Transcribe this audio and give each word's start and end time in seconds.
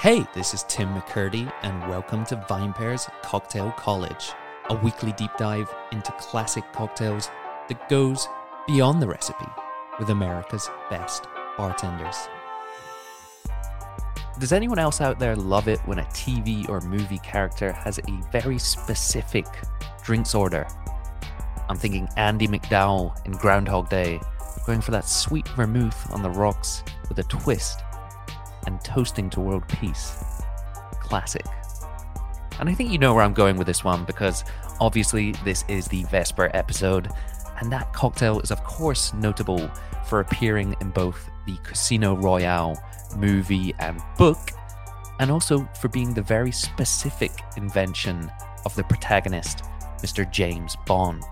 Hey, 0.00 0.26
this 0.32 0.54
is 0.54 0.62
Tim 0.62 0.94
McKirdy, 0.94 1.52
and 1.60 1.78
welcome 1.86 2.24
to 2.24 2.36
VinePair's 2.48 3.06
Cocktail 3.22 3.70
College, 3.72 4.32
a 4.70 4.74
weekly 4.76 5.12
deep 5.12 5.30
dive 5.36 5.70
into 5.92 6.10
classic 6.12 6.64
cocktails 6.72 7.28
that 7.68 7.86
goes 7.90 8.26
beyond 8.66 9.02
the 9.02 9.06
recipe 9.06 9.44
with 9.98 10.08
America's 10.08 10.70
best 10.88 11.26
bartenders. 11.58 12.16
Does 14.38 14.52
anyone 14.52 14.78
else 14.78 15.02
out 15.02 15.18
there 15.18 15.36
love 15.36 15.68
it 15.68 15.80
when 15.80 15.98
a 15.98 16.04
TV 16.04 16.66
or 16.70 16.80
movie 16.80 17.18
character 17.18 17.70
has 17.70 17.98
a 17.98 18.22
very 18.32 18.58
specific 18.58 19.44
drinks 20.02 20.34
order? 20.34 20.66
I'm 21.68 21.76
thinking 21.76 22.08
Andie 22.16 22.48
MacDowell 22.48 23.26
in 23.26 23.32
Groundhog 23.32 23.90
Day, 23.90 24.18
going 24.64 24.80
for 24.80 24.92
that 24.92 25.06
sweet 25.06 25.46
vermouth 25.48 26.10
on 26.10 26.22
the 26.22 26.30
rocks 26.30 26.84
with 27.10 27.18
a 27.18 27.24
twist 27.24 27.82
and 28.66 28.82
toasting 28.82 29.30
to 29.30 29.40
world 29.40 29.66
peace. 29.68 30.22
Classic. 31.00 31.46
And 32.58 32.68
I 32.68 32.74
think 32.74 32.90
you 32.90 32.98
know 32.98 33.14
where 33.14 33.24
I'm 33.24 33.32
going 33.32 33.56
with 33.56 33.66
this 33.66 33.84
one 33.84 34.04
because 34.04 34.44
obviously 34.80 35.32
this 35.44 35.64
is 35.68 35.88
the 35.88 36.04
Vesper 36.04 36.50
episode, 36.54 37.08
and 37.60 37.72
that 37.72 37.92
cocktail 37.92 38.40
is, 38.40 38.50
of 38.50 38.62
course, 38.64 39.14
notable 39.14 39.70
for 40.06 40.20
appearing 40.20 40.74
in 40.80 40.90
both 40.90 41.30
the 41.46 41.56
Casino 41.62 42.16
Royale 42.16 42.76
movie 43.16 43.74
and 43.78 44.00
book, 44.18 44.50
and 45.20 45.30
also 45.30 45.68
for 45.80 45.88
being 45.88 46.12
the 46.12 46.22
very 46.22 46.52
specific 46.52 47.32
invention 47.56 48.30
of 48.64 48.74
the 48.74 48.84
protagonist, 48.84 49.64
Mr. 49.98 50.30
James 50.30 50.76
Bond. 50.86 51.22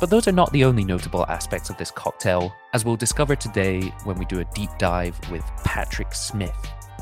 But 0.00 0.10
those 0.10 0.26
are 0.28 0.32
not 0.32 0.52
the 0.52 0.64
only 0.64 0.84
notable 0.84 1.26
aspects 1.26 1.68
of 1.68 1.76
this 1.76 1.90
cocktail, 1.90 2.54
as 2.72 2.84
we'll 2.84 2.96
discover 2.96 3.34
today 3.34 3.92
when 4.04 4.16
we 4.16 4.24
do 4.24 4.40
a 4.40 4.44
deep 4.54 4.70
dive 4.78 5.18
with 5.30 5.44
Patrick 5.64 6.14
Smith, 6.14 6.54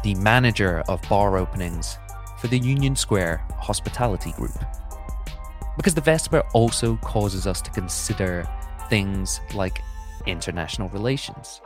the 0.02 0.14
manager 0.16 0.82
of 0.88 1.06
bar 1.08 1.36
openings 1.36 1.98
for 2.38 2.46
the 2.46 2.58
Union 2.58 2.96
Square 2.96 3.44
Hospitality 3.58 4.32
Group. 4.32 4.58
Because 5.76 5.94
the 5.94 6.00
Vesper 6.00 6.42
also 6.54 6.96
causes 6.96 7.46
us 7.46 7.60
to 7.60 7.70
consider 7.70 8.48
things 8.88 9.40
like 9.54 9.82
international 10.26 10.88
relations, 10.88 11.60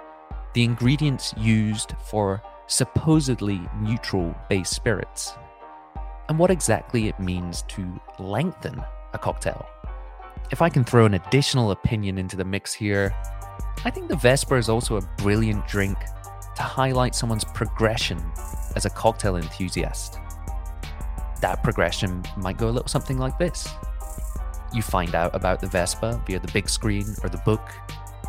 the 0.54 0.64
ingredients 0.64 1.32
used 1.38 1.94
for 2.04 2.42
supposedly 2.66 3.60
neutral 3.80 4.34
base 4.48 4.70
spirits, 4.70 5.34
and 6.28 6.38
what 6.38 6.50
exactly 6.50 7.08
it 7.08 7.20
means 7.20 7.62
to 7.68 8.00
lengthen 8.18 8.82
a 9.12 9.18
cocktail. 9.18 9.64
If 10.50 10.60
I 10.60 10.68
can 10.68 10.84
throw 10.84 11.06
an 11.06 11.14
additional 11.14 11.70
opinion 11.70 12.18
into 12.18 12.36
the 12.36 12.44
mix 12.44 12.74
here, 12.74 13.14
I 13.84 13.90
think 13.90 14.08
the 14.08 14.16
Vesper 14.16 14.56
is 14.56 14.68
also 14.68 14.96
a 14.96 15.02
brilliant 15.18 15.66
drink 15.66 15.98
to 16.56 16.62
highlight 16.62 17.14
someone's 17.14 17.44
progression 17.44 18.22
as 18.76 18.84
a 18.84 18.90
cocktail 18.90 19.36
enthusiast. 19.36 20.18
That 21.40 21.62
progression 21.62 22.22
might 22.36 22.58
go 22.58 22.68
a 22.68 22.70
little 22.70 22.88
something 22.88 23.18
like 23.18 23.38
this. 23.38 23.68
You 24.72 24.82
find 24.82 25.14
out 25.14 25.34
about 25.34 25.60
the 25.60 25.66
Vesper 25.66 26.22
via 26.26 26.38
the 26.38 26.52
big 26.52 26.68
screen 26.68 27.04
or 27.22 27.28
the 27.28 27.38
book, 27.38 27.70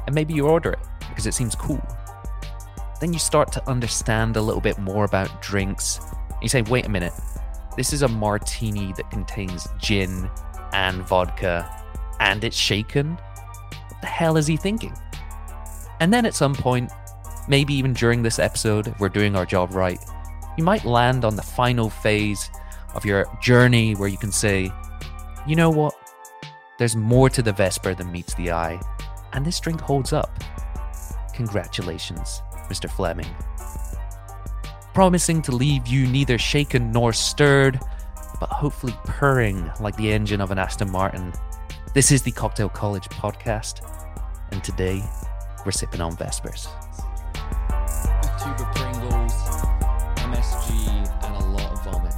and 0.05 0.15
maybe 0.15 0.33
you 0.33 0.47
order 0.47 0.71
it 0.71 0.79
because 1.09 1.27
it 1.27 1.33
seems 1.33 1.55
cool. 1.55 1.81
Then 2.99 3.13
you 3.13 3.19
start 3.19 3.51
to 3.53 3.69
understand 3.69 4.37
a 4.37 4.41
little 4.41 4.61
bit 4.61 4.79
more 4.79 5.05
about 5.05 5.41
drinks. 5.41 5.99
You 6.41 6.49
say, 6.49 6.61
wait 6.63 6.85
a 6.85 6.89
minute, 6.89 7.13
this 7.77 7.93
is 7.93 8.01
a 8.01 8.07
martini 8.07 8.93
that 8.93 9.09
contains 9.11 9.67
gin 9.77 10.29
and 10.73 11.03
vodka, 11.03 11.69
and 12.19 12.43
it's 12.43 12.57
shaken? 12.57 13.11
What 13.13 14.01
the 14.01 14.07
hell 14.07 14.37
is 14.37 14.47
he 14.47 14.57
thinking? 14.57 14.93
And 16.03 16.11
then 16.11 16.25
at 16.25 16.33
some 16.33 16.53
point, 16.53 16.91
maybe 17.47 17.73
even 17.73 17.93
during 17.93 18.21
this 18.21 18.37
episode, 18.37 18.87
if 18.87 18.99
we're 18.99 19.07
doing 19.07 19.37
our 19.37 19.45
job 19.45 19.73
right, 19.73 20.03
you 20.57 20.63
might 20.65 20.83
land 20.83 21.23
on 21.23 21.37
the 21.37 21.41
final 21.41 21.89
phase 21.89 22.49
of 22.93 23.05
your 23.05 23.25
journey 23.41 23.95
where 23.95 24.09
you 24.09 24.17
can 24.17 24.33
say, 24.33 24.69
you 25.47 25.55
know 25.55 25.69
what? 25.69 25.95
There's 26.77 26.97
more 26.97 27.29
to 27.29 27.41
the 27.41 27.53
Vesper 27.53 27.95
than 27.95 28.11
meets 28.11 28.33
the 28.33 28.51
eye, 28.51 28.81
and 29.31 29.45
this 29.45 29.61
drink 29.61 29.79
holds 29.79 30.11
up. 30.11 30.43
Congratulations, 31.35 32.41
Mr. 32.67 32.91
Fleming. 32.91 33.33
Promising 34.93 35.41
to 35.43 35.53
leave 35.53 35.87
you 35.87 36.05
neither 36.05 36.37
shaken 36.37 36.91
nor 36.91 37.13
stirred, 37.13 37.79
but 38.41 38.49
hopefully 38.49 38.93
purring 39.05 39.71
like 39.79 39.95
the 39.95 40.11
engine 40.11 40.41
of 40.41 40.51
an 40.51 40.59
Aston 40.59 40.91
Martin. 40.91 41.31
This 41.93 42.11
is 42.11 42.23
the 42.23 42.31
Cocktail 42.31 42.67
College 42.67 43.07
podcast, 43.07 43.89
and 44.51 44.61
today 44.65 45.01
we're 45.65 45.71
sipping 45.71 46.01
on 46.01 46.15
Vespers. 46.15 46.67
A 46.93 48.35
tube 48.43 48.59
of 48.59 48.75
Pringles, 48.75 49.33
MSG, 50.17 51.23
and 51.23 51.35
a 51.35 51.45
lot 51.49 51.71
of 51.71 51.83
vomit. 51.83 52.13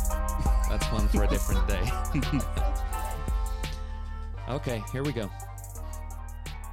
That's 0.70 0.92
one 0.92 1.08
for 1.10 1.24
a 1.24 1.28
different 1.28 1.68
day. 1.68 1.92
okay, 4.54 4.84
here 4.92 5.04
we 5.04 5.12
go. 5.12 5.30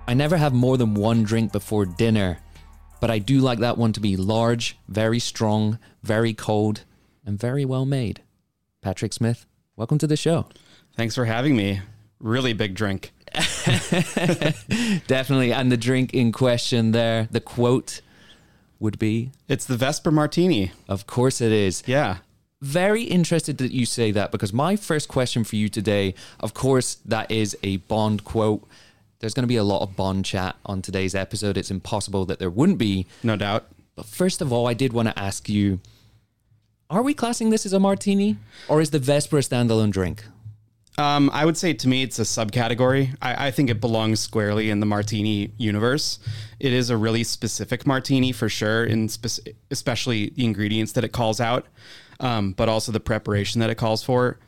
I 0.07 0.15
never 0.15 0.37
have 0.37 0.53
more 0.53 0.77
than 0.77 0.95
one 0.95 1.23
drink 1.23 1.53
before 1.53 1.87
dinner, 1.87 2.39
but 3.01 3.11
I 3.11 3.19
do 3.19 3.39
like 3.39 3.61
that 3.61 3.79
one 3.79 3.93
to 3.93 4.01
be 4.01 4.17
large, 4.17 4.77
very 4.89 5.19
strong, 5.19 5.79
very 6.03 6.35
cold, 6.35 6.85
and 7.25 7.39
very 7.39 7.65
well 7.65 7.85
made. 7.85 8.23
Patrick 8.81 9.13
Smith, 9.13 9.47
welcome 9.77 9.99
to 9.99 10.07
the 10.07 10.17
show. 10.17 10.47
Thanks 10.97 11.15
for 11.15 11.27
having 11.27 11.57
me. 11.57 11.81
Really 12.19 12.53
big 12.53 12.75
drink. 12.75 13.13
Definitely. 15.07 15.53
And 15.53 15.71
the 15.71 15.77
drink 15.77 16.15
in 16.15 16.33
question 16.33 16.93
there, 16.93 17.29
the 17.31 17.41
quote 17.41 18.01
would 18.79 18.99
be 18.99 19.31
It's 19.49 19.65
the 19.65 19.77
Vesper 19.77 20.11
Martini. 20.11 20.73
Of 20.89 21.07
course 21.07 21.41
it 21.41 21.53
is. 21.53 21.83
Yeah. 21.87 22.19
Very 22.61 23.03
interested 23.03 23.59
that 23.59 23.73
you 23.73 23.87
say 23.87 24.13
that 24.13 24.31
because 24.31 24.53
my 24.53 24.77
first 24.77 25.09
question 25.09 25.43
for 25.45 25.57
you 25.57 25.69
today, 25.69 26.15
of 26.41 26.55
course, 26.55 26.97
that 27.05 27.31
is 27.31 27.57
a 27.63 27.79
Bond 27.79 28.25
quote. 28.25 28.67
There's 29.19 29.35
going 29.35 29.45
to 29.45 29.49
be 29.49 29.57
a 29.57 29.65
lot 29.65 29.83
of 29.83 29.97
Bond 29.97 30.25
chat 30.25 30.57
on 30.67 30.83
today's 30.83 31.15
episode. 31.15 31.57
It's 31.57 31.71
impossible 31.71 32.25
that 32.27 32.39
there 32.39 32.51
wouldn't 32.51 32.79
be. 32.79 33.07
No 33.23 33.37
doubt. 33.37 33.67
But 33.95 34.07
first 34.07 34.41
of 34.41 34.53
all, 34.53 34.67
I 34.67 34.75
did 34.75 34.93
want 34.93 35.09
to 35.09 35.19
ask 35.19 35.49
you 35.49 35.81
are 36.91 37.03
we 37.03 37.15
classing 37.15 37.49
this 37.49 37.65
as 37.65 37.73
a 37.73 37.81
martini 37.81 38.37
or 38.69 38.83
is 38.83 38.91
the 38.91 38.99
Vesper 38.99 39.39
a 39.39 39.41
standalone 39.41 39.91
drink? 39.91 40.25
Um, 40.99 41.31
I 41.33 41.45
would 41.47 41.57
say 41.57 41.73
to 41.73 41.89
me, 41.89 42.03
it's 42.03 42.19
a 42.19 42.23
subcategory. 42.23 43.15
I, 43.23 43.47
I 43.47 43.51
think 43.51 43.71
it 43.71 43.81
belongs 43.81 44.21
squarely 44.21 44.69
in 44.69 44.81
the 44.81 44.87
martini 44.87 45.51
universe. 45.57 46.19
It 46.61 46.73
is 46.73 46.91
a 46.91 46.97
really 46.97 47.25
specific 47.25 47.87
martini 47.87 48.31
for 48.33 48.49
sure, 48.49 48.85
in 48.85 49.09
spec- 49.09 49.55
especially 49.71 50.31
the 50.31 50.45
ingredients 50.45 50.93
that 50.93 51.05
it 51.05 51.13
calls 51.13 51.41
out, 51.41 51.67
um, 52.21 52.53
but 52.53 52.69
also 52.69 52.93
the 52.93 53.01
preparation 53.01 53.61
that 53.61 53.71
it 53.71 53.77
calls 53.77 54.03
for. 54.03 54.39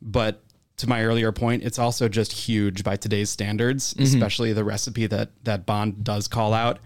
But 0.00 0.40
to 0.76 0.88
my 0.88 1.02
earlier 1.04 1.32
point, 1.32 1.64
it's 1.64 1.80
also 1.80 2.08
just 2.08 2.30
huge 2.30 2.84
by 2.84 2.94
today's 2.94 3.30
standards, 3.30 3.96
especially 3.98 4.52
the 4.52 4.62
recipe 4.62 5.08
that 5.08 5.30
that 5.42 5.66
Bond 5.66 6.04
does 6.04 6.28
call 6.28 6.54
out. 6.54 6.78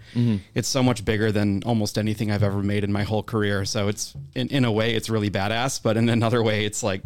It's 0.55 0.67
so 0.67 0.81
much 0.81 1.05
bigger 1.05 1.31
than 1.31 1.61
almost 1.67 1.99
anything 1.99 2.31
I've 2.31 2.41
ever 2.41 2.63
made 2.63 2.83
in 2.83 2.91
my 2.91 3.03
whole 3.03 3.21
career. 3.21 3.63
So 3.65 3.89
it's 3.89 4.15
in, 4.33 4.47
in 4.47 4.65
a 4.65 4.71
way, 4.71 4.95
it's 4.95 5.11
really 5.11 5.29
badass, 5.29 5.79
but 5.83 5.97
in 5.97 6.09
another 6.09 6.41
way, 6.41 6.65
it's 6.65 6.81
like 6.81 7.03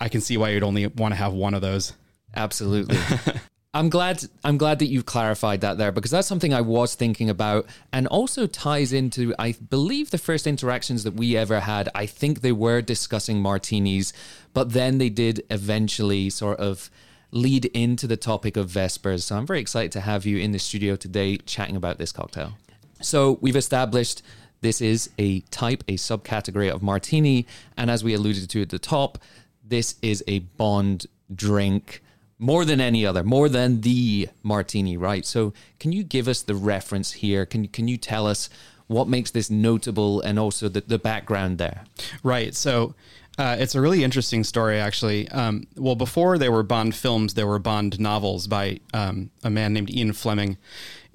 I 0.00 0.08
can 0.08 0.20
see 0.20 0.36
why 0.36 0.50
you'd 0.50 0.62
only 0.62 0.86
want 0.86 1.12
to 1.12 1.16
have 1.16 1.32
one 1.32 1.54
of 1.54 1.62
those. 1.62 1.92
Absolutely. 2.34 2.98
I'm 3.74 3.88
glad 3.88 4.24
I'm 4.44 4.56
glad 4.56 4.78
that 4.78 4.86
you've 4.86 5.04
clarified 5.04 5.60
that 5.62 5.78
there 5.78 5.90
because 5.90 6.12
that's 6.12 6.28
something 6.28 6.54
I 6.54 6.60
was 6.60 6.94
thinking 6.94 7.28
about 7.28 7.66
and 7.92 8.06
also 8.06 8.46
ties 8.46 8.92
into 8.92 9.34
I 9.36 9.56
believe 9.68 10.12
the 10.12 10.18
first 10.18 10.46
interactions 10.46 11.02
that 11.02 11.14
we 11.14 11.36
ever 11.36 11.58
had 11.58 11.88
I 11.92 12.06
think 12.06 12.40
they 12.40 12.52
were 12.52 12.80
discussing 12.80 13.42
martinis 13.42 14.12
but 14.52 14.74
then 14.74 14.98
they 14.98 15.08
did 15.08 15.44
eventually 15.50 16.30
sort 16.30 16.60
of 16.60 16.88
lead 17.32 17.64
into 17.66 18.06
the 18.06 18.16
topic 18.16 18.56
of 18.56 18.68
vespers 18.68 19.24
so 19.24 19.36
I'm 19.36 19.46
very 19.46 19.60
excited 19.60 19.90
to 19.92 20.02
have 20.02 20.24
you 20.24 20.38
in 20.38 20.52
the 20.52 20.60
studio 20.60 20.94
today 20.94 21.38
chatting 21.38 21.74
about 21.74 21.98
this 21.98 22.12
cocktail. 22.12 22.52
So 23.00 23.38
we've 23.40 23.56
established 23.56 24.22
this 24.64 24.80
is 24.80 25.10
a 25.18 25.40
type, 25.50 25.84
a 25.88 25.98
subcategory 25.98 26.70
of 26.70 26.82
martini. 26.82 27.46
And 27.76 27.90
as 27.90 28.02
we 28.02 28.14
alluded 28.14 28.48
to 28.48 28.62
at 28.62 28.70
the 28.70 28.78
top, 28.78 29.18
this 29.66 29.96
is 30.02 30.22
a 30.26 30.40
Bond 30.40 31.06
drink 31.34 32.02
more 32.38 32.64
than 32.64 32.80
any 32.80 33.06
other, 33.06 33.22
more 33.22 33.48
than 33.48 33.80
the 33.80 34.28
martini, 34.42 34.96
right? 34.96 35.24
So 35.24 35.52
can 35.78 35.92
you 35.92 36.02
give 36.02 36.28
us 36.28 36.42
the 36.42 36.54
reference 36.54 37.12
here? 37.12 37.46
Can, 37.46 37.68
can 37.68 37.88
you 37.88 37.96
tell 37.96 38.26
us 38.26 38.50
what 38.86 39.08
makes 39.08 39.30
this 39.30 39.50
notable 39.50 40.20
and 40.20 40.38
also 40.38 40.68
the, 40.68 40.82
the 40.82 40.98
background 40.98 41.58
there? 41.58 41.84
Right. 42.22 42.54
So 42.54 42.94
uh, 43.38 43.56
it's 43.58 43.74
a 43.74 43.80
really 43.80 44.04
interesting 44.04 44.44
story, 44.44 44.78
actually. 44.78 45.28
Um, 45.30 45.66
well, 45.76 45.94
before 45.94 46.38
there 46.38 46.52
were 46.52 46.62
Bond 46.62 46.94
films, 46.94 47.34
there 47.34 47.46
were 47.46 47.58
Bond 47.58 47.98
novels 47.98 48.46
by 48.46 48.80
um, 48.92 49.30
a 49.42 49.50
man 49.50 49.72
named 49.72 49.90
Ian 49.90 50.12
Fleming. 50.12 50.58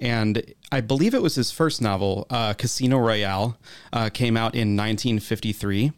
And 0.00 0.42
I 0.72 0.80
believe 0.80 1.14
it 1.14 1.22
was 1.22 1.34
his 1.34 1.50
first 1.50 1.80
novel, 1.80 2.26
uh, 2.30 2.54
Casino 2.54 2.98
Royale, 2.98 3.58
uh, 3.92 4.08
came 4.10 4.36
out 4.36 4.54
in 4.54 4.76
1953. 4.76 5.92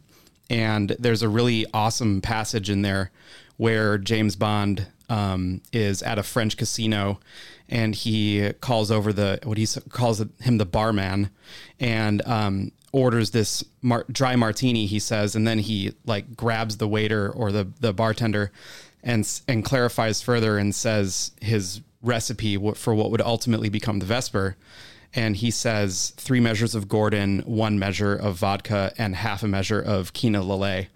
And 0.49 0.95
there's 0.99 1.21
a 1.21 1.29
really 1.29 1.65
awesome 1.73 2.21
passage 2.21 2.69
in 2.69 2.81
there 2.81 3.11
where 3.57 3.97
James 3.97 4.35
Bond 4.35 4.87
um, 5.09 5.61
is 5.71 6.01
at 6.03 6.17
a 6.17 6.23
French 6.23 6.57
casino 6.57 7.19
and 7.69 7.95
he 7.95 8.51
calls 8.61 8.91
over 8.91 9.13
the 9.13 9.39
what 9.43 9.57
he 9.57 9.67
calls 9.89 10.23
him 10.41 10.57
the 10.57 10.65
barman 10.65 11.29
and 11.79 12.21
um, 12.27 12.71
orders 12.91 13.31
this 13.31 13.63
mar- 13.81 14.05
dry 14.11 14.35
martini, 14.35 14.85
he 14.85 14.99
says, 14.99 15.35
and 15.35 15.45
then 15.47 15.59
he 15.59 15.93
like 16.05 16.35
grabs 16.35 16.77
the 16.77 16.87
waiter 16.87 17.29
or 17.29 17.51
the 17.51 17.67
the 17.79 17.93
bartender, 17.93 18.51
and 19.03 19.41
and 19.47 19.65
clarifies 19.65 20.21
further 20.21 20.57
and 20.57 20.73
says 20.73 21.31
his 21.41 21.81
recipe 22.01 22.57
for 22.75 22.93
what 22.93 23.11
would 23.11 23.21
ultimately 23.21 23.69
become 23.69 23.99
the 23.99 24.05
Vesper. 24.05 24.55
And 25.15 25.35
he 25.35 25.51
says 25.51 26.13
three 26.17 26.39
measures 26.39 26.73
of 26.73 26.87
Gordon, 26.87 27.39
one 27.45 27.77
measure 27.77 28.15
of 28.15 28.37
vodka, 28.37 28.93
and 28.97 29.15
half 29.15 29.43
a 29.43 29.47
measure 29.47 29.79
of 29.79 30.13
Kina 30.13 30.41
Lillet. 30.41 30.87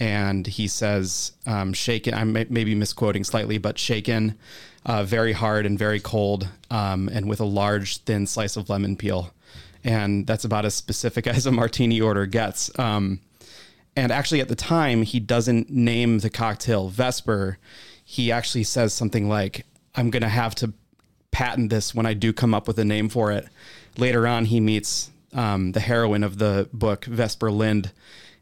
And 0.00 0.46
he 0.46 0.66
says, 0.66 1.32
um, 1.46 1.72
shaken, 1.72 2.14
I'm 2.14 2.32
may- 2.32 2.44
be 2.44 2.74
misquoting 2.74 3.22
slightly, 3.22 3.58
but 3.58 3.78
shaken, 3.78 4.36
uh, 4.84 5.04
very 5.04 5.32
hard 5.32 5.66
and 5.66 5.78
very 5.78 6.00
cold, 6.00 6.48
um, 6.70 7.08
and 7.08 7.28
with 7.28 7.40
a 7.40 7.44
large, 7.44 7.98
thin 7.98 8.26
slice 8.26 8.56
of 8.56 8.68
lemon 8.68 8.96
peel. 8.96 9.32
And 9.84 10.26
that's 10.26 10.44
about 10.44 10.64
as 10.64 10.74
specific 10.74 11.26
as 11.28 11.46
a 11.46 11.52
martini 11.52 12.00
order 12.00 12.26
gets. 12.26 12.76
Um, 12.78 13.20
and 13.96 14.10
actually, 14.10 14.40
at 14.40 14.48
the 14.48 14.56
time, 14.56 15.02
he 15.02 15.20
doesn't 15.20 15.70
name 15.70 16.18
the 16.18 16.30
cocktail 16.30 16.88
Vesper. 16.88 17.58
He 18.04 18.32
actually 18.32 18.64
says 18.64 18.92
something 18.92 19.28
like, 19.28 19.64
I'm 19.94 20.10
going 20.10 20.22
to 20.22 20.28
have 20.28 20.56
to 20.56 20.72
patent 21.34 21.68
this 21.68 21.94
when 21.94 22.06
I 22.06 22.14
do 22.14 22.32
come 22.32 22.54
up 22.54 22.66
with 22.68 22.78
a 22.78 22.84
name 22.84 23.08
for 23.08 23.32
it. 23.32 23.46
Later 23.98 24.26
on, 24.26 24.46
he 24.46 24.60
meets 24.60 25.10
um, 25.32 25.72
the 25.72 25.80
heroine 25.80 26.22
of 26.22 26.38
the 26.38 26.68
book, 26.72 27.04
Vesper 27.04 27.50
Lynd, 27.50 27.90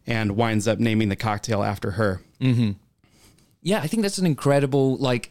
and 0.06 0.36
winds 0.36 0.68
up 0.68 0.78
naming 0.78 1.08
the 1.08 1.16
cocktail 1.16 1.62
after 1.62 1.92
her. 1.92 2.20
Yeah, 3.62 3.80
I 3.80 3.86
think 3.86 4.02
that's 4.02 4.18
an 4.18 4.26
incredible 4.26 4.96
like 4.98 5.30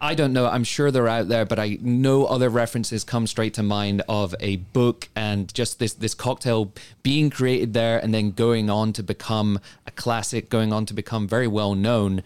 I 0.00 0.14
don't 0.14 0.34
know, 0.34 0.46
I'm 0.46 0.64
sure 0.64 0.90
they're 0.90 1.08
out 1.08 1.28
there, 1.28 1.46
but 1.46 1.58
I 1.58 1.78
no 1.80 2.26
other 2.26 2.50
references 2.50 3.02
come 3.02 3.26
straight 3.26 3.54
to 3.54 3.62
mind 3.62 4.02
of 4.08 4.34
a 4.40 4.56
book 4.56 5.08
and 5.16 5.52
just 5.52 5.78
this 5.78 5.94
this 5.94 6.14
cocktail 6.14 6.72
being 7.02 7.30
created 7.30 7.72
there 7.72 7.98
and 7.98 8.12
then 8.12 8.30
going 8.30 8.68
on 8.70 8.92
to 8.92 9.02
become 9.02 9.58
a 9.86 9.90
classic, 9.90 10.50
going 10.50 10.72
on 10.72 10.86
to 10.86 10.94
become 10.94 11.26
very 11.26 11.48
well 11.48 11.74
known. 11.74 12.22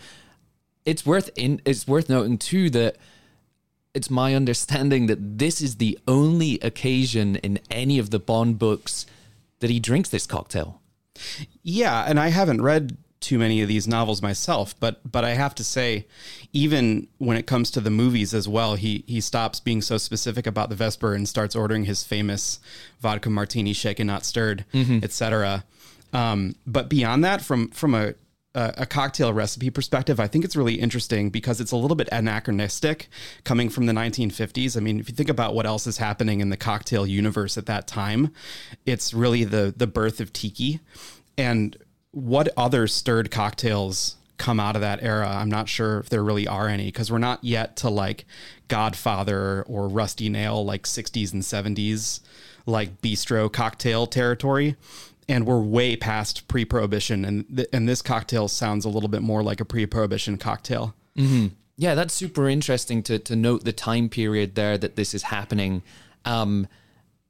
It's 0.84 1.06
worth 1.06 1.30
in 1.36 1.60
it's 1.64 1.86
worth 1.86 2.08
noting 2.08 2.38
too 2.38 2.68
that 2.70 2.96
it's 3.94 4.10
my 4.10 4.34
understanding 4.34 5.06
that 5.06 5.38
this 5.38 5.60
is 5.60 5.76
the 5.76 5.98
only 6.06 6.58
occasion 6.60 7.36
in 7.36 7.58
any 7.70 7.98
of 7.98 8.10
the 8.10 8.18
Bond 8.18 8.58
books 8.58 9.06
that 9.60 9.70
he 9.70 9.80
drinks 9.80 10.08
this 10.08 10.26
cocktail. 10.26 10.80
Yeah, 11.62 12.04
and 12.06 12.18
I 12.18 12.28
haven't 12.28 12.62
read 12.62 12.96
too 13.20 13.38
many 13.38 13.60
of 13.60 13.68
these 13.68 13.86
novels 13.86 14.22
myself, 14.22 14.74
but 14.80 15.00
but 15.10 15.24
I 15.24 15.30
have 15.30 15.54
to 15.56 15.64
say, 15.64 16.06
even 16.52 17.08
when 17.18 17.36
it 17.36 17.46
comes 17.46 17.70
to 17.72 17.80
the 17.80 17.90
movies 17.90 18.32
as 18.32 18.48
well, 18.48 18.76
he 18.76 19.04
he 19.06 19.20
stops 19.20 19.60
being 19.60 19.82
so 19.82 19.98
specific 19.98 20.46
about 20.46 20.70
the 20.70 20.74
Vesper 20.76 21.14
and 21.14 21.28
starts 21.28 21.54
ordering 21.54 21.84
his 21.84 22.02
famous 22.02 22.60
vodka 23.00 23.28
martini, 23.28 23.74
shaken 23.74 24.06
not 24.06 24.24
stirred, 24.24 24.64
etc. 25.02 25.64
Um, 26.14 26.54
but 26.66 26.88
beyond 26.88 27.22
that, 27.24 27.42
from 27.42 27.68
from 27.68 27.94
a 27.94 28.14
a 28.54 28.84
cocktail 28.84 29.32
recipe 29.32 29.70
perspective, 29.70 30.18
I 30.18 30.26
think 30.26 30.44
it's 30.44 30.56
really 30.56 30.74
interesting 30.74 31.30
because 31.30 31.60
it's 31.60 31.72
a 31.72 31.76
little 31.76 31.96
bit 31.96 32.08
anachronistic 32.10 33.08
coming 33.44 33.68
from 33.68 33.86
the 33.86 33.92
1950s. 33.92 34.76
I 34.76 34.80
mean, 34.80 34.98
if 34.98 35.08
you 35.08 35.14
think 35.14 35.28
about 35.28 35.54
what 35.54 35.66
else 35.66 35.86
is 35.86 35.98
happening 35.98 36.40
in 36.40 36.50
the 36.50 36.56
cocktail 36.56 37.06
universe 37.06 37.56
at 37.56 37.66
that 37.66 37.86
time, 37.86 38.32
it's 38.84 39.14
really 39.14 39.44
the 39.44 39.72
the 39.76 39.86
birth 39.86 40.20
of 40.20 40.32
tiki 40.32 40.80
and 41.38 41.76
what 42.12 42.48
other 42.56 42.86
stirred 42.86 43.30
cocktails 43.30 44.16
come 44.36 44.58
out 44.58 44.74
of 44.74 44.82
that 44.82 45.02
era? 45.02 45.28
I'm 45.28 45.50
not 45.50 45.68
sure 45.68 45.98
if 45.98 46.08
there 46.08 46.24
really 46.24 46.48
are 46.48 46.66
any 46.66 46.86
because 46.86 47.12
we're 47.12 47.18
not 47.18 47.44
yet 47.44 47.76
to 47.76 47.90
like 47.90 48.24
Godfather 48.68 49.62
or 49.62 49.88
Rusty 49.88 50.28
Nail, 50.28 50.64
like 50.64 50.84
60s 50.84 51.32
and 51.32 51.42
70s, 51.42 52.20
like 52.66 53.00
bistro 53.00 53.52
cocktail 53.52 54.06
territory. 54.06 54.76
And 55.30 55.46
we're 55.46 55.60
way 55.60 55.94
past 55.94 56.48
pre-prohibition, 56.48 57.24
and 57.24 57.46
th- 57.56 57.68
and 57.72 57.88
this 57.88 58.02
cocktail 58.02 58.48
sounds 58.48 58.84
a 58.84 58.88
little 58.88 59.08
bit 59.08 59.22
more 59.22 59.44
like 59.44 59.60
a 59.60 59.64
pre-prohibition 59.64 60.38
cocktail. 60.38 60.94
Yeah, 61.76 61.94
that's 61.94 62.12
super 62.12 62.48
interesting 62.48 63.02
to 63.04 63.18
to 63.20 63.36
note 63.36 63.64
the 63.64 63.72
time 63.72 64.08
period 64.08 64.56
there 64.56 64.76
that 64.76 64.96
this 64.96 65.14
is 65.14 65.22
happening, 65.22 65.82
um, 66.24 66.66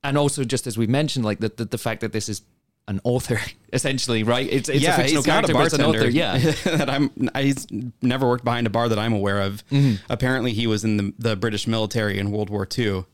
and 0.02 0.16
also 0.16 0.44
just 0.44 0.66
as 0.66 0.78
we 0.78 0.86
mentioned, 0.86 1.24
like 1.26 1.40
the, 1.40 1.50
the 1.50 1.66
the 1.66 1.78
fact 1.78 2.00
that 2.00 2.12
this 2.12 2.28
is 2.28 2.42
an 2.88 3.00
author 3.04 3.38
essentially, 3.72 4.22
right? 4.22 4.48
It's 4.50 4.68
it's 4.68 4.84
a 4.86 4.92
fictional 4.92 5.22
character, 5.22 5.52
a 5.52 5.54
but 5.54 5.66
it's 5.66 5.74
an 5.74 5.82
bartender. 5.82 6.08
author. 6.08 6.10
Yeah, 6.10 6.38
that 6.76 6.88
I'm. 6.88 7.10
He's 7.36 7.66
never 8.00 8.26
worked 8.26 8.44
behind 8.44 8.66
a 8.66 8.70
bar 8.70 8.88
that 8.88 8.98
I'm 8.98 9.12
aware 9.12 9.42
of. 9.42 9.62
Mm-hmm. 9.68 10.02
Apparently, 10.08 10.52
he 10.52 10.66
was 10.66 10.84
in 10.84 10.96
the, 10.96 11.14
the 11.18 11.36
British 11.36 11.66
military 11.66 12.18
in 12.18 12.30
World 12.30 12.48
War 12.48 12.66
II, 12.76 13.04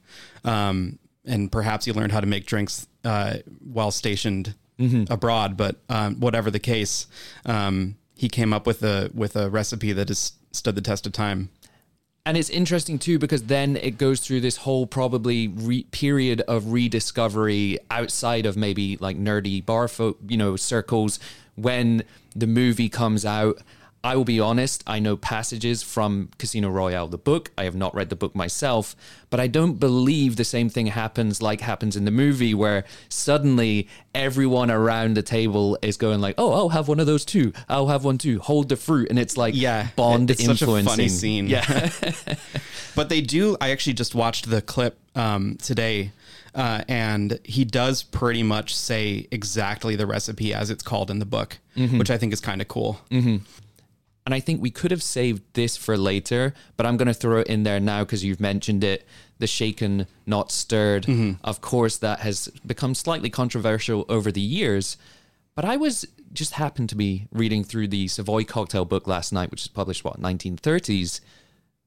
um, 0.44 0.98
and 1.24 1.50
perhaps 1.50 1.86
he 1.86 1.92
learned 1.92 2.12
how 2.12 2.20
to 2.20 2.26
make 2.26 2.46
drinks 2.46 2.86
uh, 3.04 3.38
while 3.60 3.90
stationed 3.90 4.54
Mm-hmm. 4.78 5.12
abroad. 5.12 5.56
But 5.56 5.76
um, 5.88 6.20
whatever 6.20 6.50
the 6.50 6.58
case, 6.58 7.06
um, 7.46 7.96
he 8.14 8.28
came 8.28 8.52
up 8.52 8.66
with 8.66 8.82
a 8.82 9.10
with 9.14 9.36
a 9.36 9.48
recipe 9.48 9.92
that 9.92 10.08
has 10.08 10.32
stood 10.52 10.74
the 10.74 10.80
test 10.82 11.06
of 11.06 11.12
time. 11.12 11.50
and 12.24 12.36
it's 12.36 12.50
interesting 12.50 12.98
too 12.98 13.18
because 13.18 13.44
then 13.44 13.76
it 13.76 13.98
goes 13.98 14.20
through 14.20 14.40
this 14.40 14.56
whole 14.58 14.86
probably 14.86 15.48
re- 15.48 15.84
period 15.92 16.40
of 16.48 16.72
rediscovery 16.72 17.78
outside 17.90 18.46
of 18.46 18.56
maybe 18.56 18.96
like 18.98 19.16
nerdy 19.16 19.64
bar 19.64 19.86
folk, 19.88 20.18
you 20.28 20.36
know, 20.36 20.56
circles 20.56 21.18
when 21.54 22.02
the 22.34 22.46
movie 22.46 22.88
comes 22.88 23.24
out. 23.24 23.58
I 24.06 24.14
will 24.16 24.24
be 24.24 24.38
honest, 24.40 24.84
I 24.86 25.00
know 25.00 25.16
passages 25.16 25.82
from 25.82 26.30
Casino 26.38 26.68
Royale, 26.70 27.08
the 27.08 27.18
book. 27.18 27.50
I 27.58 27.64
have 27.64 27.74
not 27.74 27.92
read 27.94 28.08
the 28.08 28.16
book 28.16 28.34
myself, 28.36 28.94
but 29.30 29.40
I 29.40 29.48
don't 29.48 29.80
believe 29.80 30.36
the 30.36 30.44
same 30.44 30.68
thing 30.68 30.86
happens 30.86 31.42
like 31.42 31.60
happens 31.60 31.96
in 31.96 32.04
the 32.04 32.10
movie 32.12 32.54
where 32.54 32.84
suddenly 33.08 33.88
everyone 34.14 34.70
around 34.70 35.14
the 35.14 35.22
table 35.22 35.76
is 35.82 35.96
going 35.96 36.20
like, 36.20 36.36
"Oh, 36.38 36.52
I'll 36.52 36.68
have 36.70 36.86
one 36.88 37.00
of 37.00 37.06
those 37.06 37.24
too. 37.24 37.52
I'll 37.68 37.88
have 37.88 38.04
one 38.04 38.18
too. 38.18 38.38
Hold 38.38 38.68
the 38.68 38.76
fruit." 38.76 39.08
And 39.10 39.18
it's 39.18 39.36
like 39.36 39.54
Yeah, 39.56 39.88
Bond 39.96 40.30
it's 40.30 40.44
such 40.44 40.62
a 40.62 40.66
funny 40.66 41.08
scene. 41.08 41.48
Yeah. 41.48 41.90
But 42.94 43.10
they 43.10 43.20
do. 43.20 43.58
I 43.60 43.70
actually 43.72 43.92
just 43.92 44.14
watched 44.14 44.48
the 44.48 44.62
clip 44.62 44.98
um, 45.14 45.58
today, 45.60 46.12
uh, 46.54 46.82
and 46.88 47.38
he 47.44 47.66
does 47.66 48.02
pretty 48.02 48.42
much 48.42 48.74
say 48.74 49.26
exactly 49.30 49.96
the 49.96 50.06
recipe 50.06 50.54
as 50.54 50.70
it's 50.70 50.82
called 50.82 51.10
in 51.10 51.18
the 51.18 51.26
book, 51.26 51.58
Mm-hmm. 51.76 51.98
which 51.98 52.10
I 52.10 52.16
think 52.16 52.32
is 52.32 52.40
kind 52.40 52.62
of 52.62 52.68
cool. 52.68 52.98
And 54.26 54.34
I 54.34 54.40
think 54.40 54.60
we 54.60 54.72
could 54.72 54.90
have 54.90 55.04
saved 55.04 55.42
this 55.54 55.76
for 55.76 55.96
later, 55.96 56.52
but 56.76 56.84
I'm 56.84 56.96
going 56.96 57.06
to 57.06 57.14
throw 57.14 57.38
it 57.38 57.46
in 57.46 57.62
there 57.62 57.78
now 57.78 58.02
because 58.02 58.24
you've 58.24 58.40
mentioned 58.40 58.82
it. 58.82 59.06
The 59.38 59.46
shaken, 59.46 60.08
not 60.26 60.50
stirred. 60.50 61.04
Mm-hmm. 61.04 61.44
Of 61.44 61.60
course, 61.60 61.98
that 61.98 62.20
has 62.20 62.48
become 62.66 62.94
slightly 62.96 63.30
controversial 63.30 64.04
over 64.08 64.32
the 64.32 64.40
years. 64.40 64.96
But 65.54 65.64
I 65.64 65.76
was 65.76 66.06
just 66.32 66.54
happened 66.54 66.88
to 66.88 66.96
be 66.96 67.28
reading 67.30 67.62
through 67.62 67.88
the 67.88 68.08
Savoy 68.08 68.42
cocktail 68.42 68.84
book 68.84 69.06
last 69.06 69.32
night, 69.32 69.50
which 69.52 69.62
is 69.62 69.68
published, 69.68 70.04
what, 70.04 70.20
1930s. 70.20 71.20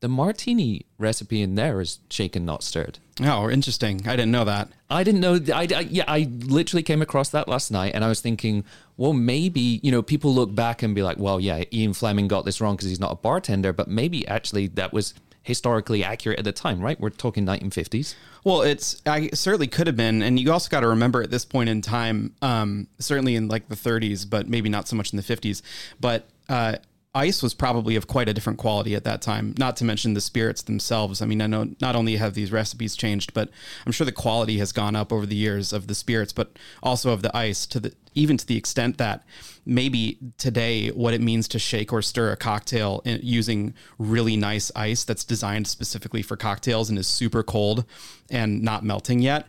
The 0.02 0.08
martini 0.08 0.86
recipe 0.98 1.42
in 1.42 1.56
there 1.56 1.82
is 1.82 2.00
shaken, 2.10 2.46
not 2.46 2.64
stirred. 2.64 3.00
Oh, 3.22 3.50
interesting. 3.50 4.08
I 4.08 4.12
didn't 4.12 4.32
know 4.32 4.46
that. 4.46 4.70
I 4.90 5.04
didn't 5.04 5.20
know. 5.20 5.40
I, 5.54 5.68
I 5.76 5.80
yeah, 5.82 6.06
I 6.08 6.30
literally 6.46 6.84
came 6.84 7.02
across 7.02 7.30
that 7.30 7.50
last 7.50 7.70
night, 7.70 7.94
and 7.94 8.06
I 8.06 8.08
was 8.08 8.22
thinking, 8.22 8.64
well, 8.96 9.12
maybe 9.12 9.82
you 9.84 9.92
know, 9.92 10.02
people 10.02 10.34
look 10.34 10.56
back 10.56 10.84
and 10.84 10.96
be 10.96 11.04
like, 11.04 11.18
well, 11.18 11.40
yeah, 11.40 11.66
Ian 11.74 11.94
Fleming 11.94 12.30
got 12.30 12.46
this 12.46 12.62
wrong 12.62 12.76
because 12.78 12.88
he's 12.88 13.00
not 13.00 13.12
a 13.12 13.16
bartender, 13.16 13.74
but 13.74 13.90
maybe 13.90 14.26
actually 14.28 14.68
that 14.68 14.94
was 14.94 15.14
historically 15.44 16.04
accurate 16.04 16.38
at 16.40 16.46
the 16.46 16.52
time, 16.52 16.80
right? 16.80 17.00
We're 17.00 17.10
talking 17.10 17.46
1950s. 17.46 18.16
Well, 18.44 18.62
it's 18.62 19.02
I 19.06 19.30
certainly 19.34 19.68
could 19.68 19.88
have 19.88 19.98
been, 19.98 20.22
and 20.22 20.40
you 20.40 20.52
also 20.52 20.70
got 20.70 20.82
to 20.82 20.88
remember 20.88 21.22
at 21.22 21.32
this 21.32 21.44
point 21.44 21.70
in 21.70 21.82
time, 21.82 22.36
um, 22.42 22.88
certainly 23.00 23.36
in 23.36 23.48
like 23.48 23.68
the 23.68 23.76
30s, 23.76 24.30
but 24.30 24.48
maybe 24.48 24.70
not 24.70 24.88
so 24.88 24.96
much 24.96 25.12
in 25.12 25.18
the 25.18 25.24
50s. 25.24 25.62
But 26.00 26.30
uh, 26.48 26.78
ice 27.16 27.42
was 27.42 27.56
probably 27.56 27.96
of 27.96 28.08
quite 28.08 28.30
a 28.30 28.34
different 28.34 28.60
quality 28.60 28.94
at 28.94 29.04
that 29.04 29.22
time. 29.22 29.56
Not 29.58 29.76
to 29.78 29.84
mention 29.84 30.14
the 30.14 30.22
spirits 30.22 30.62
themselves. 30.62 31.22
I 31.22 31.26
mean, 31.26 31.42
I 31.42 31.48
know 31.48 31.74
not 31.82 31.96
only 31.96 32.18
have 32.18 32.36
these 32.36 32.52
recipes 32.52 32.96
changed, 32.96 33.34
but 33.34 33.50
I'm 33.86 33.92
sure 33.92 34.06
the 34.06 34.12
quality 34.12 34.60
has 34.60 34.72
gone 34.72 34.96
up 34.96 35.12
over 35.12 35.26
the 35.26 35.36
years 35.36 35.74
of 35.74 35.88
the 35.88 35.96
spirits, 35.96 36.34
but 36.34 36.58
also 36.84 37.12
of 37.12 37.24
the 37.24 37.36
ice 37.36 37.66
to 37.68 37.80
the 37.80 37.94
even 38.16 38.38
to 38.38 38.46
the 38.46 38.58
extent 38.58 38.98
that 38.98 39.24
maybe 39.66 40.18
today 40.38 40.90
what 40.90 41.14
it 41.14 41.22
means 41.22 41.48
to 41.48 41.60
shake 41.60 41.94
or 41.94 42.02
stir 42.02 42.32
a 42.32 42.36
cocktail 42.36 43.02
in, 43.06 43.20
using 43.24 43.74
really 43.98 44.36
nice 44.36 44.72
ice 44.76 45.04
that's 45.04 45.24
designed 45.24 45.68
specifically 45.68 46.22
for 46.22 46.36
cocktails 46.36 46.90
and 46.90 46.98
is 46.98 47.08
super 47.08 47.44
cold 47.44 47.86
and 48.32 48.64
not 48.64 48.84
melting 48.84 49.20
yet 49.20 49.48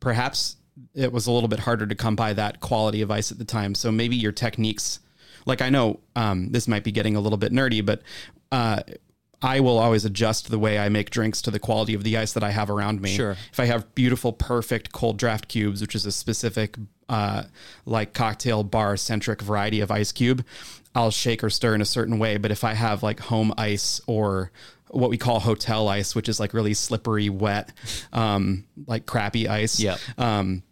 perhaps 0.00 0.56
it 0.94 1.12
was 1.12 1.26
a 1.26 1.32
little 1.32 1.48
bit 1.48 1.60
harder 1.60 1.86
to 1.86 1.94
come 1.94 2.14
by 2.14 2.34
that 2.34 2.60
quality 2.60 3.00
of 3.00 3.10
ice 3.10 3.32
at 3.32 3.38
the 3.38 3.44
time 3.44 3.74
so 3.74 3.90
maybe 3.90 4.14
your 4.14 4.32
techniques 4.32 5.00
like 5.46 5.60
i 5.62 5.68
know 5.70 6.00
um, 6.16 6.50
this 6.50 6.66
might 6.68 6.84
be 6.84 6.92
getting 6.92 7.16
a 7.16 7.20
little 7.20 7.38
bit 7.38 7.52
nerdy 7.52 7.84
but 7.84 8.02
uh, 8.52 8.80
I 9.42 9.60
will 9.60 9.78
always 9.78 10.06
adjust 10.06 10.48
the 10.48 10.58
way 10.58 10.78
I 10.78 10.88
make 10.88 11.10
drinks 11.10 11.42
to 11.42 11.50
the 11.50 11.58
quality 11.58 11.92
of 11.92 12.02
the 12.02 12.16
ice 12.16 12.32
that 12.32 12.42
I 12.42 12.50
have 12.50 12.70
around 12.70 13.02
me. 13.02 13.14
Sure. 13.14 13.32
If 13.52 13.60
I 13.60 13.66
have 13.66 13.94
beautiful, 13.94 14.32
perfect 14.32 14.90
Kold-Draft 14.92 15.48
cubes, 15.48 15.82
which 15.82 15.94
is 15.94 16.06
a 16.06 16.12
specific, 16.12 16.76
uh, 17.10 17.42
like 17.84 18.14
cocktail 18.14 18.62
bar 18.64 18.96
centric 18.96 19.42
variety 19.42 19.80
of 19.80 19.90
ice 19.90 20.12
cube, 20.12 20.46
I'll 20.94 21.10
shake 21.10 21.44
or 21.44 21.50
stir 21.50 21.74
in 21.74 21.82
a 21.82 21.84
certain 21.84 22.18
way. 22.18 22.38
But 22.38 22.52
if 22.52 22.64
I 22.64 22.72
have 22.72 23.02
like 23.02 23.20
home 23.20 23.52
ice 23.58 24.00
or 24.06 24.50
what 24.88 25.10
we 25.10 25.18
call 25.18 25.40
hotel 25.40 25.88
ice, 25.88 26.14
which 26.14 26.30
is 26.30 26.40
like 26.40 26.54
really 26.54 26.72
slippery, 26.72 27.28
wet, 27.28 27.70
um, 28.14 28.64
like 28.86 29.04
crappy 29.04 29.46
ice, 29.46 29.78
Yep. 29.78 29.98
um, 30.16 30.62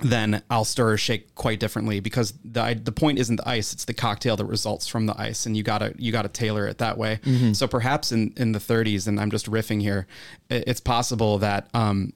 then 0.00 0.42
I'll 0.50 0.64
stir 0.64 0.92
or 0.92 0.96
shake 0.96 1.34
quite 1.34 1.60
differently 1.60 2.00
because 2.00 2.34
the 2.44 2.78
the 2.82 2.92
point 2.92 3.18
isn't 3.18 3.36
the 3.36 3.48
ice; 3.48 3.72
it's 3.72 3.84
the 3.84 3.94
cocktail 3.94 4.36
that 4.36 4.44
results 4.44 4.88
from 4.88 5.06
the 5.06 5.18
ice, 5.20 5.46
and 5.46 5.56
you 5.56 5.62
gotta 5.62 5.94
you 5.98 6.10
gotta 6.10 6.28
tailor 6.28 6.66
it 6.66 6.78
that 6.78 6.98
way. 6.98 7.20
So 7.54 7.68
perhaps 7.68 8.10
in 8.10 8.32
in 8.36 8.52
the 8.52 8.58
30s, 8.58 9.06
and 9.06 9.20
I'm 9.20 9.30
just 9.30 9.50
riffing 9.50 9.80
here, 9.80 10.06
it's 10.50 10.80
possible 10.80 11.38
that 11.38 11.68
um, 11.74 12.12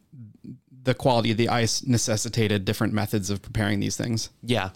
the 0.84 0.94
quality 0.94 1.30
of 1.30 1.36
the 1.36 1.48
ice 1.48 1.84
necessitated 1.84 2.64
different 2.64 2.92
methods 2.92 3.30
of 3.30 3.42
preparing 3.42 3.78
these 3.80 3.96
things. 3.96 4.30
Yeah. 4.42 4.70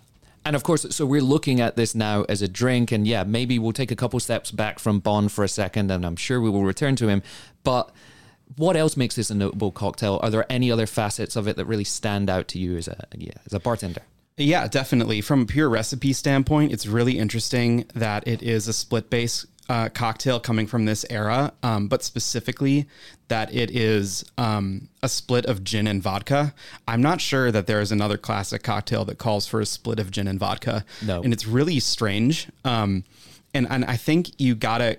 And 0.44 0.56
of 0.56 0.62
course, 0.64 0.84
so 0.94 1.06
we're 1.06 1.22
looking 1.22 1.60
at 1.60 1.76
this 1.76 1.94
now 1.94 2.24
as 2.24 2.42
a 2.42 2.48
drink. 2.48 2.90
And 2.92 3.06
yeah, 3.06 3.22
maybe 3.22 3.58
we'll 3.58 3.72
take 3.72 3.90
a 3.90 3.96
couple 3.96 4.18
steps 4.20 4.50
back 4.50 4.78
from 4.78 4.98
Bond 4.98 5.30
for 5.30 5.44
a 5.44 5.48
second, 5.48 5.90
and 5.90 6.04
I'm 6.04 6.16
sure 6.16 6.40
we 6.40 6.50
will 6.50 6.64
return 6.64 6.96
to 6.96 7.08
him. 7.08 7.22
But 7.62 7.92
what 8.56 8.76
else 8.76 8.96
makes 8.96 9.16
this 9.16 9.30
a 9.30 9.34
notable 9.34 9.70
cocktail? 9.70 10.20
Are 10.22 10.30
there 10.30 10.46
any 10.50 10.70
other 10.70 10.86
facets 10.86 11.36
of 11.36 11.48
it 11.48 11.56
that 11.56 11.66
really 11.66 11.84
stand 11.84 12.28
out 12.30 12.48
to 12.48 12.58
you 12.58 12.76
as 12.76 12.88
a 12.88 13.06
yeah, 13.16 13.32
as 13.46 13.52
a 13.52 13.60
bartender? 13.60 14.02
Yeah, 14.36 14.66
definitely. 14.66 15.20
From 15.20 15.42
a 15.42 15.46
pure 15.46 15.68
recipe 15.68 16.12
standpoint, 16.12 16.72
it's 16.72 16.86
really 16.86 17.18
interesting 17.18 17.84
that 17.94 18.26
it 18.26 18.42
is 18.42 18.66
a 18.66 18.72
split 18.72 19.10
base 19.10 19.46
uh, 19.68 19.88
cocktail 19.90 20.40
coming 20.40 20.66
from 20.66 20.84
this 20.84 21.04
era, 21.08 21.52
um, 21.62 21.88
but 21.88 22.02
specifically 22.02 22.86
that 23.28 23.54
it 23.54 23.70
is 23.70 24.24
um, 24.38 24.88
a 25.02 25.08
split 25.08 25.46
of 25.46 25.62
gin 25.64 25.86
and 25.86 26.02
vodka. 26.02 26.54
I'm 26.88 27.02
not 27.02 27.20
sure 27.20 27.52
that 27.52 27.66
there 27.66 27.80
is 27.80 27.92
another 27.92 28.16
classic 28.16 28.62
cocktail 28.62 29.04
that 29.04 29.18
calls 29.18 29.46
for 29.46 29.60
a 29.60 29.66
split 29.66 29.98
of 29.98 30.10
gin 30.10 30.26
and 30.26 30.38
vodka. 30.38 30.84
No. 31.00 31.22
And 31.22 31.32
it's 31.32 31.46
really 31.46 31.78
strange. 31.80 32.48
Um, 32.64 33.04
and, 33.54 33.66
and 33.70 33.84
I 33.84 33.96
think 33.96 34.40
you 34.40 34.54
gotta 34.54 34.98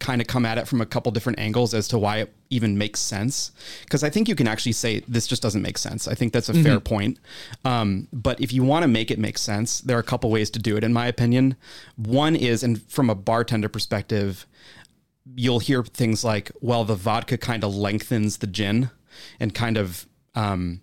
kind 0.00 0.20
of 0.20 0.26
come 0.26 0.44
at 0.44 0.58
it 0.58 0.66
from 0.66 0.80
a 0.80 0.86
couple 0.86 1.12
different 1.12 1.38
angles 1.38 1.72
as 1.72 1.86
to 1.88 1.98
why 1.98 2.18
it 2.18 2.34
even 2.50 2.76
makes 2.76 2.98
sense. 2.98 3.52
Because 3.84 4.02
I 4.02 4.10
think 4.10 4.28
you 4.28 4.34
can 4.34 4.48
actually 4.48 4.72
say 4.72 5.00
this 5.06 5.26
just 5.26 5.40
doesn't 5.40 5.62
make 5.62 5.78
sense. 5.78 6.08
I 6.08 6.14
think 6.14 6.32
that's 6.32 6.48
a 6.48 6.54
fair 6.54 6.80
point. 6.80 7.18
Um, 7.64 8.08
but 8.12 8.40
if 8.40 8.52
you 8.52 8.64
want 8.64 8.82
to 8.82 8.88
make 8.88 9.10
it 9.10 9.18
make 9.18 9.38
sense, 9.38 9.80
there 9.80 9.96
are 9.96 10.00
a 10.00 10.04
couple 10.04 10.30
ways 10.30 10.50
to 10.50 10.58
do 10.58 10.76
it, 10.76 10.82
in 10.82 10.92
my 10.92 11.06
opinion. 11.06 11.56
One 11.96 12.34
is, 12.34 12.64
and 12.64 12.82
from 12.90 13.08
a 13.08 13.14
bartender 13.14 13.68
perspective, 13.68 14.46
you'll 15.36 15.60
hear 15.60 15.84
things 15.84 16.24
like, 16.24 16.50
well, 16.60 16.84
the 16.84 16.96
vodka 16.96 17.38
kind 17.38 17.62
of 17.62 17.74
lengthens 17.74 18.38
the 18.38 18.46
gin 18.48 18.90
and 19.38 19.54
kind 19.54 19.76
of 19.76 20.06
um, 20.34 20.80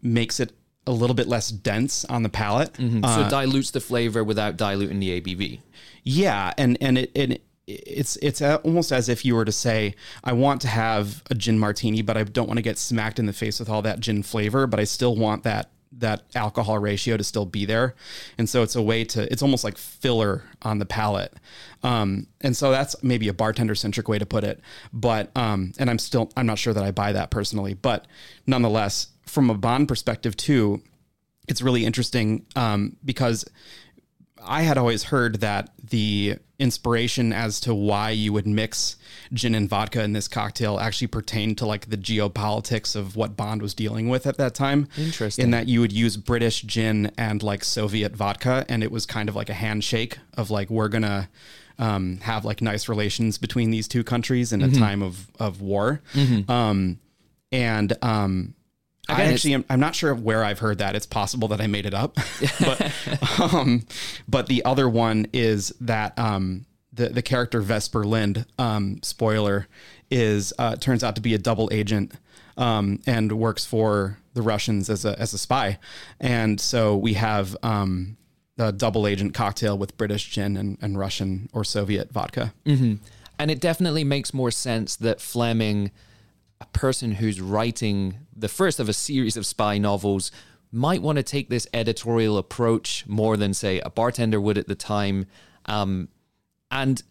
makes 0.00 0.38
it 0.38 0.52
a 0.86 0.92
little 0.92 1.14
bit 1.14 1.26
less 1.26 1.48
dense 1.48 2.04
on 2.04 2.22
the 2.22 2.28
palate. 2.28 2.70
Uh, 2.78 3.24
so 3.24 3.30
dilutes 3.30 3.72
the 3.72 3.80
flavor 3.80 4.22
without 4.22 4.56
diluting 4.56 5.00
the 5.00 5.20
ABV. 5.20 5.60
Yeah, 6.04 6.52
and 6.56 6.78
and 6.80 6.98
it, 6.98 7.10
it 7.14 7.42
it's 7.66 8.16
it's 8.16 8.40
almost 8.40 8.92
as 8.92 9.08
if 9.08 9.24
you 9.24 9.34
were 9.34 9.44
to 9.44 9.52
say, 9.52 9.94
I 10.22 10.32
want 10.32 10.60
to 10.62 10.68
have 10.68 11.22
a 11.30 11.34
gin 11.34 11.58
martini, 11.58 12.02
but 12.02 12.16
I 12.16 12.22
don't 12.22 12.46
want 12.46 12.58
to 12.58 12.62
get 12.62 12.78
smacked 12.78 13.18
in 13.18 13.26
the 13.26 13.32
face 13.32 13.58
with 13.58 13.68
all 13.68 13.82
that 13.82 14.00
gin 14.00 14.22
flavor, 14.22 14.66
but 14.66 14.78
I 14.78 14.84
still 14.84 15.16
want 15.16 15.42
that 15.44 15.70
that 15.98 16.22
alcohol 16.34 16.78
ratio 16.78 17.16
to 17.16 17.24
still 17.24 17.46
be 17.46 17.64
there. 17.64 17.94
And 18.38 18.48
so 18.48 18.62
it's 18.62 18.76
a 18.76 18.82
way 18.82 19.04
to 19.04 19.30
it's 19.32 19.42
almost 19.42 19.64
like 19.64 19.78
filler 19.78 20.44
on 20.62 20.78
the 20.78 20.86
palate. 20.86 21.34
Um, 21.82 22.28
and 22.40 22.56
so 22.56 22.70
that's 22.70 23.02
maybe 23.02 23.28
a 23.28 23.34
bartender 23.34 23.74
centric 23.74 24.08
way 24.08 24.18
to 24.18 24.26
put 24.26 24.44
it. 24.44 24.60
But 24.92 25.30
um, 25.36 25.72
and 25.78 25.90
I'm 25.90 25.98
still 25.98 26.30
I'm 26.36 26.46
not 26.46 26.58
sure 26.58 26.72
that 26.72 26.84
I 26.84 26.92
buy 26.92 27.12
that 27.12 27.30
personally, 27.30 27.74
but 27.74 28.06
nonetheless, 28.46 29.08
from 29.24 29.50
a 29.50 29.54
bond 29.54 29.88
perspective 29.88 30.36
too, 30.36 30.82
it's 31.48 31.62
really 31.62 31.84
interesting 31.84 32.46
um, 32.54 32.96
because 33.04 33.44
I 34.44 34.62
had 34.62 34.78
always 34.78 35.04
heard 35.04 35.40
that 35.40 35.70
the 35.82 36.36
inspiration 36.58 37.32
as 37.32 37.60
to 37.60 37.74
why 37.74 38.10
you 38.10 38.32
would 38.32 38.46
mix 38.46 38.96
gin 39.32 39.54
and 39.54 39.68
vodka 39.68 40.02
in 40.02 40.12
this 40.12 40.26
cocktail 40.28 40.78
actually 40.78 41.08
pertained 41.08 41.58
to 41.58 41.66
like 41.66 41.90
the 41.90 41.96
geopolitics 41.98 42.96
of 42.96 43.14
what 43.16 43.36
Bond 43.36 43.60
was 43.60 43.74
dealing 43.74 44.08
with 44.08 44.26
at 44.26 44.38
that 44.38 44.54
time. 44.54 44.88
Interesting. 44.96 45.44
In 45.44 45.50
that 45.50 45.68
you 45.68 45.80
would 45.80 45.92
use 45.92 46.16
British 46.16 46.62
gin 46.62 47.10
and 47.18 47.42
like 47.42 47.62
Soviet 47.64 48.16
vodka, 48.16 48.64
and 48.68 48.82
it 48.82 48.90
was 48.90 49.04
kind 49.06 49.28
of 49.28 49.36
like 49.36 49.50
a 49.50 49.54
handshake 49.54 50.18
of 50.34 50.50
like 50.50 50.70
we're 50.70 50.88
gonna 50.88 51.28
um, 51.78 52.18
have 52.22 52.44
like 52.44 52.62
nice 52.62 52.88
relations 52.88 53.36
between 53.38 53.70
these 53.70 53.86
two 53.88 54.02
countries 54.04 54.52
in 54.52 54.62
a 54.62 54.70
time 54.70 55.02
of 55.02 55.30
of 55.38 55.60
war. 55.60 56.00
Um, 56.48 57.00
and 57.52 57.96
um, 58.02 58.54
I 59.08 59.24
actually 59.24 59.54
am, 59.54 59.64
I'm 59.70 59.80
not 59.80 59.94
sure 59.94 60.14
where 60.14 60.44
I've 60.44 60.58
heard 60.58 60.78
that. 60.78 60.96
It's 60.96 61.06
possible 61.06 61.48
that 61.48 61.60
I 61.60 61.66
made 61.66 61.86
it 61.86 61.94
up, 61.94 62.16
but 62.60 62.92
um, 63.40 63.86
but 64.28 64.46
the 64.46 64.64
other 64.64 64.88
one 64.88 65.26
is 65.32 65.74
that 65.80 66.18
um, 66.18 66.66
the 66.92 67.08
the 67.08 67.22
character 67.22 67.60
Vesper 67.60 68.04
Lynd, 68.04 68.46
um, 68.58 69.00
spoiler, 69.02 69.68
is 70.10 70.52
uh, 70.58 70.76
turns 70.76 71.04
out 71.04 71.14
to 71.16 71.20
be 71.20 71.34
a 71.34 71.38
double 71.38 71.68
agent 71.72 72.14
um, 72.56 73.00
and 73.06 73.32
works 73.32 73.64
for 73.64 74.18
the 74.34 74.42
Russians 74.42 74.90
as 74.90 75.04
a 75.04 75.18
as 75.20 75.32
a 75.32 75.38
spy, 75.38 75.78
and 76.20 76.60
so 76.60 76.96
we 76.96 77.14
have 77.14 77.56
um, 77.62 78.16
a 78.58 78.72
double 78.72 79.06
agent 79.06 79.34
cocktail 79.34 79.76
with 79.76 79.96
British 79.96 80.30
gin 80.30 80.56
and, 80.56 80.78
and 80.80 80.98
Russian 80.98 81.48
or 81.52 81.64
Soviet 81.64 82.10
vodka. 82.12 82.54
And 83.38 83.50
it 83.50 83.60
definitely 83.60 84.04
makes 84.04 84.32
more 84.32 84.50
sense 84.50 84.96
that 84.96 85.20
Fleming, 85.20 85.90
a 86.60 86.66
person 86.66 87.12
who's 87.12 87.40
writing 87.40 88.18
the 88.34 88.48
first 88.48 88.80
of 88.80 88.88
a 88.88 88.92
series 88.92 89.36
of 89.36 89.46
spy 89.46 89.78
novels, 89.78 90.30
might 90.72 91.02
want 91.02 91.16
to 91.16 91.22
take 91.22 91.48
this 91.48 91.66
editorial 91.72 92.38
approach 92.38 93.04
more 93.06 93.36
than, 93.36 93.54
say, 93.54 93.80
a 93.80 93.90
bartender 93.90 94.40
would 94.40 94.58
at 94.58 94.68
the 94.68 94.74
time. 94.74 95.26
Um, 95.66 96.08
and 96.70 97.02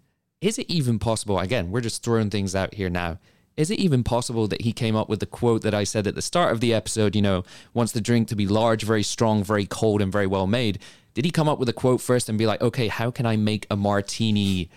is 0.42 0.60
it 0.60 0.70
even 0.70 1.00
possible? 1.00 1.40
Again, 1.40 1.72
we're 1.72 1.82
just 1.82 2.04
throwing 2.04 2.30
things 2.30 2.56
out 2.56 2.74
here 2.74 2.90
now. 2.90 3.20
Is 3.58 3.72
it 3.72 3.80
even 3.80 4.04
possible 4.04 4.48
that 4.50 4.62
he 4.62 4.74
came 4.74 4.96
up 4.96 5.08
with 5.08 5.22
the 5.22 5.26
quote 5.26 5.62
that 5.62 5.74
I 5.74 5.86
said 5.86 6.08
at 6.08 6.16
the 6.16 6.22
start 6.22 6.52
of 6.52 6.60
the 6.60 6.74
episode? 6.74 7.16
You 7.16 7.22
know, 7.22 7.44
wants 7.74 7.94
the 7.94 8.02
drink 8.02 8.28
to 8.28 8.36
be 8.36 8.48
large, 8.48 8.84
very 8.84 9.04
strong, 9.04 9.44
very 9.44 9.66
cold, 9.66 10.02
and 10.02 10.12
very 10.12 10.28
well 10.28 10.46
made. 10.46 10.80
Did 11.14 11.24
he 11.24 11.32
come 11.32 11.48
up 11.48 11.58
with 11.58 11.70
a 11.70 11.74
quote 11.74 12.02
first 12.02 12.28
and 12.28 12.38
be 12.38 12.46
like, 12.46 12.62
okay, 12.62 12.90
how 12.90 13.12
can 13.12 13.26
I 13.26 13.38
make 13.38 13.66
a 13.72 13.78
martini 13.78 14.70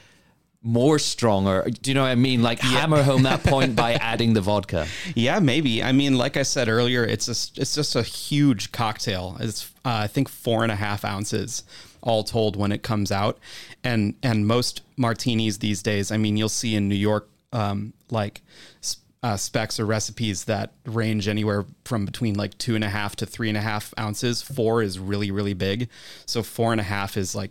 more 0.63 0.99
stronger? 0.99 1.67
Do 1.83 1.91
you 1.91 1.95
know 1.95 2.03
what 2.03 2.09
I 2.09 2.15
mean? 2.15 2.43
Like 2.43 2.61
hammer 2.61 3.03
home 3.03 3.23
that 3.23 3.43
point 3.45 3.77
by 3.77 3.93
adding 3.95 4.33
the 4.33 4.41
vodka. 4.41 4.87
Yeah, 5.15 5.39
maybe. 5.39 5.83
I 5.83 5.93
mean, 5.93 6.17
like 6.17 6.37
I 6.37 6.43
said 6.43 6.69
earlier, 6.69 7.05
it's 7.05 7.29
a, 7.29 7.61
it's 7.61 7.75
just 7.75 7.97
a 7.97 8.03
huge 8.03 8.73
cocktail. 8.73 9.37
It's 9.41 9.73
uh, 9.85 10.03
I 10.03 10.07
think 10.07 10.29
four 10.29 10.63
and 10.63 10.73
a 10.73 10.77
half 10.77 11.05
ounces 11.05 11.63
all 12.03 12.25
told 12.25 12.57
when 12.57 12.73
it 12.73 12.83
comes 12.83 13.13
out, 13.13 13.39
and 13.85 14.15
and 14.23 14.47
most 14.47 14.83
martinis 14.97 15.59
these 15.59 15.83
days. 15.83 16.11
I 16.11 16.17
mean, 16.17 16.37
you'll 16.37 16.49
see 16.49 16.75
in 16.75 16.89
New 16.89 16.95
York, 16.95 17.29
um, 17.53 17.93
like 18.11 18.43
uh, 19.23 19.37
specs 19.37 19.81
or 19.81 19.87
recipes 19.87 20.45
that 20.45 20.73
range 20.85 21.27
anywhere 21.29 21.65
from 21.85 22.05
between 22.05 22.35
like 22.35 22.57
two 22.59 22.75
and 22.75 22.85
a 22.85 22.89
half 22.89 23.17
to 23.17 23.27
three 23.27 23.49
and 23.49 23.59
a 23.59 23.61
half 23.61 23.93
ounces. 23.99 24.43
Four 24.43 24.83
is 24.83 24.99
really 24.99 25.31
really 25.31 25.55
big, 25.55 25.89
so 26.27 26.43
four 26.43 26.73
and 26.73 26.81
a 26.81 26.85
half 26.85 27.17
is 27.17 27.35
like 27.35 27.51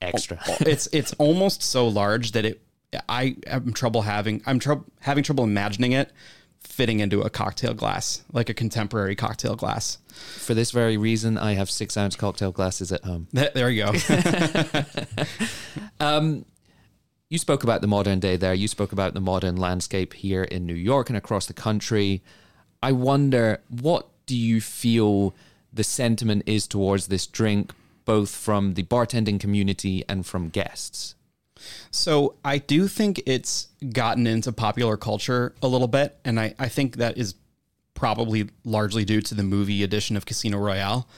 Extra. 0.00 0.38
it's 0.60 0.86
it's 0.92 1.12
almost 1.14 1.62
so 1.62 1.88
large 1.88 2.32
that 2.32 2.44
it 2.44 2.62
I 3.08 3.36
am 3.46 3.72
trouble 3.72 4.02
having 4.02 4.42
I'm 4.46 4.58
trouble 4.58 4.84
having 5.00 5.24
trouble 5.24 5.44
imagining 5.44 5.92
it 5.92 6.12
fitting 6.60 7.00
into 7.00 7.22
a 7.22 7.30
cocktail 7.30 7.74
glass 7.74 8.22
like 8.32 8.48
a 8.48 8.54
contemporary 8.54 9.14
cocktail 9.14 9.56
glass. 9.56 9.98
For 10.08 10.54
this 10.54 10.70
very 10.70 10.96
reason, 10.96 11.38
I 11.38 11.54
have 11.54 11.70
six 11.70 11.96
ounce 11.96 12.16
cocktail 12.16 12.52
glasses 12.52 12.92
at 12.92 13.04
home. 13.04 13.28
There 13.32 13.70
you 13.70 13.84
go. 13.84 13.92
um, 16.00 16.44
You 17.28 17.38
spoke 17.38 17.64
about 17.64 17.80
the 17.80 17.86
modern 17.86 18.20
day 18.20 18.36
there. 18.36 18.54
You 18.54 18.68
spoke 18.68 18.92
about 18.92 19.14
the 19.14 19.20
modern 19.20 19.56
landscape 19.56 20.14
here 20.14 20.44
in 20.44 20.66
New 20.66 20.74
York 20.74 21.08
and 21.08 21.16
across 21.16 21.46
the 21.46 21.54
country. 21.54 22.22
I 22.82 22.92
wonder, 22.92 23.62
what 23.68 24.08
do 24.26 24.36
you 24.36 24.60
feel 24.60 25.34
the 25.72 25.84
sentiment 25.84 26.42
is 26.46 26.66
towards 26.66 27.08
this 27.08 27.26
drink, 27.26 27.72
both 28.06 28.34
from 28.34 28.74
the 28.74 28.84
bartending 28.84 29.38
community 29.38 30.02
and 30.08 30.24
from 30.24 30.48
guests? 30.48 31.14
So 31.90 32.36
I 32.44 32.58
do 32.58 32.88
think 32.88 33.22
it's 33.26 33.68
gotten 33.92 34.26
into 34.26 34.52
popular 34.52 34.96
culture 34.96 35.54
a 35.62 35.68
little 35.68 35.88
bit, 35.88 36.18
and 36.24 36.40
I, 36.40 36.54
I 36.58 36.68
think 36.68 36.96
that 36.96 37.18
is 37.18 37.34
probably 37.94 38.48
largely 38.64 39.04
due 39.04 39.20
to 39.22 39.34
the 39.34 39.42
movie 39.42 39.82
edition 39.82 40.16
of 40.16 40.26
Casino 40.26 40.58
Royale. 40.58 41.08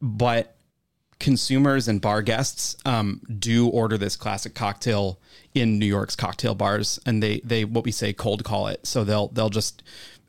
But 0.00 0.56
consumers 1.18 1.88
and 1.88 2.00
bar 2.00 2.22
guests 2.22 2.76
um, 2.84 3.20
do 3.38 3.68
order 3.68 3.98
this 3.98 4.16
classic 4.16 4.54
cocktail 4.54 5.18
in 5.54 5.78
New 5.78 5.86
York's 5.86 6.16
cocktail 6.16 6.54
bars, 6.54 6.98
and 7.04 7.22
they 7.22 7.40
they 7.44 7.64
what 7.64 7.84
we 7.84 7.92
say 7.92 8.12
cold 8.12 8.44
call 8.44 8.68
it. 8.68 8.86
So 8.86 9.04
they'll 9.04 9.28
they'll 9.28 9.50
just 9.50 9.82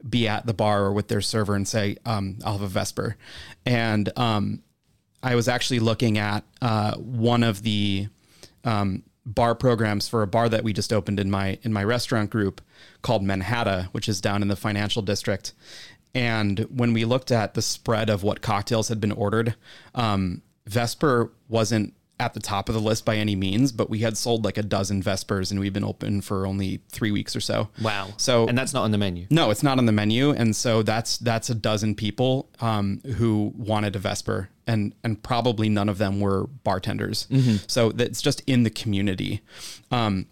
be 0.07 0.27
at 0.27 0.45
the 0.45 0.53
bar 0.53 0.85
or 0.85 0.93
with 0.93 1.07
their 1.07 1.21
server 1.21 1.55
and 1.55 1.67
say, 1.67 1.97
um, 2.05 2.39
"I'll 2.43 2.53
have 2.53 2.61
a 2.61 2.67
Vesper," 2.67 3.17
and 3.65 4.11
um, 4.17 4.63
I 5.21 5.35
was 5.35 5.47
actually 5.47 5.79
looking 5.79 6.17
at 6.17 6.43
uh, 6.61 6.95
one 6.95 7.43
of 7.43 7.63
the 7.63 8.07
um, 8.63 9.03
bar 9.25 9.55
programs 9.55 10.07
for 10.07 10.21
a 10.21 10.27
bar 10.27 10.49
that 10.49 10.63
we 10.63 10.73
just 10.73 10.91
opened 10.93 11.19
in 11.19 11.29
my 11.29 11.59
in 11.63 11.73
my 11.73 11.83
restaurant 11.83 12.29
group 12.29 12.61
called 13.01 13.23
Manhattan, 13.23 13.85
which 13.91 14.09
is 14.09 14.21
down 14.21 14.41
in 14.41 14.47
the 14.47 14.55
financial 14.55 15.01
district. 15.01 15.53
And 16.15 16.59
when 16.75 16.93
we 16.93 17.05
looked 17.05 17.31
at 17.31 17.53
the 17.53 17.61
spread 17.61 18.09
of 18.09 18.23
what 18.23 18.41
cocktails 18.41 18.87
had 18.87 18.99
been 18.99 19.11
ordered, 19.11 19.55
um, 19.93 20.41
Vesper 20.65 21.31
wasn't 21.47 21.93
at 22.19 22.33
the 22.33 22.39
top 22.39 22.67
of 22.67 22.75
the 22.75 22.81
list 22.81 23.05
by 23.05 23.15
any 23.15 23.35
means, 23.35 23.71
but 23.71 23.89
we 23.89 23.99
had 23.99 24.17
sold 24.17 24.43
like 24.43 24.57
a 24.57 24.63
dozen 24.63 25.01
Vespers 25.01 25.51
and 25.51 25.59
we've 25.59 25.71
been 25.71 25.85
open 25.85 26.19
for 26.19 26.45
only 26.45 26.81
three 26.89 27.11
weeks 27.11 27.35
or 27.35 27.39
so. 27.39 27.69
Wow. 27.81 28.09
So 28.17 28.47
and 28.47 28.57
that's 28.57 28.73
not 28.73 28.83
on 28.83 28.91
the 28.91 28.97
menu. 28.97 29.27
no, 29.29 29.51
it's 29.51 29.63
not 29.63 29.77
on 29.77 29.85
the 29.85 29.91
menu, 29.91 30.31
and 30.31 30.55
so 30.55 30.83
that's 30.83 31.17
that's 31.19 31.49
a 31.49 31.55
dozen 31.55 31.95
people 31.95 32.49
um, 32.59 33.01
who 33.17 33.53
wanted 33.55 33.95
a 33.95 33.99
Vesper, 33.99 34.49
and 34.69 34.93
and 35.03 35.21
probably 35.23 35.67
none 35.67 35.89
of 35.89 35.97
them 35.97 36.19
were 36.19 36.45
bartenders. 36.63 37.27
So 37.67 37.91
that's 37.91 38.21
just 38.21 38.41
in 38.45 38.63
the 38.63 38.69
community. 38.69 39.41
Um, 39.89 40.27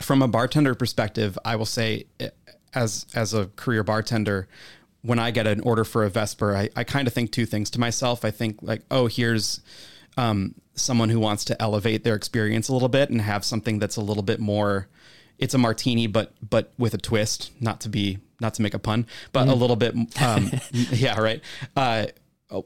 from 0.00 0.22
a 0.22 0.28
bartender 0.28 0.74
perspective, 0.74 1.36
I 1.44 1.56
will 1.56 1.66
say, 1.66 2.06
eh, 2.20 2.30
as 2.72 3.06
as 3.14 3.34
a 3.34 3.46
career 3.56 3.82
bartender, 3.82 4.46
when 5.02 5.18
I 5.18 5.32
get 5.32 5.48
an 5.48 5.60
order 5.60 5.84
for 5.84 6.04
a 6.04 6.08
Vesper, 6.08 6.56
I, 6.56 6.70
I 6.76 6.84
kind 6.84 7.08
of 7.08 7.12
think 7.12 7.32
two 7.32 7.46
things 7.46 7.68
to 7.70 7.80
myself. 7.80 8.24
I 8.24 8.30
think 8.30 8.58
like, 8.62 8.82
oh, 8.92 9.08
here's 9.08 9.60
um, 10.16 10.54
someone 10.74 11.08
who 11.08 11.18
wants 11.18 11.44
to 11.46 11.60
elevate 11.60 12.04
their 12.04 12.14
experience 12.14 12.68
a 12.68 12.72
little 12.72 12.88
bit 12.88 13.10
and 13.10 13.20
have 13.20 13.44
something 13.44 13.80
that's 13.80 13.96
a 13.96 14.00
little 14.00 14.22
bit 14.22 14.38
more. 14.38 14.88
It's 15.38 15.52
a 15.52 15.58
martini, 15.58 16.06
but 16.06 16.32
but 16.48 16.72
with 16.78 16.94
a 16.94 16.98
twist. 16.98 17.50
Not 17.60 17.80
to 17.80 17.88
be 17.88 18.18
not 18.40 18.54
to 18.54 18.62
make 18.62 18.74
a 18.74 18.78
pun, 18.78 19.06
but 19.32 19.48
a 19.48 19.54
little 19.54 19.76
bit. 19.76 19.94
Um, 20.22 20.50
yeah, 20.72 21.18
right. 21.20 21.40
Uh, 21.74 22.06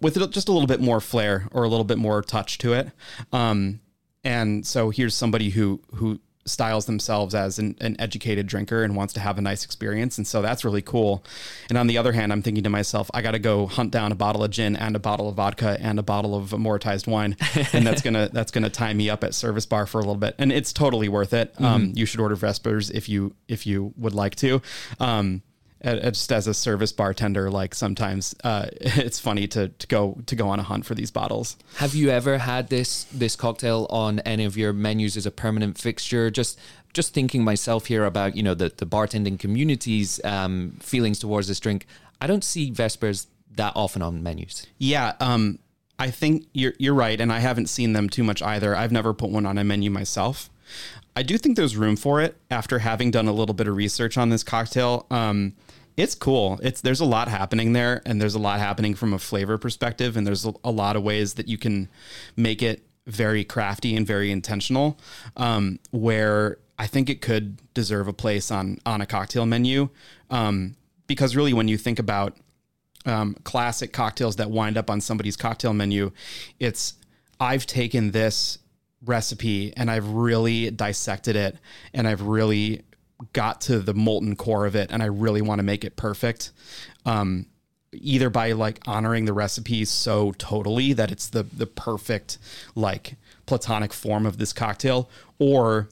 with 0.00 0.14
just 0.30 0.48
a 0.48 0.52
little 0.52 0.66
bit 0.66 0.80
more 0.80 1.00
flair 1.00 1.48
or 1.52 1.64
a 1.64 1.68
little 1.68 1.84
bit 1.84 1.98
more 1.98 2.22
touch 2.22 2.58
to 2.58 2.72
it. 2.72 2.90
Um, 3.32 3.80
and 4.24 4.66
so 4.66 4.90
here's 4.90 5.14
somebody 5.14 5.50
who 5.50 5.80
who 5.94 6.20
styles 6.48 6.86
themselves 6.86 7.34
as 7.34 7.58
an, 7.58 7.76
an 7.80 7.96
educated 7.98 8.46
drinker 8.46 8.82
and 8.82 8.96
wants 8.96 9.12
to 9.12 9.20
have 9.20 9.38
a 9.38 9.40
nice 9.40 9.64
experience. 9.64 10.18
And 10.18 10.26
so 10.26 10.42
that's 10.42 10.64
really 10.64 10.82
cool. 10.82 11.24
And 11.68 11.78
on 11.78 11.86
the 11.86 11.98
other 11.98 12.12
hand 12.12 12.32
i'm 12.32 12.42
thinking 12.42 12.64
to 12.64 12.70
myself 12.70 13.10
i 13.14 13.22
got 13.22 13.32
to 13.32 13.38
go 13.38 13.66
hunt 13.66 13.90
down 13.90 14.12
a 14.12 14.14
bottle 14.14 14.42
of 14.42 14.50
gin 14.50 14.76
and 14.76 14.96
a 14.96 14.98
bottle 14.98 15.28
of 15.28 15.36
vodka 15.36 15.76
and 15.80 15.98
a 15.98 16.02
bottle 16.02 16.34
of 16.34 16.50
aromatized 16.50 17.06
wine. 17.06 17.36
And 17.72 17.86
that's 17.86 18.02
gonna 18.02 18.30
that's 18.32 18.50
gonna 18.50 18.70
tie 18.70 18.94
me 18.94 19.10
up 19.10 19.24
at 19.24 19.34
service 19.34 19.66
bar 19.66 19.86
for 19.86 19.98
a 19.98 20.00
little 20.00 20.16
bit. 20.16 20.34
And 20.38 20.52
it's 20.52 20.72
totally 20.72 21.08
worth 21.08 21.34
it. 21.34 21.54
Um, 21.60 21.92
you 21.94 22.06
should 22.06 22.20
order 22.20 22.34
vespers 22.34 22.90
if 22.90 23.08
you 23.08 23.34
if 23.46 23.66
you 23.66 23.92
would 23.96 24.14
like 24.14 24.36
to. 24.36 24.62
Um, 25.00 25.42
uh, 25.42 25.44
uh, 25.44 25.47
just 25.82 26.32
as 26.32 26.46
a 26.46 26.54
service 26.54 26.92
bartender, 26.92 27.50
like 27.50 27.74
sometimes 27.74 28.34
uh, 28.44 28.66
it's 28.80 29.18
funny 29.18 29.46
to, 29.48 29.68
to 29.68 29.86
go 29.86 30.18
to 30.26 30.36
go 30.36 30.48
on 30.48 30.58
a 30.58 30.62
hunt 30.62 30.86
for 30.86 30.94
these 30.94 31.10
bottles. 31.10 31.56
Have 31.76 31.94
you 31.94 32.10
ever 32.10 32.38
had 32.38 32.68
this 32.68 33.04
this 33.04 33.36
cocktail 33.36 33.86
on 33.90 34.20
any 34.20 34.44
of 34.44 34.56
your 34.56 34.72
menus 34.72 35.16
as 35.16 35.26
a 35.26 35.30
permanent 35.30 35.78
fixture? 35.78 36.30
Just 36.30 36.58
just 36.92 37.14
thinking 37.14 37.44
myself 37.44 37.86
here 37.86 38.04
about 38.04 38.36
you 38.36 38.42
know 38.42 38.54
the 38.54 38.72
the 38.76 38.86
bartending 38.86 39.38
community's 39.38 40.22
um, 40.24 40.78
feelings 40.80 41.18
towards 41.18 41.48
this 41.48 41.60
drink. 41.60 41.86
I 42.20 42.26
don't 42.26 42.44
see 42.44 42.70
Vespers 42.70 43.26
that 43.56 43.72
often 43.76 44.02
on 44.02 44.22
menus. 44.22 44.66
Yeah, 44.78 45.14
um, 45.20 45.58
I 45.98 46.10
think 46.10 46.46
you're 46.52 46.74
you're 46.78 46.94
right, 46.94 47.20
and 47.20 47.32
I 47.32 47.38
haven't 47.38 47.68
seen 47.68 47.92
them 47.92 48.08
too 48.08 48.24
much 48.24 48.42
either. 48.42 48.74
I've 48.74 48.92
never 48.92 49.14
put 49.14 49.30
one 49.30 49.46
on 49.46 49.58
a 49.58 49.64
menu 49.64 49.90
myself. 49.90 50.50
I 51.16 51.22
do 51.22 51.36
think 51.38 51.56
there's 51.56 51.76
room 51.76 51.96
for 51.96 52.20
it 52.20 52.36
after 52.50 52.78
having 52.78 53.10
done 53.10 53.26
a 53.26 53.32
little 53.32 53.54
bit 53.54 53.66
of 53.66 53.74
research 53.74 54.16
on 54.16 54.28
this 54.28 54.44
cocktail. 54.44 55.06
Um, 55.10 55.54
it's 55.98 56.14
cool. 56.14 56.60
It's 56.62 56.80
there's 56.80 57.00
a 57.00 57.04
lot 57.04 57.26
happening 57.26 57.72
there, 57.72 58.00
and 58.06 58.22
there's 58.22 58.36
a 58.36 58.38
lot 58.38 58.60
happening 58.60 58.94
from 58.94 59.12
a 59.12 59.18
flavor 59.18 59.58
perspective, 59.58 60.16
and 60.16 60.24
there's 60.24 60.44
a, 60.44 60.70
lot 60.70 60.94
of 60.94 61.02
ways 61.02 61.34
that 61.34 61.48
you 61.48 61.58
can 61.58 61.88
make 62.36 62.62
it 62.62 62.86
very 63.08 63.42
crafty 63.42 63.96
and 63.96 64.06
very 64.06 64.30
intentional. 64.30 64.96
Um, 65.36 65.80
where 65.90 66.58
I 66.78 66.86
think 66.86 67.10
it 67.10 67.20
could 67.20 67.60
deserve 67.74 68.06
a 68.06 68.12
place 68.12 68.52
on 68.52 68.78
on 68.86 69.00
a 69.00 69.06
cocktail 69.06 69.44
menu, 69.44 69.88
um, 70.30 70.76
because 71.08 71.34
really, 71.34 71.52
when 71.52 71.66
you 71.66 71.76
think 71.76 71.98
about 71.98 72.36
um, 73.04 73.34
classic 73.42 73.92
cocktails 73.92 74.36
that 74.36 74.52
wind 74.52 74.78
up 74.78 74.90
on 74.90 75.00
somebody's 75.00 75.36
cocktail 75.36 75.74
menu, 75.74 76.12
it's 76.60 76.94
I've 77.40 77.66
taken 77.66 78.12
this 78.12 78.58
recipe 79.04 79.72
and 79.76 79.90
I've 79.90 80.08
really 80.08 80.70
dissected 80.70 81.34
it 81.34 81.56
and 81.92 82.06
I've 82.06 82.22
really 82.22 82.82
got 83.32 83.60
to 83.62 83.80
the 83.80 83.94
molten 83.94 84.36
core 84.36 84.66
of 84.66 84.76
it 84.76 84.90
and 84.90 85.02
I 85.02 85.06
really 85.06 85.42
want 85.42 85.58
to 85.58 85.64
make 85.64 85.84
it 85.84 85.96
perfect. 85.96 86.52
Um, 87.04 87.46
either 87.92 88.30
by 88.30 88.52
like 88.52 88.80
honoring 88.86 89.24
the 89.24 89.32
recipe 89.32 89.84
so 89.84 90.32
totally 90.32 90.92
that 90.92 91.10
it's 91.10 91.28
the 91.28 91.42
the 91.42 91.66
perfect 91.66 92.38
like 92.74 93.16
platonic 93.46 93.92
form 93.92 94.26
of 94.26 94.36
this 94.36 94.52
cocktail 94.52 95.08
or 95.38 95.88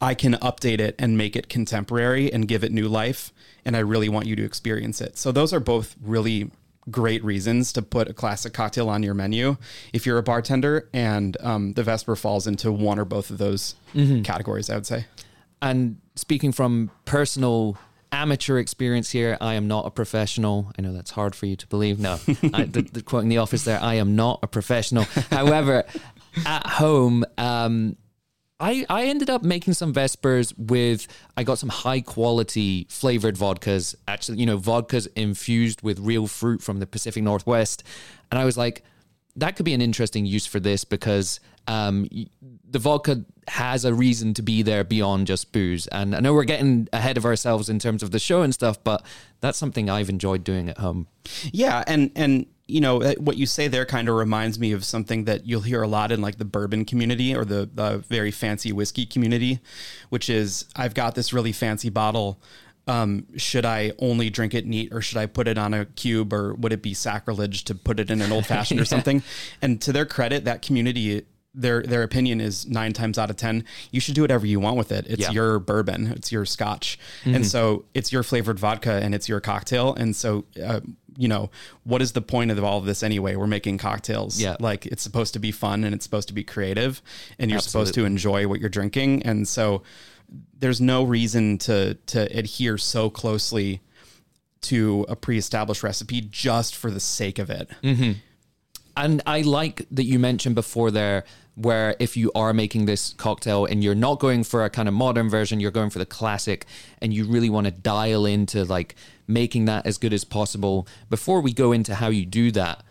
I 0.00 0.14
can 0.14 0.34
update 0.34 0.80
it 0.80 0.96
and 0.98 1.16
make 1.16 1.36
it 1.36 1.48
contemporary 1.48 2.32
and 2.32 2.48
give 2.48 2.64
it 2.64 2.72
new 2.72 2.88
life 2.88 3.32
and 3.64 3.76
I 3.76 3.80
really 3.80 4.08
want 4.08 4.26
you 4.26 4.34
to 4.36 4.44
experience 4.44 5.00
it. 5.00 5.18
So 5.18 5.30
those 5.30 5.52
are 5.52 5.60
both 5.60 5.94
really 6.02 6.50
great 6.90 7.22
reasons 7.22 7.72
to 7.74 7.82
put 7.82 8.08
a 8.08 8.14
classic 8.14 8.52
cocktail 8.54 8.88
on 8.88 9.02
your 9.02 9.14
menu 9.14 9.58
if 9.92 10.06
you're 10.06 10.18
a 10.18 10.22
bartender 10.22 10.88
and 10.92 11.36
um, 11.40 11.74
the 11.74 11.84
Vesper 11.84 12.16
falls 12.16 12.46
into 12.46 12.72
one 12.72 12.98
or 12.98 13.04
both 13.04 13.30
of 13.30 13.38
those 13.38 13.76
categories 14.24 14.68
I 14.70 14.74
would 14.74 14.86
say. 14.86 15.06
And 15.62 16.00
speaking 16.16 16.52
from 16.52 16.90
personal 17.04 17.76
amateur 18.12 18.58
experience 18.58 19.10
here, 19.10 19.36
I 19.40 19.54
am 19.54 19.68
not 19.68 19.86
a 19.86 19.90
professional. 19.90 20.72
I 20.78 20.82
know 20.82 20.92
that's 20.92 21.10
hard 21.10 21.34
for 21.34 21.46
you 21.46 21.56
to 21.56 21.66
believe. 21.66 21.98
No, 21.98 22.14
I, 22.54 22.64
the, 22.64 22.88
the 22.92 23.02
quoting 23.02 23.28
the 23.28 23.38
office 23.38 23.64
there, 23.64 23.80
I 23.80 23.94
am 23.94 24.16
not 24.16 24.40
a 24.42 24.46
professional. 24.46 25.04
However, 25.30 25.84
at 26.46 26.66
home, 26.66 27.24
um, 27.38 27.96
I, 28.58 28.84
I 28.90 29.06
ended 29.06 29.30
up 29.30 29.42
making 29.42 29.72
some 29.74 29.94
Vespers 29.94 30.56
with, 30.58 31.06
I 31.36 31.44
got 31.44 31.58
some 31.58 31.70
high 31.70 32.02
quality 32.02 32.86
flavored 32.90 33.36
vodkas, 33.36 33.94
actually, 34.06 34.38
you 34.38 34.46
know, 34.46 34.58
vodkas 34.58 35.08
infused 35.16 35.80
with 35.82 35.98
real 35.98 36.26
fruit 36.26 36.62
from 36.62 36.78
the 36.78 36.86
Pacific 36.86 37.22
Northwest. 37.22 37.82
And 38.30 38.38
I 38.38 38.44
was 38.44 38.58
like, 38.58 38.84
that 39.36 39.56
could 39.56 39.64
be 39.64 39.72
an 39.72 39.80
interesting 39.80 40.26
use 40.26 40.44
for 40.44 40.60
this 40.60 40.84
because 40.84 41.40
um, 41.66 42.08
the 42.68 42.78
vodka 42.78 43.24
has 43.48 43.84
a 43.84 43.92
reason 43.92 44.32
to 44.34 44.42
be 44.42 44.62
there 44.62 44.84
beyond 44.84 45.26
just 45.26 45.52
booze. 45.52 45.86
And 45.88 46.14
I 46.14 46.20
know 46.20 46.32
we're 46.34 46.44
getting 46.44 46.88
ahead 46.92 47.16
of 47.16 47.24
ourselves 47.24 47.68
in 47.68 47.78
terms 47.78 48.02
of 48.02 48.12
the 48.12 48.18
show 48.18 48.42
and 48.42 48.54
stuff, 48.54 48.82
but 48.82 49.04
that's 49.40 49.58
something 49.58 49.90
I've 49.90 50.08
enjoyed 50.08 50.44
doing 50.44 50.68
at 50.68 50.78
home. 50.78 51.08
Yeah, 51.52 51.82
and 51.86 52.10
and 52.14 52.46
you 52.68 52.80
know 52.80 53.02
uh, 53.02 53.14
what 53.14 53.36
you 53.36 53.46
say 53.46 53.68
there 53.68 53.84
kind 53.84 54.08
of 54.08 54.14
reminds 54.14 54.58
me 54.58 54.72
of 54.72 54.84
something 54.84 55.24
that 55.24 55.46
you'll 55.46 55.62
hear 55.62 55.82
a 55.82 55.88
lot 55.88 56.12
in 56.12 56.20
like 56.20 56.38
the 56.38 56.44
bourbon 56.44 56.84
community 56.84 57.34
or 57.34 57.44
the, 57.44 57.68
the 57.72 57.98
very 58.08 58.30
fancy 58.30 58.72
whiskey 58.72 59.04
community, 59.04 59.60
which 60.08 60.30
is 60.30 60.66
I've 60.76 60.94
got 60.94 61.14
this 61.14 61.32
really 61.32 61.52
fancy 61.52 61.90
bottle. 61.90 62.40
Um, 62.86 63.26
should 63.36 63.64
I 63.64 63.92
only 63.98 64.30
drink 64.30 64.54
it 64.54 64.66
neat 64.66 64.92
or 64.92 65.00
should 65.00 65.18
I 65.18 65.26
put 65.26 65.46
it 65.46 65.58
on 65.58 65.74
a 65.74 65.84
cube 65.84 66.32
or 66.32 66.54
would 66.54 66.72
it 66.72 66.82
be 66.82 66.94
sacrilege 66.94 67.64
to 67.64 67.74
put 67.74 68.00
it 68.00 68.10
in 68.10 68.20
an 68.20 68.32
old 68.32 68.46
fashioned 68.46 68.80
or 68.80 68.84
something? 68.94 69.22
And 69.62 69.80
to 69.82 69.92
their 69.92 70.06
credit, 70.06 70.44
that 70.44 70.62
community 70.62 71.24
their 71.52 71.82
their 71.82 72.02
opinion 72.04 72.40
is 72.40 72.66
nine 72.66 72.92
times 72.92 73.18
out 73.18 73.28
of 73.30 73.36
ten 73.36 73.64
you 73.90 74.00
should 74.00 74.14
do 74.14 74.20
whatever 74.22 74.46
you 74.46 74.60
want 74.60 74.76
with 74.76 74.92
it. 74.92 75.06
It's 75.08 75.22
Yeah. 75.22 75.30
your 75.32 75.58
bourbon. 75.58 76.06
It's 76.16 76.30
your 76.30 76.44
scotch. 76.44 76.98
And 77.24 77.44
so 77.46 77.84
it's 77.94 78.12
your 78.12 78.22
flavored 78.22 78.58
vodka 78.58 78.92
and 79.02 79.14
it's 79.14 79.28
your 79.28 79.40
cocktail. 79.40 79.92
And 79.94 80.14
so 80.14 80.44
uh, 80.62 80.80
you 81.16 81.26
know 81.26 81.50
what 81.82 82.00
is 82.02 82.12
the 82.12 82.22
point 82.22 82.52
of 82.52 82.62
all 82.62 82.78
of 82.78 82.84
this 82.84 83.02
anyway? 83.02 83.34
We're 83.34 83.48
making 83.48 83.78
cocktails. 83.78 84.40
Yeah. 84.40 84.56
like 84.60 84.86
it's 84.86 85.02
supposed 85.02 85.32
to 85.34 85.40
be 85.40 85.50
fun 85.50 85.82
and 85.84 85.92
it's 85.94 86.04
supposed 86.04 86.28
to 86.28 86.34
be 86.34 86.44
creative 86.44 87.02
and 87.38 87.50
you're 87.50 87.60
supposed 87.60 87.94
to 87.94 88.04
enjoy 88.04 88.46
what 88.46 88.60
you're 88.60 88.68
drinking. 88.70 89.24
And 89.24 89.48
so 89.48 89.82
there's 90.56 90.80
no 90.80 91.02
reason 91.02 91.58
to 91.58 91.94
to 92.06 92.20
adhere 92.38 92.78
so 92.78 93.10
closely 93.10 93.80
to 94.62 95.04
a 95.08 95.16
pre-established 95.16 95.82
recipe 95.82 96.20
just 96.20 96.76
for 96.76 96.90
the 96.92 97.00
sake 97.00 97.38
of 97.40 97.50
it 97.50 97.68
And 99.00 99.22
I 99.24 99.40
like 99.40 99.86
that 99.90 100.04
you 100.04 100.18
mentioned 100.18 100.54
before 100.54 100.90
there, 100.90 101.24
where 101.54 101.96
if 101.98 102.16
you 102.16 102.30
are 102.34 102.52
making 102.52 102.84
this 102.84 103.14
cocktail 103.14 103.64
and 103.64 103.82
you're 103.82 103.94
not 103.94 104.20
going 104.20 104.44
for 104.44 104.64
a 104.64 104.70
kind 104.70 104.88
of 104.88 104.94
modern 104.94 105.30
version, 105.30 105.58
you're 105.58 105.70
going 105.70 105.90
for 105.90 105.98
the 105.98 106.06
classic, 106.06 106.66
and 107.00 107.12
you 107.14 107.24
really 107.24 107.48
want 107.48 107.64
to 107.64 107.70
dial 107.70 108.26
into 108.26 108.64
like 108.64 108.94
making 109.26 109.64
that 109.64 109.86
as 109.86 109.96
good 109.96 110.12
as 110.12 110.24
possible. 110.24 110.86
Before 111.08 111.40
we 111.40 111.52
go 111.52 111.72
into 111.72 111.94
how 111.94 112.08
you 112.08 112.26
do 112.26 112.50
that, 112.52 112.84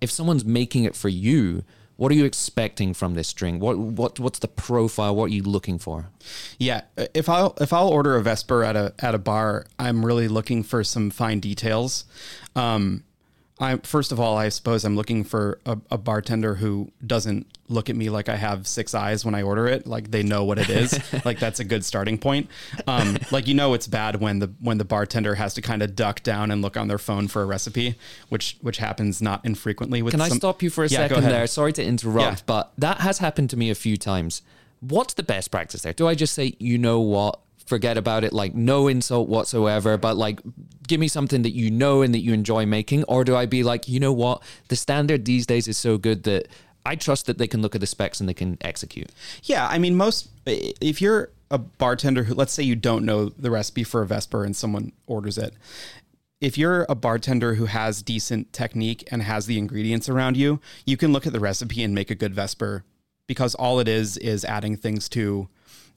if 0.00 0.10
someone's 0.10 0.46
making 0.46 0.84
it 0.84 0.96
for 0.96 1.10
you, 1.10 1.62
what 1.96 2.10
are 2.10 2.14
you 2.14 2.24
expecting 2.24 2.94
from 2.94 3.12
this 3.12 3.30
drink? 3.34 3.60
What 3.60 3.76
what 3.78 4.18
what's 4.18 4.38
the 4.38 4.48
profile? 4.48 5.14
What 5.14 5.24
are 5.24 5.34
you 5.34 5.42
looking 5.42 5.78
for? 5.78 6.08
Yeah, 6.58 6.82
if 7.12 7.28
I'll 7.28 7.54
if 7.60 7.74
I'll 7.74 7.88
order 7.88 8.16
a 8.16 8.22
Vesper 8.22 8.64
at 8.64 8.76
a 8.76 8.94
at 8.98 9.14
a 9.14 9.18
bar, 9.18 9.66
I'm 9.78 10.06
really 10.06 10.26
looking 10.26 10.62
for 10.62 10.82
some 10.82 11.10
fine 11.10 11.40
details. 11.40 12.06
Um, 12.56 13.04
I 13.60 13.76
first 13.76 14.10
of 14.10 14.18
all, 14.18 14.36
I 14.38 14.48
suppose 14.48 14.84
I'm 14.84 14.96
looking 14.96 15.22
for 15.22 15.60
a, 15.66 15.76
a 15.90 15.98
bartender 15.98 16.54
who 16.54 16.90
doesn't 17.06 17.46
look 17.68 17.90
at 17.90 17.94
me 17.94 18.08
like 18.08 18.28
I 18.28 18.36
have 18.36 18.66
six 18.66 18.94
eyes 18.94 19.24
when 19.24 19.34
I 19.34 19.42
order 19.42 19.66
it. 19.68 19.86
Like 19.86 20.10
they 20.10 20.22
know 20.22 20.44
what 20.44 20.58
it 20.58 20.70
is. 20.70 20.98
like 21.24 21.38
that's 21.38 21.60
a 21.60 21.64
good 21.64 21.84
starting 21.84 22.16
point. 22.16 22.48
Um, 22.86 23.18
like 23.30 23.46
you 23.46 23.54
know, 23.54 23.74
it's 23.74 23.86
bad 23.86 24.16
when 24.20 24.38
the 24.38 24.50
when 24.60 24.78
the 24.78 24.84
bartender 24.84 25.34
has 25.34 25.52
to 25.54 25.60
kind 25.62 25.82
of 25.82 25.94
duck 25.94 26.22
down 26.22 26.50
and 26.50 26.62
look 26.62 26.76
on 26.78 26.88
their 26.88 26.98
phone 26.98 27.28
for 27.28 27.42
a 27.42 27.44
recipe, 27.46 27.96
which 28.30 28.56
which 28.62 28.78
happens 28.78 29.20
not 29.20 29.44
infrequently 29.44 30.00
with. 30.00 30.12
Can 30.12 30.22
I 30.22 30.30
stop 30.30 30.62
you 30.62 30.70
for 30.70 30.84
a 30.84 30.88
Yeah, 30.88 31.08
second 31.08 31.24
there? 31.24 31.46
Sorry 31.46 31.72
to 31.74 31.84
interrupt, 31.84 32.38
Yeah. 32.38 32.42
but 32.46 32.72
that 32.78 33.00
has 33.00 33.18
happened 33.18 33.50
to 33.50 33.56
me 33.58 33.68
a 33.70 33.74
few 33.74 33.96
times. 33.98 34.40
What's 34.80 35.12
the 35.12 35.22
best 35.22 35.50
practice 35.50 35.82
there? 35.82 35.92
Do 35.92 36.08
I 36.08 36.14
just 36.14 36.32
say, 36.32 36.54
you 36.58 36.78
know 36.78 37.00
what, 37.00 37.38
forget 37.70 37.96
about 37.96 38.24
it, 38.24 38.32
like 38.32 38.52
no 38.54 38.88
insult 38.88 39.28
whatsoever, 39.28 39.96
but 39.96 40.16
like 40.16 40.40
give 40.86 41.00
me 41.00 41.08
something 41.08 41.42
that 41.42 41.52
you 41.52 41.70
know 41.70 42.02
and 42.02 42.12
that 42.12 42.18
you 42.18 42.34
enjoy 42.34 42.66
making? 42.66 43.04
Or 43.04 43.24
do 43.24 43.36
I 43.36 43.46
be 43.46 43.62
like, 43.62 43.88
you 43.88 44.00
know 44.00 44.12
what, 44.12 44.42
the 44.68 44.76
standard 44.76 45.24
these 45.24 45.46
days 45.46 45.68
is 45.68 45.78
so 45.78 45.96
good 45.96 46.24
that 46.24 46.48
I 46.84 46.96
trust 46.96 47.26
that 47.26 47.38
they 47.38 47.46
can 47.46 47.62
look 47.62 47.74
at 47.74 47.80
the 47.80 47.86
specs 47.86 48.18
and 48.20 48.28
they 48.28 48.34
can 48.34 48.58
execute. 48.60 49.10
Yeah, 49.44 49.68
I 49.68 49.78
mean, 49.78 49.96
most 49.96 50.28
if 50.46 51.00
you're 51.00 51.30
a 51.50 51.58
bartender 51.58 52.24
who, 52.24 52.34
let's 52.34 52.52
say, 52.52 52.64
you 52.64 52.76
don't 52.76 53.04
know 53.04 53.28
the 53.28 53.50
recipe 53.50 53.84
for 53.84 54.02
a 54.02 54.06
Vesper 54.06 54.44
and 54.44 54.56
someone 54.56 54.92
orders 55.06 55.38
it, 55.38 55.54
if 56.40 56.58
you're 56.58 56.86
a 56.88 56.94
bartender 56.94 57.54
who 57.54 57.66
has 57.66 58.02
decent 58.02 58.52
technique 58.52 59.06
and 59.12 59.22
has 59.22 59.46
the 59.46 59.58
ingredients 59.58 60.08
around 60.08 60.36
you, 60.36 60.60
you 60.86 60.96
can 60.96 61.12
look 61.12 61.26
at 61.26 61.32
the 61.32 61.40
recipe 61.40 61.84
and 61.84 61.94
make 61.94 62.10
a 62.10 62.14
good 62.16 62.34
Vesper 62.34 62.84
because 63.26 63.54
all 63.54 63.78
it 63.78 63.86
is 63.86 64.16
is 64.16 64.44
adding 64.44 64.76
things 64.76 65.08
to 65.10 65.48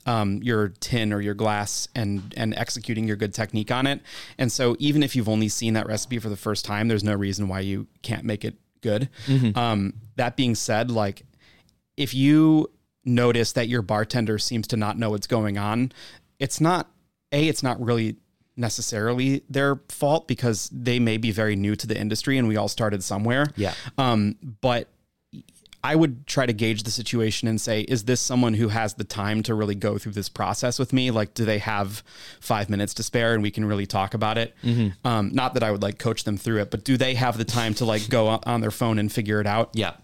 um, 0.05 0.41
your 0.43 0.69
tin 0.79 1.13
or 1.13 1.21
your 1.21 1.33
glass 1.33 1.87
and 1.95 2.33
and 2.37 2.53
executing 2.55 3.07
your 3.07 3.15
good 3.15 3.33
technique 3.33 3.71
on 3.71 3.87
it. 3.87 4.01
And 4.37 4.51
so 4.51 4.75
even 4.79 5.03
if 5.03 5.15
you've 5.15 5.29
only 5.29 5.49
seen 5.49 5.73
that 5.73 5.87
recipe 5.87 6.19
for 6.19 6.29
the 6.29 6.37
first 6.37 6.65
time, 6.65 6.87
there's 6.87 7.03
no 7.03 7.13
reason 7.13 7.47
why 7.47 7.61
you 7.61 7.87
can't 8.01 8.23
make 8.23 8.43
it 8.45 8.55
good. 8.81 9.09
Um, 9.57 9.93
that 10.15 10.35
being 10.35 10.55
said, 10.55 10.91
like 10.91 11.23
if 11.97 12.13
you 12.13 12.69
notice 13.05 13.53
that 13.53 13.67
your 13.67 13.81
bartender 13.81 14.37
seems 14.37 14.67
to 14.67 14.77
not 14.77 14.97
know 14.97 15.09
what's 15.09 15.27
going 15.27 15.57
on, 15.57 15.91
it's 16.39 16.61
not 16.61 16.89
a 17.31 17.47
it's 17.47 17.63
not 17.63 17.81
really 17.81 18.17
necessarily 18.55 19.43
their 19.49 19.77
fault 19.89 20.27
because 20.27 20.69
they 20.71 20.99
may 20.99 21.17
be 21.17 21.31
very 21.31 21.55
new 21.55 21.75
to 21.75 21.87
the 21.87 21.99
industry 21.99 22.37
and 22.37 22.47
we 22.47 22.55
all 22.55 22.67
started 22.67 23.03
somewhere. 23.03 23.47
Yeah. 23.55 23.73
Um, 23.97 24.35
but 24.61 24.89
I 25.85 25.95
would 25.95 26.25
try 26.27 26.45
to 26.45 26.53
gauge 26.53 26.83
the 26.83 26.91
situation 26.91 27.47
and 27.49 27.59
say, 27.59 27.81
is 27.81 28.05
this 28.05 28.21
someone 28.21 28.53
who 28.53 28.69
has 28.69 28.93
the 28.93 29.03
time 29.03 29.43
to 29.43 29.53
really 29.53 29.75
go 29.75 29.97
through 29.97 30.13
this 30.13 30.29
process 30.29 30.79
with 30.79 30.93
me? 30.93 31.11
Like, 31.11 31.33
do 31.33 31.43
they 31.43 31.57
have 31.57 32.03
five 32.39 32.69
minutes 32.69 32.93
to 32.95 33.03
spare 33.03 33.33
and 33.33 33.43
we 33.43 33.51
can 33.51 33.65
really 33.65 33.85
talk 33.85 34.13
about 34.13 34.37
it? 34.37 34.55
Um, 35.03 35.31
not 35.33 35.55
that 35.55 35.63
I 35.63 35.71
would 35.71 35.81
like 35.81 35.99
coach 35.99 36.23
them 36.23 36.37
through 36.37 36.61
it, 36.61 36.71
but 36.71 36.85
do 36.85 36.95
they 36.95 37.15
have 37.15 37.37
the 37.37 37.43
time 37.43 37.73
to 37.75 37.85
like 37.85 38.07
go 38.07 38.27
on 38.27 38.61
their 38.61 38.71
phone 38.71 38.97
and 38.97 39.11
figure 39.11 39.41
it 39.41 39.47
out? 39.47 39.71
Yeah. 39.73 39.95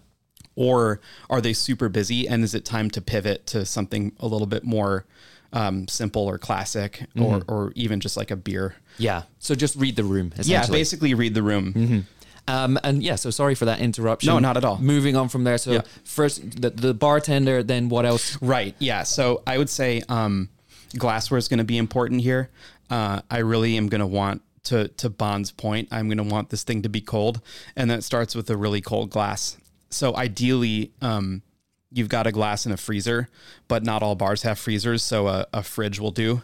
Or 0.54 1.00
are 1.30 1.40
they 1.40 1.54
super 1.54 1.88
busy 1.88 2.28
and 2.28 2.44
is 2.44 2.54
it 2.54 2.66
time 2.66 2.90
to 2.90 3.00
pivot 3.00 3.46
to 3.46 3.64
something 3.64 4.12
a 4.20 4.26
little 4.26 4.46
bit 4.46 4.64
more 4.64 5.06
um, 5.54 5.88
simple 5.88 6.26
or 6.28 6.36
classic 6.36 7.06
or, 7.18 7.42
or 7.48 7.72
even 7.74 8.00
just 8.00 8.18
like 8.18 8.30
a 8.30 8.36
beer? 8.36 8.74
Yeah. 8.98 9.22
So 9.38 9.54
just 9.54 9.76
read 9.76 9.96
the 9.96 10.04
room. 10.04 10.32
Yeah, 10.42 10.66
basically 10.66 11.14
read 11.14 11.32
the 11.32 11.42
room. 11.42 12.04
Um, 12.50 12.78
and 12.82 13.02
yeah, 13.02 13.16
so 13.16 13.30
sorry 13.30 13.54
for 13.54 13.64
that 13.66 13.80
interruption. 13.80 14.28
No, 14.32 14.38
not 14.38 14.56
at 14.56 14.64
all. 14.64 14.78
Moving 14.78 15.16
on 15.16 15.28
from 15.28 15.44
there. 15.44 15.58
So 15.58 15.72
Yeah. 15.72 15.82
first 16.04 16.60
the, 16.60 16.70
the 16.70 16.94
bartender, 16.94 17.62
then 17.62 17.88
what 17.88 18.04
else? 18.06 18.36
Right. 18.42 18.74
Yeah. 18.78 19.04
So 19.04 19.42
I 19.46 19.58
would 19.58 19.70
say 19.70 20.02
um, 20.08 20.48
glassware 20.96 21.38
is 21.38 21.48
going 21.48 21.58
to 21.58 21.64
be 21.64 21.78
important 21.78 22.20
here. 22.22 22.50
Uh, 22.88 23.20
I 23.30 23.38
really 23.38 23.76
am 23.76 23.88
going 23.88 24.00
to 24.00 24.06
want 24.06 24.42
to 24.64 24.88
to 24.88 25.08
Bond's 25.08 25.50
point. 25.52 25.88
I'm 25.90 26.08
going 26.08 26.18
to 26.18 26.24
want 26.34 26.50
this 26.50 26.64
thing 26.64 26.82
to 26.82 26.88
be 26.88 27.00
cold, 27.00 27.40
and 27.76 27.90
that 27.90 28.04
starts 28.04 28.34
with 28.34 28.50
a 28.50 28.56
really 28.56 28.80
cold 28.80 29.10
glass. 29.10 29.56
So 29.90 30.14
ideally, 30.16 30.92
um, 31.00 31.42
you've 31.90 32.08
got 32.08 32.26
a 32.26 32.32
glass 32.32 32.66
in 32.66 32.72
a 32.72 32.76
freezer, 32.76 33.28
but 33.68 33.84
not 33.84 34.02
all 34.02 34.14
bars 34.16 34.42
have 34.42 34.58
freezers, 34.58 35.02
so 35.02 35.28
a, 35.28 35.46
a 35.52 35.62
fridge 35.62 35.98
will 35.98 36.10
do. 36.10 36.42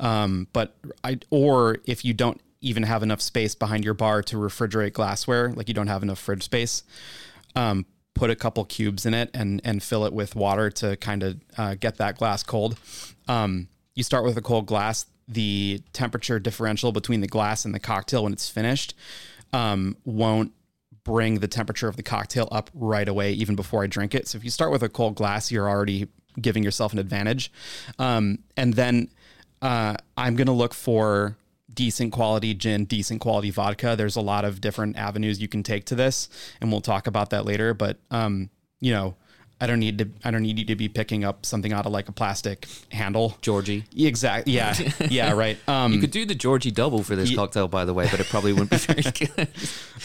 Um, 0.00 0.46
but 0.52 0.76
I 1.02 1.18
or 1.30 1.78
if 1.84 2.04
you 2.04 2.14
don't 2.14 2.40
even 2.60 2.82
have 2.82 3.02
enough 3.02 3.20
space 3.20 3.54
behind 3.54 3.84
your 3.84 3.94
bar 3.94 4.22
to 4.22 4.36
refrigerate 4.36 4.92
glassware, 4.92 5.52
like 5.52 5.68
you 5.68 5.74
don't 5.74 5.86
have 5.86 6.02
enough 6.02 6.18
fridge 6.18 6.42
space, 6.42 6.82
um, 7.54 7.86
put 8.14 8.30
a 8.30 8.36
couple 8.36 8.64
cubes 8.64 9.06
in 9.06 9.14
it 9.14 9.30
and 9.32 9.60
and 9.64 9.82
fill 9.82 10.04
it 10.04 10.12
with 10.12 10.34
water 10.34 10.70
to 10.70 10.96
kind 10.96 11.22
of 11.22 11.36
uh, 11.56 11.74
get 11.74 11.96
that 11.98 12.18
glass 12.18 12.42
cold. 12.42 12.76
Um, 13.28 13.68
you 13.94 14.02
start 14.02 14.24
with 14.24 14.36
a 14.36 14.42
cold 14.42 14.66
glass. 14.66 15.06
The 15.28 15.82
temperature 15.92 16.38
differential 16.38 16.90
between 16.90 17.20
the 17.20 17.26
glass 17.26 17.64
and 17.64 17.74
the 17.74 17.78
cocktail 17.78 18.24
when 18.24 18.32
it's 18.32 18.48
finished 18.48 18.94
um, 19.52 19.96
won't 20.04 20.52
bring 21.04 21.40
the 21.40 21.48
temperature 21.48 21.88
of 21.88 21.96
the 21.96 22.02
cocktail 22.02 22.48
up 22.50 22.70
right 22.74 23.08
away, 23.08 23.32
even 23.32 23.54
before 23.54 23.82
I 23.82 23.86
drink 23.86 24.14
it. 24.14 24.26
So 24.26 24.36
if 24.36 24.44
you 24.44 24.50
start 24.50 24.72
with 24.72 24.82
a 24.82 24.88
cold 24.88 25.14
glass, 25.16 25.50
you're 25.50 25.68
already 25.68 26.08
giving 26.40 26.62
yourself 26.62 26.92
an 26.92 26.98
advantage. 26.98 27.52
Um, 27.98 28.38
and 28.56 28.74
then 28.74 29.10
uh, 29.60 29.96
I'm 30.16 30.36
going 30.36 30.46
to 30.46 30.52
look 30.52 30.74
for 30.74 31.36
decent 31.72 32.12
quality 32.12 32.54
gin, 32.54 32.84
decent 32.84 33.20
quality 33.20 33.50
vodka. 33.50 33.94
There's 33.96 34.16
a 34.16 34.20
lot 34.20 34.44
of 34.44 34.60
different 34.60 34.96
avenues 34.96 35.40
you 35.40 35.48
can 35.48 35.62
take 35.62 35.84
to 35.86 35.94
this, 35.94 36.28
and 36.60 36.70
we'll 36.70 36.80
talk 36.80 37.06
about 37.06 37.30
that 37.30 37.44
later. 37.44 37.74
But 37.74 37.98
um, 38.10 38.50
you 38.80 38.92
know, 38.92 39.16
I 39.60 39.66
don't 39.66 39.80
need 39.80 39.98
to. 39.98 40.08
I 40.24 40.30
don't 40.30 40.42
need 40.42 40.58
you 40.58 40.64
to 40.66 40.76
be 40.76 40.88
picking 40.88 41.24
up 41.24 41.44
something 41.44 41.72
out 41.72 41.84
of 41.86 41.92
like 41.92 42.08
a 42.08 42.12
plastic 42.12 42.66
handle. 42.90 43.36
Georgi. 43.42 43.84
Exactly. 43.96 44.52
Yeah. 44.52 44.74
Yeah. 45.10 45.32
Right. 45.32 45.58
Um, 45.68 45.92
You 45.92 46.00
could 46.00 46.10
do 46.10 46.24
the 46.24 46.34
Georgi 46.34 46.70
double 46.70 47.02
for 47.02 47.16
this 47.16 47.34
cocktail, 47.34 47.68
by 47.68 47.84
the 47.84 47.94
way, 47.94 48.06
but 48.10 48.20
it 48.20 48.26
probably 48.26 48.52
wouldn't 48.52 48.70
be 48.70 48.76
very 48.76 49.02
good. 49.36 49.48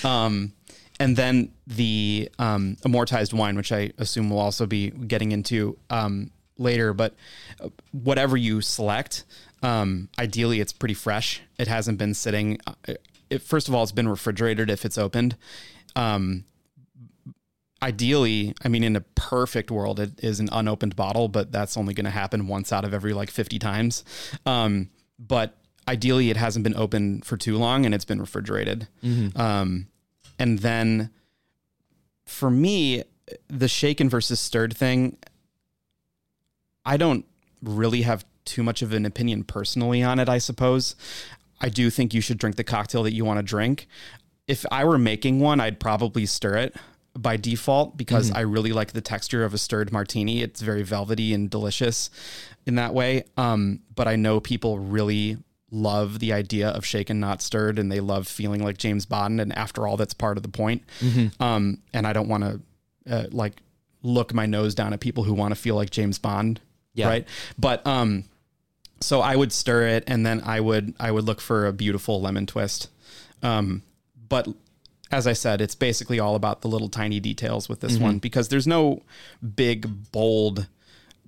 Um, 0.06 0.54
and 1.00 1.16
then 1.18 1.52
the 1.68 2.30
um, 2.40 2.78
aromatized 2.86 3.34
wine, 3.34 3.56
which 3.56 3.72
I 3.72 3.92
assume 3.98 4.30
we'll 4.30 4.40
also 4.40 4.66
be 4.66 4.90
getting 4.92 5.32
into 5.32 5.78
um, 5.90 6.32
later. 6.58 6.94
But 6.94 7.16
uh, 7.60 7.70
whatever 7.92 8.38
you 8.38 8.62
select, 8.62 9.26
um, 9.64 10.10
ideally 10.20 10.60
it's 10.60 10.74
pretty 10.74 10.94
fresh. 10.94 11.42
It 11.58 11.68
hasn't 11.68 11.98
been 11.98 12.14
sitting. 12.14 12.60
uh, 12.68 12.74
It, 13.30 13.42
first 13.42 13.68
of 13.68 13.74
all, 13.74 13.82
it's 13.82 13.92
been 13.92 14.08
refrigerated 14.08 14.70
if 14.70 14.86
it's 14.86 14.98
opened. 14.98 15.36
Um, 15.96 16.44
ideally, 17.82 18.54
I 18.64 18.68
mean, 18.68 18.84
in 18.84 18.96
a 18.96 19.02
perfect 19.02 19.72
world, 19.72 20.00
it 20.00 20.24
is 20.24 20.40
an 20.40 20.50
unopened 20.52 20.96
bottle, 20.96 21.28
but 21.28 21.52
that's 21.52 21.76
only 21.78 21.94
going 21.94 22.06
to 22.06 22.12
happen 22.12 22.48
once 22.48 22.72
out 22.72 22.86
of 22.86 22.94
every 22.94 23.14
like 23.14 23.30
50 23.32 23.60
times. 23.60 24.04
Um, 24.46 24.90
but 25.20 25.58
ideally, 25.88 26.30
it 26.30 26.38
hasn't 26.38 26.64
been 26.64 26.76
open 26.76 27.22
for 27.22 27.38
too 27.38 27.58
long 27.58 27.86
and 27.86 27.94
it's 27.94 28.06
been 28.06 28.20
refrigerated. 28.20 28.88
Um, 29.36 29.88
and 30.40 30.60
then 30.60 31.10
for 32.26 32.50
me, 32.50 33.04
the 33.48 33.68
shaken 33.68 34.10
versus 34.10 34.40
stirred 34.40 34.76
thing, 34.76 35.18
I 36.86 36.98
don't 36.98 37.26
really 37.62 38.02
have 38.04 38.26
too 38.46 38.64
much 38.64 38.82
of 38.82 38.94
an 38.94 39.06
opinion 39.06 39.44
personally 39.44 40.02
on 40.04 40.20
it, 40.20 40.30
I 40.30 40.38
suppose. 40.38 40.96
I 41.62 41.70
do 41.70 41.90
think 41.90 42.14
you 42.14 42.22
should 42.22 42.38
drink 42.38 42.56
the 42.58 42.64
cocktail 42.64 43.04
that 43.04 43.14
you 43.14 43.24
want 43.26 43.38
to 43.40 43.44
drink. 43.44 43.88
If 44.48 44.66
I 44.72 44.84
were 44.84 44.98
making 44.98 45.40
one, 45.40 45.60
I'd 45.62 45.80
probably 45.80 46.26
stir 46.26 46.58
it 46.58 46.76
by 47.18 47.38
default 47.38 47.96
because 47.96 48.32
I 48.32 48.42
really 48.42 48.74
like 48.74 48.92
the 48.94 49.02
texture 49.02 49.46
of 49.46 49.54
a 49.54 49.58
stirred 49.58 49.92
martini. 49.94 50.42
It's 50.42 50.62
very 50.62 50.84
velvety 50.84 51.34
and 51.34 51.50
delicious 51.50 52.10
in 52.66 52.76
that 52.76 52.94
way. 52.94 53.24
Um, 53.38 53.82
but 53.96 54.08
I 54.08 54.16
know 54.16 54.40
people 54.40 54.80
really 54.80 55.38
love 55.72 56.20
the 56.20 56.34
idea 56.34 56.70
of 56.70 56.86
shaken 56.86 57.20
not 57.20 57.42
stirred 57.42 57.80
and 57.80 57.92
they 57.92 58.00
love 58.00 58.28
feeling 58.28 58.64
like 58.64 58.78
James 58.78 59.06
Bond 59.06 59.40
and 59.40 59.56
after 59.58 59.88
all 59.88 59.96
that's 59.96 60.14
part 60.14 60.38
of 60.38 60.44
the 60.44 60.50
point. 60.50 60.84
Um, 61.40 61.78
and 61.94 62.06
I 62.06 62.14
don't 62.14 62.28
want 62.28 62.44
to 62.44 62.62
uh, 63.10 63.26
like 63.32 63.62
look 64.02 64.34
my 64.34 64.46
nose 64.46 64.76
down 64.76 64.92
at 64.92 65.00
people 65.00 65.24
who 65.24 65.34
want 65.34 65.52
to 65.54 65.60
feel 65.60 65.76
like 65.76 65.90
James 65.92 66.18
Bond, 66.20 66.60
Yeah. 66.94 67.08
right? 67.08 67.28
But 67.58 67.86
um 67.88 68.26
so 69.02 69.22
I 69.22 69.36
would 69.36 69.52
stir 69.52 69.88
it 69.88 70.04
and 70.08 70.26
then 70.26 70.42
I 70.46 70.60
would 70.60 70.94
I 71.00 71.12
would 71.12 71.26
look 71.26 71.42
for 71.42 71.66
a 71.66 71.74
beautiful 71.74 72.22
lemon 72.22 72.46
twist. 72.46 72.90
Um 73.42 73.84
but 74.30 74.48
as 75.12 75.28
I 75.28 75.34
said, 75.34 75.62
it's 75.62 75.76
basically 75.76 76.20
all 76.20 76.34
about 76.36 76.62
the 76.62 76.68
little 76.68 76.90
tiny 76.90 77.20
details 77.20 77.70
with 77.70 77.82
this 77.82 77.98
one 78.00 78.18
because 78.18 78.48
there's 78.48 78.66
no 78.66 79.04
big 79.56 80.12
bold 80.12 80.68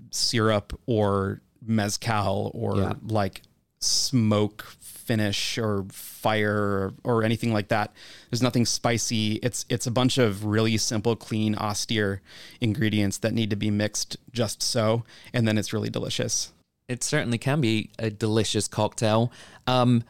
syrup 0.10 0.80
or 0.88 1.42
mezcal 1.62 2.52
or 2.56 2.78
Yeah. 2.78 2.94
like 3.08 3.42
smoke 3.80 4.64
finish 4.80 5.60
or 5.60 5.86
fire 5.92 6.56
or, 6.56 6.94
or 7.04 7.24
anything 7.24 7.54
like 7.54 7.68
that. 7.68 7.94
There's 8.32 8.42
nothing 8.42 8.66
spicy. 8.66 9.34
It's 9.44 9.66
it's 9.70 9.86
a 9.86 9.92
bunch 9.92 10.18
of 10.18 10.46
really 10.46 10.78
simple, 10.78 11.16
clean, 11.16 11.54
austere 11.56 12.22
ingredients 12.60 13.20
that 13.20 13.34
need 13.34 13.52
to 13.52 13.56
be 13.56 13.70
mixed 13.70 14.18
just 14.32 14.64
so, 14.64 15.04
and 15.32 15.48
then 15.48 15.60
it's 15.60 15.74
really 15.74 15.92
delicious. 15.92 16.52
It 16.88 17.04
certainly 17.04 17.38
can 17.38 17.62
be 17.62 17.92
a 17.98 18.10
delicious 18.10 18.68
cocktail. 18.68 19.32
Um, 19.66 20.04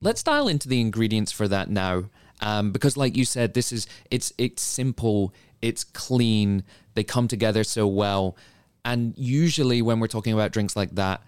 let's 0.00 0.22
dial 0.22 0.48
into 0.48 0.68
the 0.68 0.80
ingredients 0.80 1.32
for 1.32 1.48
that 1.48 1.70
now, 1.70 2.04
um, 2.40 2.72
because, 2.72 2.96
like 2.96 3.16
you 3.16 3.24
said, 3.24 3.54
this 3.54 3.72
is 3.72 3.86
it's 4.10 4.32
it's 4.36 4.62
simple, 4.62 5.32
it's 5.62 5.84
clean, 5.84 6.62
they 6.94 7.04
come 7.04 7.28
together 7.28 7.64
so 7.64 7.86
well, 7.86 8.36
and 8.84 9.14
usually 9.16 9.80
when 9.82 10.00
we're 10.00 10.08
talking 10.08 10.34
about 10.34 10.52
drinks 10.52 10.76
like 10.76 10.94
that, 10.96 11.22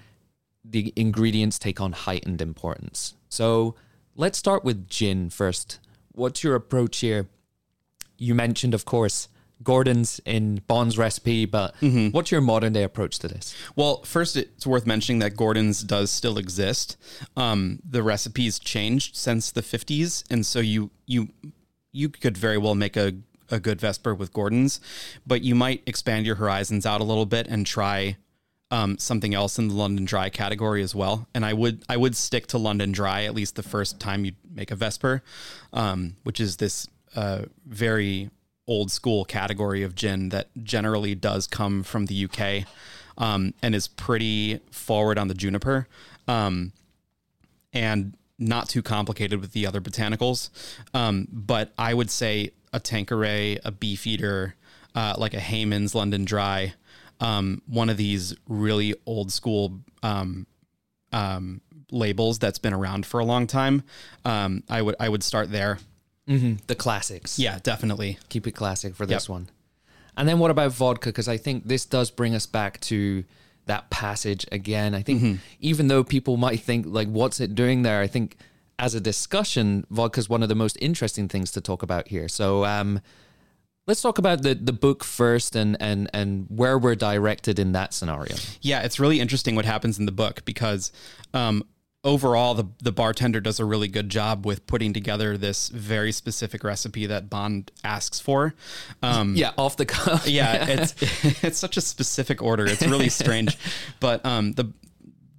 the 0.64 0.92
ingredients 0.96 1.58
take 1.58 1.80
on 1.80 1.92
heightened 1.92 2.42
importance. 2.42 3.14
So 3.28 3.74
let's 4.14 4.38
start 4.38 4.64
with 4.64 4.88
gin 4.88 5.30
first. 5.30 5.80
What's 6.12 6.44
your 6.44 6.54
approach 6.54 6.98
here? 7.00 7.28
You 8.18 8.34
mentioned, 8.34 8.74
of 8.74 8.84
course, 8.84 9.28
Gordon's 9.62 10.20
in 10.24 10.62
Bond's 10.66 10.98
recipe, 10.98 11.46
but 11.46 11.74
what's 12.12 12.30
your 12.30 12.40
modern 12.40 12.72
day 12.72 12.82
approach 12.82 13.18
to 13.20 13.28
this? 13.28 13.54
Well, 13.76 14.02
first, 14.04 14.36
it's 14.36 14.66
worth 14.66 14.86
mentioning 14.86 15.18
that 15.20 15.36
Gordon's 15.36 15.82
does 15.82 16.10
still 16.10 16.38
exist. 16.38 16.96
Um, 17.36 17.80
the 17.88 18.02
recipes 18.02 18.58
changed 18.58 19.16
since 19.16 19.50
the 19.50 19.62
50s, 19.62 20.24
and 20.30 20.44
so 20.44 20.60
you 20.60 20.90
you 21.06 21.28
you 21.92 22.08
could 22.08 22.36
very 22.36 22.58
well 22.58 22.74
make 22.74 22.96
a 22.96 23.12
a 23.50 23.60
good 23.60 23.80
Vesper 23.80 24.14
with 24.14 24.32
Gordon's, 24.32 24.80
but 25.26 25.42
you 25.42 25.54
might 25.54 25.82
expand 25.86 26.24
your 26.24 26.36
horizons 26.36 26.86
out 26.86 27.00
a 27.00 27.04
little 27.04 27.26
bit 27.26 27.46
and 27.48 27.66
try 27.66 28.16
um, 28.70 28.96
something 28.98 29.34
else 29.34 29.58
in 29.58 29.68
the 29.68 29.74
London 29.74 30.06
Dry 30.06 30.30
category 30.30 30.82
as 30.82 30.94
well. 30.94 31.28
And 31.34 31.44
I 31.44 31.52
would 31.52 31.84
I 31.88 31.98
would 31.98 32.16
stick 32.16 32.46
to 32.48 32.58
London 32.58 32.90
Dry 32.90 33.24
at 33.24 33.34
least 33.34 33.54
the 33.54 33.62
first 33.62 34.00
time 34.00 34.24
you 34.24 34.32
make 34.50 34.70
a 34.70 34.76
Vesper, 34.76 35.22
um, 35.74 36.16
which 36.22 36.40
is 36.40 36.56
this 36.56 36.88
uh, 37.14 37.42
very 37.66 38.30
old 38.66 38.90
school 38.90 39.24
category 39.24 39.82
of 39.82 39.94
gin 39.94 40.28
that 40.30 40.48
generally 40.62 41.14
does 41.14 41.46
come 41.46 41.82
from 41.82 42.06
the 42.06 42.24
UK 42.24 42.66
um, 43.18 43.54
and 43.62 43.74
is 43.74 43.88
pretty 43.88 44.60
forward 44.70 45.18
on 45.18 45.28
the 45.28 45.34
juniper 45.34 45.86
um, 46.28 46.72
and 47.72 48.16
not 48.38 48.68
too 48.68 48.82
complicated 48.82 49.40
with 49.40 49.52
the 49.52 49.66
other 49.66 49.80
botanicals. 49.80 50.50
Um, 50.94 51.28
but 51.30 51.72
I 51.78 51.94
would 51.94 52.10
say 52.10 52.50
a 52.72 52.80
Tanqueray, 52.80 53.58
a 53.64 53.70
Beefeater, 53.70 54.54
uh, 54.94 55.14
like 55.18 55.34
a 55.34 55.40
Hayman's 55.40 55.94
London 55.94 56.24
Dry, 56.24 56.74
um, 57.20 57.62
one 57.66 57.88
of 57.88 57.96
these 57.96 58.34
really 58.48 58.94
old 59.06 59.30
school 59.32 59.80
um, 60.02 60.46
um, 61.12 61.60
labels 61.90 62.38
that's 62.38 62.58
been 62.58 62.72
around 62.72 63.06
for 63.06 63.20
a 63.20 63.24
long 63.24 63.46
time. 63.46 63.82
I 64.24 64.82
would 64.82 64.96
I 64.98 65.08
would 65.08 65.22
start 65.22 65.52
there. 65.52 65.78
The 66.26 66.74
classics. 66.76 67.38
Yeah, 67.38 67.58
definitely. 67.62 68.18
Keep 68.28 68.46
it 68.46 68.52
classic 68.52 68.94
for 68.94 69.06
this 69.06 69.24
Yep. 69.24 69.28
one. 69.30 69.48
And 70.16 70.28
then 70.28 70.38
what 70.38 70.50
about 70.50 70.72
vodka? 70.72 71.08
Because 71.08 71.28
I 71.28 71.36
think 71.36 71.66
this 71.66 71.84
does 71.86 72.10
bring 72.10 72.34
us 72.34 72.46
back 72.46 72.80
to 72.82 73.24
that 73.66 73.90
passage 73.90 74.46
again. 74.52 74.94
I 74.94 75.02
think 75.02 75.40
even 75.60 75.88
though 75.88 76.04
people 76.04 76.36
might 76.36 76.60
think 76.60 76.86
like, 76.88 77.08
what's 77.08 77.40
it 77.40 77.54
doing 77.54 77.82
there? 77.82 78.00
I 78.00 78.06
think 78.08 78.36
as 78.78 78.94
a 78.94 79.00
discussion, 79.00 79.86
vodka 79.90 80.18
is 80.20 80.28
one 80.28 80.42
of 80.42 80.48
the 80.48 80.54
most 80.54 80.76
interesting 80.80 81.28
things 81.28 81.50
to 81.52 81.60
talk 81.60 81.82
about 81.82 82.08
here. 82.08 82.28
So 82.28 82.64
um, 82.64 83.00
let's 83.86 84.02
talk 84.02 84.18
about 84.18 84.42
the 84.42 84.54
the 84.54 84.72
book 84.72 85.04
first 85.04 85.54
and 85.56 85.76
and 85.80 86.10
and 86.12 86.46
where 86.48 86.76
we're 86.78 86.94
directed 86.96 87.58
in 87.58 87.72
that 87.72 87.94
scenario. 87.94 88.34
Yeah, 88.60 88.82
it's 88.82 88.98
really 89.00 89.20
interesting 89.20 89.54
what 89.54 89.64
happens 89.64 89.98
in 89.98 90.06
the 90.06 90.12
book 90.12 90.44
because 90.44 90.92
um, 91.32 91.64
overall, 92.04 92.54
the 92.54 92.64
the 92.82 92.92
bartender 92.92 93.40
does 93.40 93.60
a 93.60 93.64
really 93.64 93.88
good 93.88 94.08
job 94.08 94.44
with 94.46 94.66
putting 94.66 94.92
together 94.92 95.36
this 95.36 95.68
very 95.68 96.12
specific 96.12 96.64
recipe 96.64 97.06
that 97.06 97.30
Bond 97.30 97.70
asks 97.84 98.20
for. 98.20 98.54
Um, 99.02 99.34
Yeah, 99.42 99.52
off 99.56 99.76
the 99.76 99.86
cuff. 99.86 100.26
yeah, 100.28 100.66
it's 100.68 100.94
it's 101.42 101.58
such 101.58 101.76
a 101.76 101.80
specific 101.80 102.42
order. 102.42 102.66
It's 102.66 102.82
really 102.82 103.08
strange, 103.08 103.56
but 104.00 104.24
um, 104.26 104.52
the 104.52 104.72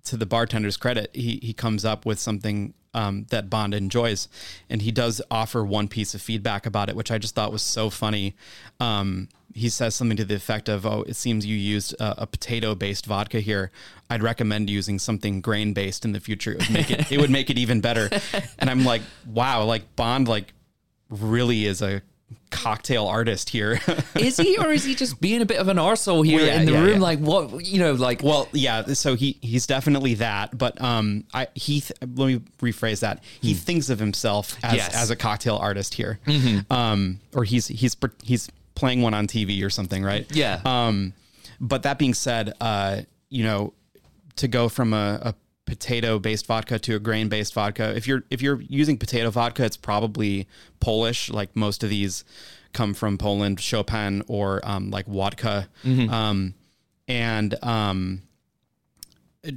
to 0.06 0.18
the 0.18 0.26
bartender's 0.26 0.78
credit, 0.78 1.10
he 1.14 1.40
he 1.42 1.54
comes 1.54 1.86
up 1.86 2.06
with 2.06 2.20
something 2.20 2.74
um, 2.94 3.26
that 3.30 3.50
Bond 3.50 3.74
enjoys, 3.74 4.28
and 4.70 4.82
he 4.82 4.92
does 4.92 5.22
offer 5.32 5.64
one 5.64 5.88
piece 5.88 6.14
of 6.14 6.22
feedback 6.22 6.66
about 6.66 6.90
it, 6.90 6.96
which 6.96 7.12
I 7.12 7.18
just 7.18 7.36
thought 7.36 7.52
was 7.52 7.62
so 7.62 7.90
funny. 7.90 8.36
Um, 8.80 9.30
he 9.54 9.70
says 9.70 9.94
something 9.96 10.18
to 10.18 10.26
the 10.26 10.36
effect 10.36 10.68
of, 10.70 10.86
"Oh, 10.86 11.04
it 11.04 11.16
seems 11.16 11.46
you 11.46 11.56
used 11.56 11.94
a, 12.00 12.24
a 12.24 12.28
potato-based 12.28 13.06
vodka 13.06 13.40
here. 13.40 13.72
I'd 14.10 14.24
recommend 14.24 14.70
using 14.70 15.00
something 15.00 15.42
grain-based 15.42 16.06
in 16.06 16.12
the 16.12 16.20
future. 16.20 16.54
It 16.54 16.60
would 16.60 16.72
make 16.72 16.92
it 16.92 17.12
it 17.12 17.20
would 17.20 17.30
make 17.30 17.50
it 17.50 17.58
even 17.58 17.82
better." 17.82 18.10
And 18.60 18.70
I'm 18.70 18.86
like, 18.86 19.02
"Wow!" 19.26 19.66
Like 19.66 19.96
Bond, 19.96 20.28
like 20.28 20.54
really 21.10 21.66
is 21.66 21.82
a 21.82 22.02
cocktail 22.52 23.06
artist 23.08 23.50
here. 23.50 23.80
is 24.16 24.38
he 24.38 24.58
or 24.58 24.72
is 24.72 24.84
he 24.84 24.96
just 24.96 25.20
being 25.22 25.42
a 25.42 25.46
bit 25.46 25.58
of 25.60 25.68
an 25.68 25.78
arsehole 25.78 26.26
here 26.26 26.38
Well, 26.40 26.46
yeah, 26.48 26.60
in 26.60 26.66
the 26.66 26.72
yeah, 26.74 26.80
room? 26.82 26.94
yeah. 26.96 27.00
Like 27.00 27.20
what 27.20 27.66
you 27.66 27.80
know, 27.80 27.94
like 27.94 28.22
Well, 28.24 28.48
yeah. 28.54 28.84
So 28.94 29.16
he 29.16 29.38
he's 29.42 29.68
definitely 29.68 30.16
that, 30.16 30.58
but 30.58 30.80
um, 30.82 31.26
I 31.34 31.48
he 31.56 31.82
th- 31.82 31.94
let 32.02 32.28
me 32.28 32.40
rephrase 32.62 33.00
that. 33.02 33.24
He 33.42 33.54
thinks 33.54 33.90
of 33.90 34.00
himself 34.00 34.58
as, 34.64 34.76
Yes. 34.76 34.96
as 34.96 35.10
a 35.10 35.16
cocktail 35.16 35.58
artist 35.58 35.94
here, 35.94 36.20
um, 36.70 37.20
or 37.34 37.44
he's 37.44 37.68
he's 37.68 37.96
he's 38.24 38.50
playing 38.76 39.02
one 39.02 39.14
on 39.14 39.28
TV 39.28 39.64
or 39.64 39.70
something, 39.70 40.04
right? 40.04 40.26
Yeah. 40.36 40.60
Um, 40.66 41.14
but 41.60 41.84
that 41.84 41.98
being 42.00 42.14
said, 42.14 42.54
uh, 42.60 43.02
you 43.30 43.44
know, 43.44 43.74
to 44.38 44.48
go 44.48 44.68
from 44.70 44.94
a, 44.94 45.20
a 45.22 45.36
potato 45.66 46.20
based 46.20 46.46
vodka 46.46 46.78
to 46.80 46.96
a 46.96 47.00
grain 47.00 47.30
based 47.30 47.54
vodka, 47.54 47.96
if 47.96 48.08
you're 48.08 48.24
if 48.30 48.42
you're 48.42 48.62
using 48.62 48.98
potato 48.98 49.30
vodka, 49.30 49.64
it's 49.66 49.78
probably 49.78 50.48
Polish. 50.80 51.30
Like 51.30 51.56
most 51.56 51.84
of 51.84 51.90
these 51.90 52.24
come 52.74 52.94
from 52.94 53.18
Poland, 53.18 53.60
Chopin 53.60 54.24
or 54.28 54.60
um, 54.64 54.90
like 54.90 55.06
Wodka, 55.08 55.68
um, 56.10 56.54
and 57.08 57.56
um, 57.64 58.24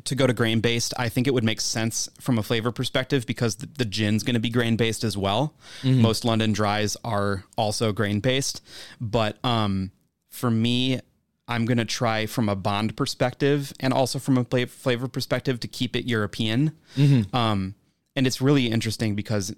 to 0.04 0.14
go 0.14 0.26
to 0.26 0.32
grain 0.32 0.60
based, 0.60 0.92
I 0.98 1.08
think 1.08 1.26
it 1.26 1.34
would 1.34 1.44
make 1.44 1.60
sense 1.60 2.08
from 2.20 2.38
a 2.38 2.42
flavor 2.42 2.72
perspective 2.72 3.24
because 3.24 3.56
the, 3.56 3.68
the 3.78 3.84
gin's 3.84 4.22
going 4.24 4.34
to 4.34 4.40
be 4.40 4.50
grain 4.50 4.76
based 4.76 5.04
as 5.04 5.16
well. 5.16 5.54
Most 6.02 6.24
London 6.24 6.52
dries 6.52 6.96
are 7.04 7.44
also 7.56 7.92
grain 7.92 8.20
based, 8.20 8.62
but 9.00 9.38
um, 9.44 9.92
for 10.28 10.50
me, 10.50 11.00
I'm 11.48 11.64
going 11.64 11.78
to 11.78 11.84
try 11.84 12.26
from 12.26 12.48
a 12.48 12.56
bond 12.56 12.96
perspective 12.96 13.72
and 13.80 13.92
also 13.92 14.18
from 14.18 14.36
a 14.38 14.44
fla- 14.44 14.66
flavor 14.66 15.06
perspective 15.08 15.60
to 15.60 15.68
keep 15.68 15.94
it 15.94 16.04
European. 16.06 16.72
Um, 17.32 17.74
and 18.16 18.26
it's 18.26 18.40
really 18.40 18.66
interesting 18.66 19.14
because 19.14 19.54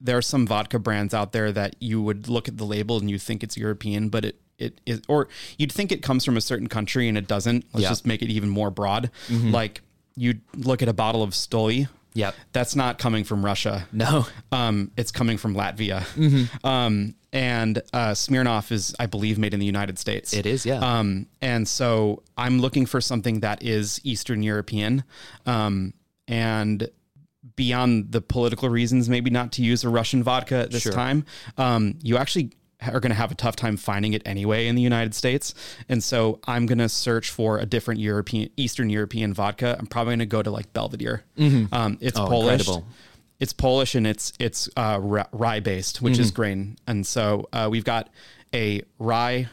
there 0.00 0.16
are 0.16 0.22
some 0.22 0.46
vodka 0.46 0.78
brands 0.80 1.14
out 1.14 1.32
there 1.32 1.52
that 1.52 1.76
you 1.78 2.02
would 2.02 2.28
look 2.28 2.48
at 2.48 2.56
the 2.56 2.64
label 2.64 2.96
and 2.98 3.08
you 3.10 3.18
think 3.18 3.42
it's 3.44 3.56
European, 3.56 4.08
but 4.08 4.24
it 4.24 4.36
it 4.58 4.80
is, 4.86 5.00
or 5.08 5.28
you'd 5.58 5.72
think 5.72 5.90
it 5.90 6.02
comes 6.02 6.24
from 6.24 6.36
a 6.36 6.40
certain 6.40 6.68
country 6.68 7.08
and 7.08 7.18
it 7.18 7.26
doesn't. 7.26 7.64
Let's 7.72 7.82
Yeah. 7.82 7.88
just 7.88 8.06
make 8.06 8.22
it 8.22 8.28
even 8.30 8.48
more 8.48 8.70
broad. 8.70 9.10
Like 9.30 9.80
you 10.14 10.34
look 10.56 10.82
at 10.82 10.88
a 10.88 10.92
bottle 10.92 11.22
of 11.22 11.30
Stoli. 11.30 11.88
Yep. 12.14 12.34
That's 12.52 12.76
not 12.76 12.98
coming 12.98 13.24
from 13.24 13.44
Russia. 13.44 13.88
no. 13.92 14.26
Um, 14.52 14.90
it's 14.96 15.10
coming 15.10 15.36
from 15.38 15.54
Latvia. 15.54 16.04
Um, 16.64 17.14
and 17.32 17.78
uh, 17.92 18.10
Smirnoff 18.10 18.70
is, 18.72 18.94
I 18.98 19.06
believe, 19.06 19.38
made 19.38 19.54
in 19.54 19.60
the 19.60 19.66
United 19.66 19.98
States. 19.98 20.32
It 20.34 20.46
is, 20.46 20.66
yeah. 20.66 20.78
Um, 20.78 21.26
and 21.40 21.66
so 21.66 22.22
I'm 22.36 22.58
looking 22.60 22.86
for 22.86 23.00
something 23.00 23.40
that 23.40 23.62
is 23.62 24.00
Eastern 24.04 24.42
European. 24.42 25.04
Um, 25.46 25.94
and 26.28 26.88
beyond 27.56 28.12
the 28.12 28.20
political 28.20 28.68
reasons, 28.68 29.08
maybe 29.08 29.30
not 29.30 29.52
to 29.52 29.62
use 29.62 29.84
a 29.84 29.88
Russian 29.88 30.22
vodka 30.22 30.56
at 30.56 30.70
this 30.70 30.82
Sure. 30.82 30.92
time, 30.92 31.24
um, 31.58 31.98
you 32.02 32.16
actually 32.16 32.52
are 32.80 32.98
going 33.00 33.10
to 33.10 33.16
have 33.16 33.30
a 33.30 33.34
tough 33.36 33.54
time 33.54 33.76
finding 33.76 34.12
it 34.12 34.22
anyway 34.26 34.66
in 34.66 34.74
the 34.74 34.82
United 34.82 35.14
States. 35.14 35.54
And 35.88 36.02
so 36.02 36.40
I'm 36.48 36.66
going 36.66 36.78
to 36.78 36.88
search 36.88 37.30
for 37.30 37.58
a 37.58 37.66
different 37.66 38.00
European, 38.00 38.50
Eastern 38.56 38.90
European 38.90 39.32
vodka. 39.32 39.76
I'm 39.78 39.86
probably 39.86 40.12
going 40.12 40.18
to 40.20 40.26
go 40.26 40.42
to 40.42 40.50
like 40.50 40.72
Belvedere. 40.72 41.22
Um, 41.38 41.98
it's 42.00 42.18
Oh, 42.18 42.26
Polish. 42.26 42.60
incredible. 42.60 42.86
It's 43.42 43.52
Polish 43.52 43.96
and 43.96 44.06
it's 44.06 44.32
it's 44.38 44.68
uh, 44.76 44.98
rye 45.32 45.58
based, 45.60 46.00
which 46.00 46.18
is 46.20 46.30
grain. 46.30 46.76
And 46.86 47.04
so 47.04 47.48
uh, 47.52 47.68
we've 47.70 47.84
got 47.84 48.08
a 48.54 48.82
rye 49.00 49.48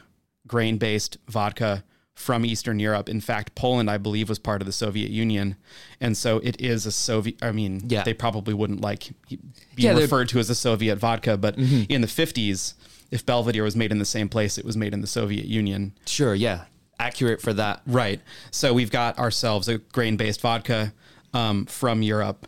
grain 0.46 0.78
based 0.78 1.18
vodka 1.28 1.84
from 2.14 2.46
Eastern 2.46 2.80
Europe. 2.80 3.10
In 3.10 3.22
fact, 3.22 3.56
Poland, 3.56 3.90
I 3.90 3.98
believe, 3.98 4.30
was 4.30 4.38
part 4.38 4.62
of 4.62 4.66
the 4.68 4.72
Soviet 4.74 5.10
Union, 5.10 5.56
and 6.00 6.16
so 6.16 6.38
it 6.40 6.62
is 6.62 6.86
a 6.86 6.92
Soviet. 6.92 7.42
I 7.42 7.52
mean, 7.52 7.82
Yeah. 7.88 8.04
they 8.04 8.14
probably 8.14 8.54
wouldn't 8.54 8.82
like 8.82 9.10
be 9.28 9.40
Yeah, 9.78 9.94
referred 9.98 10.30
to 10.30 10.40
as 10.40 10.50
a 10.52 10.56
Soviet 10.56 10.98
vodka, 10.98 11.36
but 11.38 11.58
in 11.58 12.02
the 12.02 12.08
fifties, 12.08 12.76
if 13.10 13.26
Belvedere 13.26 13.64
was 13.64 13.76
made 13.76 13.92
in 13.92 13.98
the 13.98 14.06
same 14.06 14.30
place, 14.30 14.60
it 14.60 14.66
was 14.66 14.78
made 14.78 14.94
in 14.94 15.02
the 15.02 15.08
Soviet 15.08 15.46
Union. 15.46 15.94
Sure, 16.06 16.36
yeah. 16.36 16.66
Accurate 17.00 17.42
for 17.42 17.54
that. 17.54 17.82
Right. 17.88 18.20
So 18.52 18.72
we've 18.74 18.92
got 18.92 19.18
ourselves 19.18 19.68
a 19.68 19.78
grain 19.80 20.16
based 20.18 20.42
vodka 20.42 20.94
um, 21.34 21.66
from 21.66 22.04
Europe, 22.04 22.46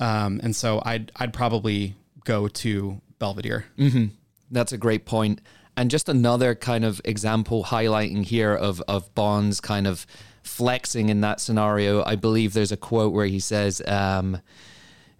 um, 0.00 0.40
and 0.42 0.56
so 0.56 0.82
I'd 0.84 1.12
I'd 1.16 1.32
probably 1.32 1.94
go 2.24 2.48
to 2.48 3.00
Belvedere. 3.18 3.66
That's 4.50 4.72
a 4.72 4.78
great 4.78 5.04
point. 5.04 5.40
And 5.76 5.90
just 5.90 6.08
another 6.08 6.54
kind 6.54 6.84
of 6.84 7.00
example 7.04 7.64
highlighting 7.64 8.24
here 8.24 8.54
of 8.54 8.82
of 8.88 9.14
Bond's 9.14 9.60
kind 9.60 9.86
of 9.86 10.06
flexing 10.42 11.10
in 11.10 11.20
that 11.20 11.40
scenario. 11.40 12.02
I 12.04 12.16
believe 12.16 12.54
there's 12.54 12.72
a 12.72 12.76
quote 12.76 13.12
where 13.12 13.26
he 13.26 13.38
says, 13.38 13.80
um, 13.86 14.40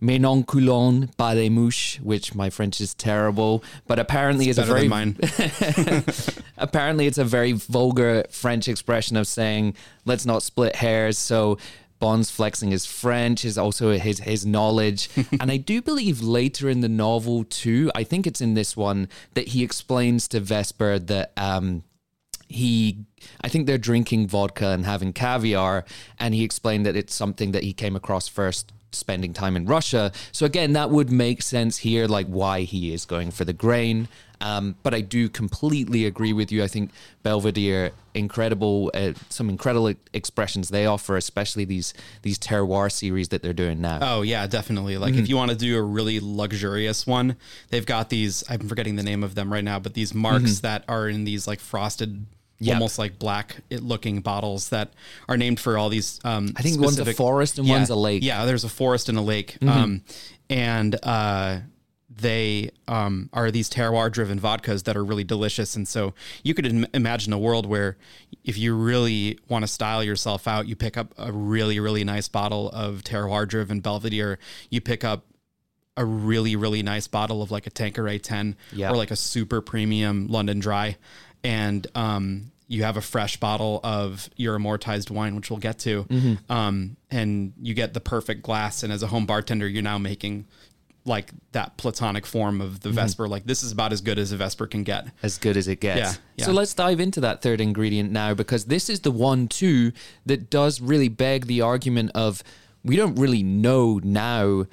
"Mais 0.01 0.19
non 0.19 0.45
coulon 0.45 1.09
pas 1.17 1.35
les 1.37 1.51
mouches," 1.51 2.01
which 2.03 2.35
my 2.35 2.51
French 2.51 2.81
is 2.81 2.95
terrible, 2.95 3.63
but 3.87 3.99
apparently 3.99 4.49
is 4.49 4.59
a 4.59 4.65
very 4.65 4.89
apparently 6.57 7.07
it's 7.07 7.19
a 7.19 7.25
very 7.25 7.53
vulgar 7.53 8.25
French 8.31 8.67
expression 8.67 9.17
of 9.17 9.27
saying 9.27 9.75
let's 10.05 10.27
not 10.27 10.43
split 10.43 10.77
hairs. 10.77 11.17
So 11.19 11.59
Bond's 12.01 12.31
flexing 12.31 12.73
his 12.73 12.87
French, 12.87 13.45
is 13.45 13.57
also 13.57 13.93
his 13.93 14.19
his 14.19 14.45
knowledge, 14.45 15.09
and 15.41 15.53
I 15.53 15.59
do 15.59 15.81
believe 15.81 16.21
later 16.21 16.69
in 16.69 16.81
the 16.81 16.89
novel 16.89 17.45
too. 17.45 17.93
I 17.95 18.03
think 18.03 18.27
it's 18.27 18.41
in 18.41 18.55
this 18.55 18.77
one 18.77 19.09
that 19.35 19.49
he 19.49 19.63
explains 19.63 20.27
to 20.29 20.41
Vesper 20.41 20.99
that. 20.99 21.33
Um, 21.37 21.85
he 22.53 23.05
i 23.43 23.49
think 23.49 23.69
they're 23.69 23.79
drinking 23.79 24.27
vodka 24.27 24.71
and 24.71 24.85
having 24.85 25.13
caviar 25.13 25.85
and 26.19 26.35
he 26.35 26.43
explained 26.43 26.85
that 26.85 26.97
it's 26.97 27.15
something 27.15 27.53
that 27.53 27.63
he 27.63 27.73
came 27.73 27.95
across 27.95 28.27
first 28.27 28.73
spending 28.91 29.33
time 29.33 29.55
in 29.55 29.67
russia 29.67 30.11
so 30.33 30.45
again 30.45 30.73
that 30.73 30.91
would 30.91 31.13
make 31.13 31.43
sense 31.43 31.77
here 31.77 32.09
like 32.09 32.27
why 32.27 32.63
he 32.63 32.93
is 32.93 33.05
going 33.05 33.31
for 33.31 33.45
the 33.45 33.53
grain 33.53 34.09
um, 34.41 34.75
but 34.83 34.95
i 34.95 35.01
do 35.01 35.29
completely 35.29 36.07
agree 36.07 36.33
with 36.33 36.51
you 36.53 36.63
i 36.63 36.67
think 36.69 36.91
belvedere 37.23 37.91
incredible 38.15 38.91
uh, 38.95 39.13
some 39.29 39.49
incredible 39.49 39.93
expressions 40.13 40.69
they 40.71 40.87
offer 40.87 41.17
especially 41.17 41.65
these 41.65 41.95
these 42.23 42.39
terroir 42.39 42.91
series 42.91 43.29
that 43.29 43.43
they're 43.43 43.53
doing 43.53 43.81
now 43.81 43.99
Oh 44.03 44.23
yeah, 44.23 44.47
definitely. 44.47 44.97
Like 44.99 45.13
Mm-hmm. 45.13 45.23
if 45.23 45.29
you 45.29 45.37
want 45.37 45.51
to 45.51 45.57
do 45.57 45.79
a 45.79 45.83
really 45.83 46.19
luxurious 46.21 47.07
one, 47.07 47.37
they've 47.69 47.85
got 47.87 48.09
these. 48.11 48.43
I'm 48.49 48.69
forgetting 48.69 48.97
the 48.97 49.03
name 49.03 49.23
of 49.23 49.35
them 49.35 49.53
right 49.53 49.63
now, 49.65 49.79
but 49.79 49.95
these 49.95 50.15
marks 50.15 50.61
that 50.61 50.85
are 50.89 51.09
in 51.09 51.25
these 51.25 51.47
like 51.47 51.61
frosted. 51.61 52.11
Mm-hmm. 52.15 52.25
Yep. 52.63 52.75
Almost 52.75 52.99
like 52.99 53.19
black 53.19 53.57
looking 53.71 54.21
bottles 54.21 54.69
that 54.69 54.93
are 55.29 55.37
named 55.39 55.59
for 55.61 55.79
all 55.79 55.89
these. 55.89 56.21
Um, 56.25 56.53
I 56.57 56.63
think 56.63 56.79
one's 56.81 56.99
a 56.99 57.13
forest 57.15 57.59
and 57.59 57.67
Yeah, 57.67 57.75
one's 57.77 57.89
a 57.91 57.95
lake. 57.97 58.21
Mm-hmm. 58.21 58.27
Yeah, 58.27 58.45
there's 58.45 58.65
a 58.65 58.69
forest 58.69 59.09
and 59.09 59.17
a 59.17 59.23
lake. 59.23 59.57
Um, 59.67 60.03
and 60.51 60.95
uh, 61.03 61.59
they 62.15 62.71
um, 62.89 63.31
are 63.33 63.51
these 63.51 63.71
terroir 63.71 64.11
driven 64.11 64.41
vodkas 64.41 64.83
that 64.85 64.97
are 64.97 65.05
really 65.05 65.23
delicious. 65.25 65.77
And 65.77 65.87
so 65.87 66.13
you 66.43 66.55
could 66.55 66.67
Im- 66.67 66.87
imagine 66.93 67.33
a 67.33 67.39
world 67.39 67.67
where 67.67 67.97
if 68.45 68.59
you 68.59 68.75
really 68.75 69.39
want 69.49 69.63
to 69.63 69.69
style 69.69 70.03
yourself 70.03 70.49
out, 70.49 70.67
you 70.67 70.75
pick 70.75 70.97
up 70.97 71.15
a 71.17 71.31
really, 71.33 71.79
really 71.79 72.03
nice 72.03 72.27
bottle 72.29 72.69
of 72.71 73.03
terroir 73.05 73.47
driven 73.47 73.81
Belvedere. 73.81 74.39
You 74.71 74.81
pick 74.81 75.05
up 75.05 75.25
a 75.97 76.05
really, 76.05 76.57
really 76.57 76.83
nice 76.83 77.07
bottle 77.07 77.43
of 77.43 77.51
like 77.51 77.67
a 77.67 77.71
Tanqueray 77.71 78.19
10 78.19 78.57
Yeah. 78.73 78.91
or 78.91 78.97
like 78.97 79.11
a 79.13 79.17
super 79.17 79.61
premium 79.61 80.27
London 80.29 80.59
Dry. 80.59 80.97
And 81.45 81.87
um, 81.95 82.51
you 82.69 82.83
have 82.85 82.97
a 82.97 83.01
fresh 83.01 83.37
bottle 83.39 83.81
of 83.85 84.29
your 84.37 84.59
aromatized 84.59 85.11
wine, 85.11 85.37
which 85.37 85.49
we'll 85.51 85.59
get 85.59 85.79
to. 85.81 86.07
Um, 86.49 86.97
and 87.11 87.53
you 87.61 87.75
get 87.75 87.95
the 87.95 88.01
perfect 88.01 88.43
glass. 88.43 88.83
And 88.83 88.93
as 88.93 89.03
a 89.03 89.07
home 89.07 89.27
bartender, 89.27 89.67
you're 89.69 89.83
now 89.83 89.99
making 89.99 90.47
like 91.05 91.31
that 91.53 91.77
platonic 91.77 92.27
form 92.27 92.61
of 92.61 92.81
the 92.81 92.91
Vesper. 92.91 93.29
Like 93.29 93.45
this 93.45 93.63
is 93.63 93.73
about 93.73 93.93
as 93.93 94.01
good 94.01 94.19
as 94.19 94.33
a 94.33 94.37
Vesper 94.37 94.67
can 94.67 94.85
get. 94.85 95.07
as 95.23 95.39
good 95.39 95.57
as 95.57 95.69
it 95.69 95.81
gets. 95.81 95.99
Yeah, 95.99 96.13
yeah. 96.37 96.45
So 96.45 96.53
let's 96.53 96.75
dive 96.75 97.01
into 97.01 97.21
that 97.23 97.43
third 97.43 97.61
ingredient 97.61 98.13
now 98.13 98.35
because 98.35 98.67
this 98.67 98.89
is 98.91 99.01
the 99.01 99.11
one 99.11 99.49
too 99.49 99.93
that 100.27 100.51
does 100.51 100.81
really 100.81 101.09
beg 101.09 101.47
the 101.47 101.63
argument 101.63 102.11
of 102.15 102.43
we 102.85 102.97
don't 102.97 103.17
really 103.17 103.43
know 103.43 104.01
now 104.03 104.67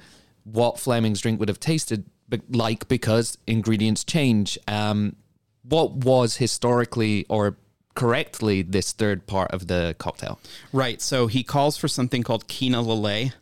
what 0.44 0.78
Fleming's 0.78 1.20
drink 1.20 1.40
would 1.40 1.48
have 1.48 1.60
tasted 1.60 2.04
like 2.50 2.88
because 2.88 3.38
ingredients 3.46 4.04
change. 4.04 4.58
Um, 4.68 5.16
what 5.62 5.92
was 5.92 6.36
historically 6.36 7.26
or 7.28 7.56
correctly 7.94 8.62
this 8.62 8.92
third 8.92 9.26
part 9.26 9.50
of 9.50 9.66
the 9.66 9.94
cocktail? 9.98 10.38
Right. 10.72 11.02
So 11.02 11.26
he 11.26 11.42
calls 11.42 11.76
for 11.76 11.88
something 11.88 12.22
called 12.22 12.48
Kina 12.48 12.82
Lillet. 12.82 13.32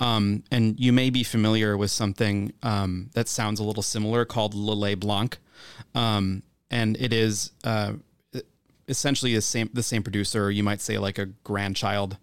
Um, 0.00 0.44
and 0.50 0.78
you 0.78 0.92
may 0.92 1.10
be 1.10 1.24
familiar 1.24 1.76
with 1.76 1.90
something 1.90 2.52
um, 2.62 3.10
that 3.14 3.28
sounds 3.28 3.60
a 3.60 3.64
little 3.64 3.82
similar 3.82 4.24
called 4.24 4.54
Lillet 4.54 5.00
Blanc. 5.00 5.38
Um, 5.94 6.42
and 6.70 6.96
it 6.98 7.12
is 7.12 7.52
uh, 7.64 7.94
essentially 8.88 9.34
the 9.34 9.42
same 9.42 9.70
the 9.72 9.82
same 9.82 10.02
producer. 10.02 10.50
You 10.50 10.62
might 10.62 10.80
say 10.80 10.98
like 10.98 11.18
a 11.18 11.26
grandchild 11.26 12.16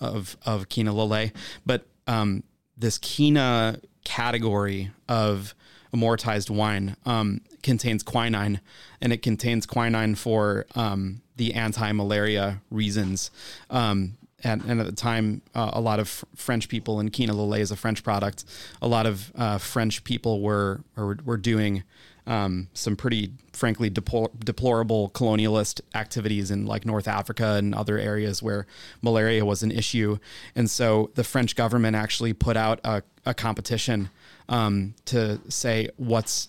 of 0.00 0.36
of 0.44 0.68
Kina 0.68 0.92
Lillet, 0.92 1.32
but 1.64 1.86
um, 2.06 2.42
this 2.76 2.98
Kina 2.98 3.78
category 4.04 4.90
of 5.08 5.54
aromatized 5.94 6.50
wine 6.50 6.96
um, 7.04 7.40
contains 7.62 8.02
quinine, 8.02 8.60
and 9.00 9.12
it 9.12 9.22
contains 9.22 9.66
quinine 9.66 10.14
for 10.14 10.66
um, 10.74 11.22
the 11.36 11.54
anti-malaria 11.54 12.60
reasons. 12.70 13.30
Um, 13.70 14.16
and, 14.44 14.62
and 14.64 14.80
at 14.80 14.86
the 14.86 14.92
time, 14.92 15.42
uh, 15.54 15.70
a 15.72 15.80
lot 15.80 16.00
of 16.00 16.24
French 16.34 16.68
people, 16.68 17.00
and 17.00 17.12
Lillet 17.12 17.60
is 17.60 17.70
a 17.70 17.76
French 17.76 18.02
product. 18.02 18.44
A 18.80 18.88
lot 18.88 19.06
of 19.06 19.32
uh, 19.34 19.58
French 19.58 20.04
people 20.04 20.40
were 20.40 20.80
were, 20.96 21.18
were 21.24 21.36
doing 21.36 21.84
um, 22.26 22.68
some 22.72 22.96
pretty, 22.96 23.32
frankly, 23.52 23.90
deplor- 23.90 24.30
deplorable 24.44 25.10
colonialist 25.10 25.80
activities 25.94 26.50
in 26.50 26.66
like 26.66 26.86
North 26.86 27.08
Africa 27.08 27.54
and 27.54 27.74
other 27.74 27.98
areas 27.98 28.42
where 28.42 28.66
malaria 29.00 29.44
was 29.44 29.62
an 29.62 29.70
issue. 29.70 30.18
And 30.54 30.70
so 30.70 31.10
the 31.14 31.24
French 31.24 31.56
government 31.56 31.96
actually 31.96 32.32
put 32.32 32.56
out 32.56 32.80
a, 32.84 33.02
a 33.26 33.34
competition 33.34 34.10
um, 34.48 34.94
to 35.06 35.40
say 35.48 35.88
what's 35.96 36.48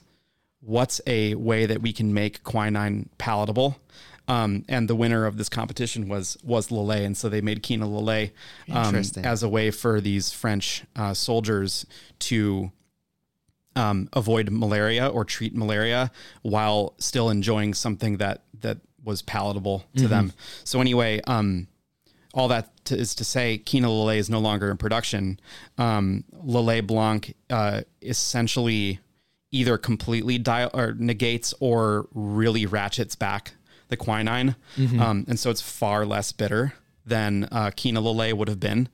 what's 0.62 1.02
a 1.08 1.36
way 1.36 1.66
that 1.66 1.82
we 1.82 1.92
can 1.92 2.14
make 2.14 2.42
quinine 2.44 3.10
palatable. 3.18 3.78
Um, 4.28 4.64
and 4.70 4.90
the 4.90 4.96
winner 4.96 5.26
of 5.26 5.38
this 5.38 5.50
competition 5.50 6.08
was 6.08 6.38
was 6.44 6.70
Lillet, 6.70 7.06
and 7.06 7.18
so 7.18 7.28
they 7.28 7.42
made 7.42 7.62
Kina 7.62 7.86
Lillet 7.86 8.32
um, 8.72 8.96
as 9.24 9.44
a 9.44 9.50
way 9.50 9.70
for 9.70 10.00
these 10.00 10.32
French 10.32 10.86
uh, 10.96 11.14
soldiers 11.14 11.86
to 12.20 12.72
um, 13.76 14.08
avoid 14.14 14.50
malaria 14.50 15.08
or 15.08 15.26
treat 15.26 15.56
malaria 15.56 16.12
while 16.42 16.94
still 17.00 17.30
enjoying 17.30 17.74
something 17.74 18.18
that 18.18 18.44
that 18.62 18.78
was 19.04 19.22
palatable 19.22 19.84
to 19.98 20.08
them. 20.08 20.32
So 20.64 20.80
anyway, 20.80 21.20
um, 21.28 21.68
all 22.34 22.48
that 22.48 22.86
to, 22.86 22.98
is 22.98 23.14
to 23.16 23.26
say, 23.26 23.58
Kina 23.58 23.88
Lillet 23.88 24.18
is 24.18 24.30
no 24.30 24.40
longer 24.40 24.72
in 24.72 24.78
production. 24.78 25.40
Um, 25.78 26.24
Lillet 26.34 26.88
Blanc 26.88 27.36
uh, 27.50 27.82
essentially 28.02 29.00
either 29.52 29.78
completely 29.78 30.38
dial 30.38 30.72
or 30.74 30.94
negates 30.94 31.54
or 31.60 32.08
really 32.14 32.66
ratchets 32.66 33.16
back 33.16 33.54
the 33.94 34.06
quinine, 34.06 34.56
um, 35.00 35.26
and 35.28 35.40
so 35.40 35.50
it's 35.50 35.62
far 35.62 36.06
less 36.06 36.32
bitter 36.32 36.74
than 37.06 37.48
uh, 37.52 37.72
Kina 37.76 38.02
would 38.02 38.48
have 38.48 38.60
been. 38.60 38.90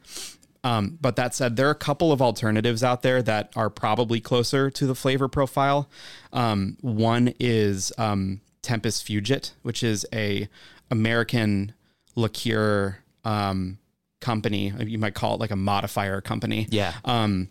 Um, 0.63 0.97
but 0.99 1.15
that 1.15 1.33
said, 1.33 1.55
there 1.55 1.67
are 1.67 1.71
a 1.71 1.75
couple 1.75 2.11
of 2.11 2.21
alternatives 2.21 2.83
out 2.83 3.01
there 3.01 3.21
that 3.21 3.51
are 3.55 3.69
probably 3.69 4.19
closer 4.19 4.69
to 4.69 4.85
the 4.85 4.95
flavor 4.95 5.29
profile. 5.29 5.89
Um, 6.33 6.77
one 6.81 7.33
is 7.39 7.93
um, 7.97 8.41
Tempus 8.61 9.01
Fugit, 9.01 9.53
which 9.61 9.83
is 9.83 10.05
a 10.11 10.49
American 10.91 11.73
liqueur 12.15 12.97
um, 13.23 13.77
company. 14.19 14.73
You 14.79 14.99
might 14.99 15.13
call 15.13 15.35
it 15.35 15.39
like 15.39 15.51
a 15.51 15.55
modifier 15.55 16.21
company. 16.21 16.67
Yeah. 16.69 16.93
Um, 17.05 17.49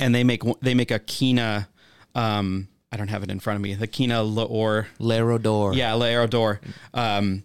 and 0.00 0.14
they 0.14 0.24
make 0.24 0.42
they 0.60 0.74
make 0.74 0.90
a 0.90 0.98
Kina 0.98 1.68
Um, 2.14 2.68
I 2.92 2.96
don't 2.96 3.08
have 3.08 3.22
it 3.22 3.30
in 3.30 3.40
front 3.40 3.56
of 3.56 3.62
me. 3.62 3.74
The 3.74 3.86
Kina 3.86 4.22
L'Or. 4.22 4.88
L'Aero 4.98 5.38
d'Or. 5.38 5.74
Yeah, 5.74 5.94
L'Aero 5.94 6.26
d'Or. 6.26 6.60
Um, 6.92 7.42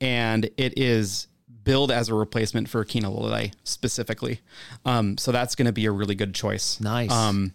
and 0.00 0.50
it 0.56 0.78
is 0.78 1.26
billed 1.64 1.90
as 1.90 2.08
a 2.08 2.14
replacement 2.14 2.68
for 2.68 2.84
Kina 2.84 3.10
Lillet 3.10 3.52
specifically. 3.64 4.40
Um, 4.84 5.16
so 5.18 5.32
that's 5.32 5.54
going 5.54 5.66
to 5.66 5.72
be 5.72 5.86
a 5.86 5.90
really 5.90 6.14
good 6.14 6.34
choice. 6.34 6.80
Nice. 6.80 7.10
Um, 7.10 7.54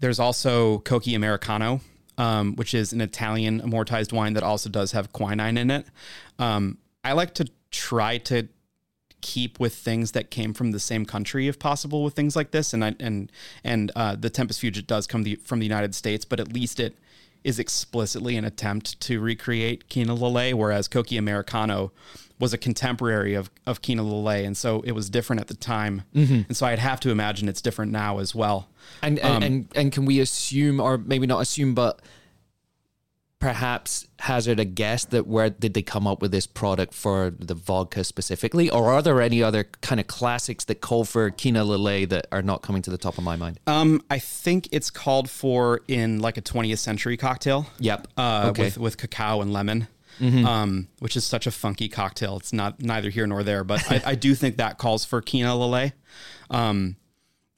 there's 0.00 0.18
also 0.18 0.78
Cocchi 0.78 1.14
Americano, 1.14 1.80
um, 2.16 2.56
which 2.56 2.72
is 2.74 2.92
an 2.92 3.00
Italian 3.00 3.60
aromatized 3.60 4.12
wine 4.12 4.34
that 4.34 4.42
also 4.42 4.70
does 4.70 4.92
have 4.92 5.12
quinine 5.12 5.58
in 5.58 5.70
it. 5.70 5.86
Um, 6.38 6.78
I 7.04 7.12
like 7.12 7.34
to 7.34 7.46
try 7.70 8.18
to 8.18 8.48
keep 9.20 9.58
with 9.58 9.74
things 9.74 10.12
that 10.12 10.30
came 10.30 10.54
from 10.54 10.70
the 10.70 10.80
same 10.80 11.04
country 11.04 11.48
if 11.48 11.58
possible 11.58 12.04
with 12.04 12.14
things 12.14 12.36
like 12.36 12.50
this. 12.50 12.72
And 12.72 12.84
I, 12.84 12.94
and 13.00 13.30
and 13.64 13.90
uh, 13.96 14.16
the 14.16 14.30
Tempus 14.30 14.58
Fugit 14.58 14.86
does 14.86 15.06
come 15.06 15.22
the, 15.22 15.36
from 15.36 15.58
the 15.58 15.66
United 15.66 15.94
States 15.94 16.24
but 16.24 16.40
at 16.40 16.52
least 16.52 16.80
it 16.80 16.96
is 17.44 17.58
explicitly 17.58 18.36
an 18.36 18.44
attempt 18.44 19.00
to 19.00 19.20
recreate 19.20 19.88
Kina 19.88 20.14
Lillet 20.14 20.54
whereas 20.54 20.88
Cocchi 20.88 21.16
Americano 21.16 21.92
was 22.40 22.52
a 22.52 22.58
contemporary 22.58 23.34
of, 23.34 23.50
of 23.66 23.82
Kina 23.82 24.02
Lillet 24.02 24.44
and 24.44 24.56
so 24.56 24.82
it 24.82 24.92
was 24.92 25.08
different 25.10 25.40
at 25.40 25.48
the 25.48 25.54
time. 25.54 26.02
And 26.48 26.56
so 26.56 26.66
I'd 26.66 26.78
have 26.78 27.00
to 27.00 27.10
imagine 27.10 27.48
it's 27.48 27.62
different 27.62 27.92
now 27.92 28.18
as 28.18 28.34
well. 28.34 28.68
And 29.02 29.18
and, 29.18 29.44
and 29.44 29.68
and 29.74 29.92
can 29.92 30.04
we 30.04 30.20
assume, 30.20 30.80
or 30.80 30.98
maybe 30.98 31.26
not 31.26 31.40
assume, 31.40 31.74
but 31.74 32.00
perhaps 33.40 34.06
hazard 34.20 34.58
a 34.58 34.64
guess 34.64 35.04
that 35.06 35.26
where 35.26 35.48
did 35.48 35.72
they 35.74 35.82
come 35.82 36.06
up 36.06 36.20
with 36.20 36.32
this 36.32 36.46
product 36.46 36.92
for 36.92 37.30
the 37.38 37.54
vodka 37.54 38.02
specifically, 38.02 38.68
or 38.68 38.90
are 38.90 39.00
there 39.02 39.20
any 39.20 39.42
other 39.42 39.64
kind 39.80 40.00
of 40.00 40.06
classics 40.08 40.64
that 40.64 40.80
call 40.80 41.04
for 41.04 41.30
Kina 41.30 41.64
Lillet 41.64 42.08
that 42.10 42.26
are 42.32 42.42
not 42.42 42.62
coming 42.62 42.82
to 42.82 42.90
the 42.90 42.98
top 42.98 43.16
of 43.16 43.24
my 43.24 43.36
mind? 43.36 43.60
Um, 43.66 44.02
I 44.10 44.18
think 44.18 44.68
it's 44.72 44.90
called 44.90 45.30
for 45.30 45.82
in 45.86 46.18
like 46.20 46.36
a 46.36 46.42
20th 46.42 46.78
century 46.78 47.16
cocktail. 47.16 47.66
Yep. 47.78 48.08
Uh, 48.16 48.46
Okay. 48.50 48.64
with 48.64 48.78
with 48.78 48.96
cacao 48.96 49.40
and 49.40 49.52
lemon, 49.52 49.86
um, 50.20 50.88
which 50.98 51.16
is 51.16 51.24
such 51.24 51.46
a 51.46 51.50
funky 51.52 51.88
cocktail. 51.88 52.38
It's 52.38 52.52
not 52.52 52.80
neither 52.82 53.08
here 53.10 53.26
nor 53.26 53.44
there, 53.44 53.62
but 53.62 53.90
I, 53.90 54.02
I 54.04 54.14
do 54.16 54.34
think 54.34 54.56
that 54.56 54.78
calls 54.78 55.04
for 55.04 55.20
Kina 55.22 55.50
Lillet. 55.54 55.92
Um, 56.50 56.96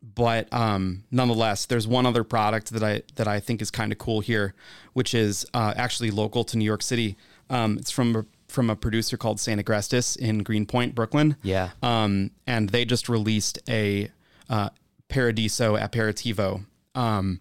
but 0.02 0.52
um, 0.52 1.04
nonetheless, 1.10 1.66
there's 1.66 1.86
one 1.86 2.06
other 2.06 2.24
product 2.24 2.72
that 2.72 2.82
I 2.82 3.02
that 3.16 3.28
I 3.28 3.40
think 3.40 3.60
is 3.60 3.70
kind 3.70 3.92
of 3.92 3.98
cool 3.98 4.20
here, 4.20 4.54
which 4.92 5.14
is 5.14 5.46
uh, 5.54 5.74
actually 5.76 6.10
local 6.10 6.44
to 6.44 6.56
New 6.56 6.64
York 6.64 6.82
City. 6.82 7.16
Um, 7.50 7.78
it's 7.78 7.90
from 7.90 8.16
a, 8.16 8.26
from 8.48 8.70
a 8.70 8.76
producer 8.76 9.16
called 9.16 9.40
St. 9.40 9.64
Agrestis 9.64 10.16
in 10.16 10.42
Greenpoint, 10.42 10.94
Brooklyn. 10.94 11.36
Yeah. 11.42 11.70
Um, 11.82 12.30
and 12.46 12.70
they 12.70 12.84
just 12.84 13.08
released 13.08 13.58
a 13.68 14.10
uh, 14.48 14.70
Paradiso 15.08 15.76
Aperitivo, 15.76 16.64
um, 16.94 17.40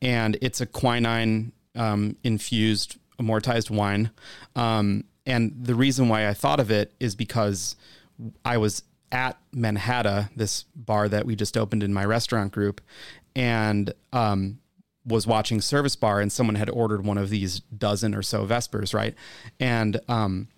and 0.00 0.38
it's 0.40 0.60
a 0.60 0.66
quinine 0.66 1.52
um, 1.74 2.16
infused 2.22 2.98
aromatized 3.20 3.70
wine. 3.70 4.10
Um, 4.56 5.04
and 5.26 5.52
the 5.60 5.74
reason 5.74 6.08
why 6.08 6.28
I 6.28 6.34
thought 6.34 6.60
of 6.60 6.70
it 6.70 6.92
is 7.00 7.14
because 7.14 7.76
I 8.44 8.56
was 8.56 8.82
at 9.10 9.38
Manhattan, 9.52 10.28
this 10.36 10.64
bar 10.74 11.08
that 11.08 11.26
we 11.26 11.36
just 11.36 11.56
opened 11.56 11.82
in 11.82 11.92
my 11.92 12.04
restaurant 12.04 12.52
group, 12.52 12.80
and 13.34 13.92
um, 14.12 14.58
was 15.06 15.26
watching 15.26 15.60
Service 15.60 15.96
Bar, 15.96 16.20
and 16.20 16.30
someone 16.30 16.56
had 16.56 16.70
ordered 16.70 17.04
one 17.04 17.18
of 17.18 17.30
these 17.30 17.60
dozen 17.60 18.14
or 18.14 18.22
so 18.22 18.44
Vespers, 18.44 18.92
right? 18.92 19.14
And 19.58 20.00
um, 20.08 20.48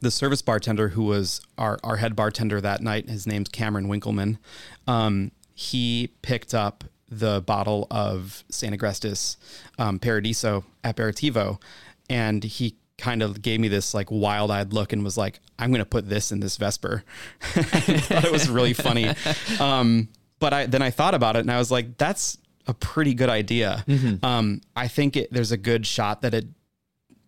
the 0.00 0.10
service 0.10 0.42
bartender 0.42 0.88
who 0.88 1.04
was 1.04 1.40
our, 1.58 1.78
our 1.82 1.96
head 1.96 2.16
bartender 2.16 2.60
that 2.60 2.80
night, 2.80 3.08
his 3.08 3.26
name's 3.26 3.48
Cameron 3.48 3.88
Winkleman. 3.88 4.38
Um, 4.86 5.32
he 5.54 6.14
picked 6.22 6.54
up 6.54 6.84
the 7.08 7.42
bottle 7.42 7.86
of 7.90 8.44
St. 8.50 8.74
Agrestis 8.74 9.36
um, 9.78 9.98
Paradiso 9.98 10.64
Aperitivo, 10.84 11.60
and 12.08 12.44
he 12.44 12.76
kind 13.00 13.22
of 13.22 13.42
gave 13.42 13.58
me 13.60 13.68
this 13.68 13.94
like 13.94 14.10
wild 14.10 14.50
eyed 14.50 14.72
look 14.72 14.92
and 14.92 15.02
was 15.02 15.16
like, 15.16 15.40
I'm 15.58 15.70
going 15.70 15.80
to 15.80 15.88
put 15.88 16.08
this 16.08 16.30
in 16.30 16.40
this 16.40 16.56
Vesper. 16.56 17.02
I 17.56 17.62
thought 17.62 18.24
it 18.24 18.32
was 18.32 18.48
really 18.48 18.72
funny. 18.74 19.12
Um, 19.60 20.08
but 20.38 20.52
I, 20.54 20.66
then 20.66 20.80
I 20.82 20.90
thought 20.90 21.14
about 21.14 21.36
it 21.36 21.40
and 21.40 21.50
I 21.50 21.58
was 21.58 21.70
like, 21.70 21.98
that's 21.98 22.38
a 22.66 22.72
pretty 22.74 23.12
good 23.14 23.28
idea. 23.28 23.84
Um, 24.22 24.60
I 24.76 24.88
think 24.88 25.16
it, 25.16 25.32
there's 25.32 25.52
a 25.52 25.56
good 25.58 25.86
shot 25.86 26.22
that 26.22 26.32
it 26.34 26.46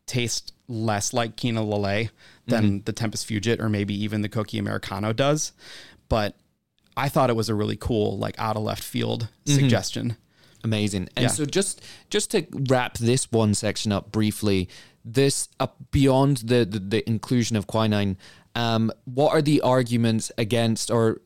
tastes 0.07 0.53
less 0.69 1.13
like 1.13 1.37
Kina 1.37 1.61
Lillet 1.61 2.11
than 2.47 2.83
the 2.85 2.93
Tempus 2.93 3.25
Fugit 3.25 3.61
or 3.61 3.69
maybe 3.69 3.95
even 4.03 4.23
the 4.23 4.29
Cocchi 4.29 4.59
Americano 4.59 5.13
does. 5.13 5.53
But 6.09 6.37
I 6.97 7.09
thought 7.09 7.31
it 7.31 7.37
was 7.37 7.49
a 7.49 7.55
really 7.55 7.77
cool, 7.77 8.19
like 8.19 8.35
out 8.39 8.57
of 8.57 8.63
left 8.63 8.83
field 8.85 9.29
suggestion. 9.47 10.17
Amazing. 10.65 11.09
And 11.17 11.25
Yeah. 11.25 11.29
so 11.29 11.45
just 11.45 11.83
just 12.09 12.31
to 12.31 12.47
wrap 12.69 12.97
this 12.99 13.31
one 13.33 13.55
section 13.55 13.93
up 13.93 14.13
briefly, 14.13 14.69
this 15.05 15.49
beyond 15.91 16.39
the, 16.39 16.65
the 16.65 16.79
the 16.79 17.09
inclusion 17.09 17.57
of 17.57 17.67
quinine, 17.67 18.17
um, 18.55 18.93
what 19.05 19.33
are 19.33 19.43
the 19.43 19.61
arguments 19.63 20.31
against 20.39 20.91
or 20.91 21.21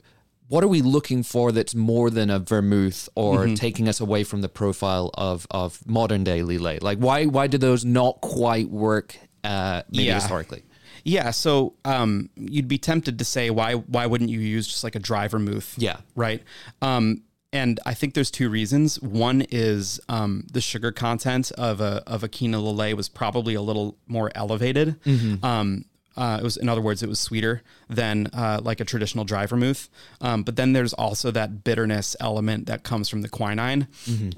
what 0.48 0.62
are 0.62 0.68
we 0.68 0.80
looking 0.80 1.22
for 1.24 1.50
that's 1.50 1.74
more 1.74 2.08
than 2.08 2.30
a 2.30 2.38
vermouth 2.38 3.08
or 3.16 3.46
Mm-hmm. 3.46 3.54
taking 3.54 3.88
us 3.88 4.00
away 4.00 4.22
from 4.24 4.40
the 4.42 4.48
profile 4.48 5.10
of 5.14 5.46
of 5.50 5.86
modern 5.86 6.22
day 6.24 6.40
Lillet? 6.42 6.82
Like 6.82 6.98
why 6.98 7.26
why 7.26 7.46
do 7.48 7.58
those 7.58 7.84
not 7.84 8.20
quite 8.20 8.70
work 8.70 9.16
uh, 9.44 9.82
maybe 9.90 10.04
Yeah. 10.04 10.14
historically? 10.14 10.62
Yeah, 11.04 11.30
so 11.30 11.74
um, 11.84 12.30
you'd 12.36 12.66
be 12.66 12.78
tempted 12.78 13.18
to 13.20 13.24
say 13.24 13.50
why 13.50 13.74
why 13.74 14.06
wouldn't 14.06 14.30
you 14.30 14.40
use 14.40 14.66
just 14.66 14.82
like 14.82 14.94
a 14.96 14.98
dry 15.00 15.28
vermouth? 15.28 15.74
Yeah. 15.78 15.98
right. 16.16 16.42
Um, 16.82 17.22
and 17.52 17.80
I 17.86 17.94
think 17.94 18.14
there's 18.14 18.30
two 18.30 18.50
reasons. 18.50 19.00
One 19.00 19.42
is 19.50 20.00
um, 20.08 20.46
the 20.52 20.60
sugar 20.60 20.92
content 20.92 21.52
of 21.52 21.80
a 21.80 22.02
of 22.06 22.22
a 22.24 22.28
Kina 22.28 22.58
Lillet 22.58 22.94
was 22.96 23.08
probably 23.08 23.54
a 23.54 23.62
little 23.62 23.96
more 24.06 24.30
elevated. 24.34 24.96
Um, 25.44 25.84
uh, 26.16 26.38
it 26.40 26.42
was, 26.42 26.56
in 26.56 26.66
other 26.68 26.80
words, 26.80 27.02
it 27.02 27.08
was 27.10 27.20
sweeter 27.20 27.62
than 27.90 28.28
uh, 28.32 28.58
like 28.62 28.80
a 28.80 28.86
traditional 28.86 29.24
dry 29.26 29.44
vermouth. 29.44 29.90
Um, 30.22 30.44
but 30.44 30.56
then 30.56 30.72
there's 30.72 30.94
also 30.94 31.30
that 31.32 31.62
bitterness 31.62 32.16
element 32.20 32.66
that 32.66 32.82
comes 32.84 33.08
from 33.10 33.20
the 33.20 33.28
quinine. 33.28 33.86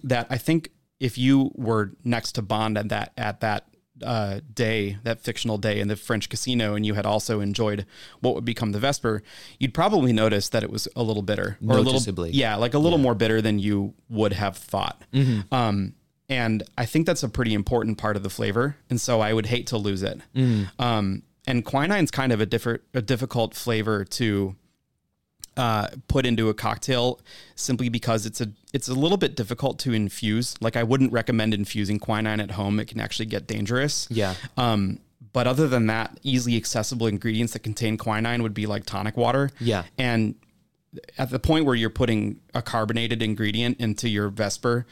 That 0.02 0.26
I 0.28 0.38
think 0.38 0.70
if 0.98 1.16
you 1.16 1.52
were 1.54 1.92
next 2.02 2.32
to 2.32 2.42
Bond 2.42 2.76
at 2.76 2.88
that 2.88 3.12
at 3.16 3.40
that 3.40 3.68
uh, 4.02 4.40
day, 4.54 4.98
that 5.04 5.20
fictional 5.20 5.58
day 5.58 5.80
in 5.80 5.88
the 5.88 5.96
French 5.96 6.28
casino, 6.28 6.74
and 6.74 6.84
you 6.86 6.94
had 6.94 7.06
also 7.06 7.40
enjoyed 7.40 7.86
what 8.20 8.34
would 8.34 8.44
become 8.44 8.72
the 8.72 8.78
Vesper, 8.78 9.22
you'd 9.58 9.74
probably 9.74 10.12
notice 10.12 10.48
that 10.50 10.62
it 10.62 10.70
was 10.70 10.88
a 10.96 11.02
little 11.02 11.22
bitter, 11.22 11.58
or 11.66 11.78
a 11.78 11.82
Noticeably. 11.82 12.28
little, 12.30 12.40
yeah, 12.40 12.56
like 12.56 12.74
a 12.74 12.78
little 12.78 12.98
more 12.98 13.14
bitter 13.14 13.40
than 13.40 13.58
you 13.58 13.94
would 14.08 14.32
have 14.32 14.56
thought. 14.56 15.02
Um, 15.52 15.94
and 16.28 16.62
I 16.76 16.84
think 16.84 17.06
that's 17.06 17.22
a 17.22 17.28
pretty 17.28 17.54
important 17.54 17.96
part 17.98 18.16
of 18.16 18.22
the 18.22 18.30
flavor, 18.30 18.76
and 18.90 19.00
so 19.00 19.20
I 19.20 19.32
would 19.32 19.46
hate 19.46 19.66
to 19.68 19.78
lose 19.78 20.02
it. 20.02 20.20
Um, 20.78 21.22
and 21.46 21.64
quinine's 21.64 22.10
kind 22.10 22.32
of 22.32 22.40
a 22.40 22.46
different, 22.46 22.82
a 22.92 23.00
difficult 23.00 23.54
flavor 23.54 24.04
to 24.04 24.54
uh, 25.56 25.88
put 26.06 26.26
into 26.26 26.48
a 26.50 26.54
cocktail 26.54 27.20
simply 27.54 27.88
because 27.88 28.26
it's 28.26 28.40
a 28.40 28.48
it's 28.72 28.88
a 28.88 28.94
little 28.94 29.16
bit 29.16 29.34
difficult 29.34 29.78
to 29.80 29.92
infuse. 29.92 30.54
Like 30.60 30.76
I 30.76 30.82
wouldn't 30.82 31.12
recommend 31.12 31.54
infusing 31.54 31.98
quinine 31.98 32.40
at 32.40 32.52
home; 32.52 32.80
it 32.80 32.86
can 32.88 33.00
actually 33.00 33.26
get 33.26 33.46
dangerous. 33.46 34.06
Yeah. 34.10 34.34
Um, 34.56 35.00
but 35.32 35.46
other 35.46 35.68
than 35.68 35.86
that, 35.86 36.18
easily 36.22 36.56
accessible 36.56 37.06
ingredients 37.06 37.52
that 37.52 37.60
contain 37.60 37.96
quinine 37.96 38.42
would 38.42 38.54
be 38.54 38.66
like 38.66 38.86
tonic 38.86 39.16
water. 39.16 39.50
Yeah. 39.60 39.84
And 39.98 40.34
at 41.18 41.30
the 41.30 41.38
point 41.38 41.64
where 41.64 41.74
you're 41.74 41.90
putting 41.90 42.40
a 42.54 42.62
carbonated 42.62 43.22
ingredient 43.22 43.78
into 43.80 44.08
your 44.08 44.28
Vesper, 44.28 44.86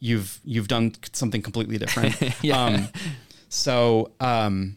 you've 0.00 0.40
you've 0.44 0.68
done 0.68 0.92
something 1.12 1.42
completely 1.42 1.78
different. 1.78 2.14
Yeah. 2.42 2.64
Um, 2.64 2.88
so 3.48 4.12
um, 4.20 4.76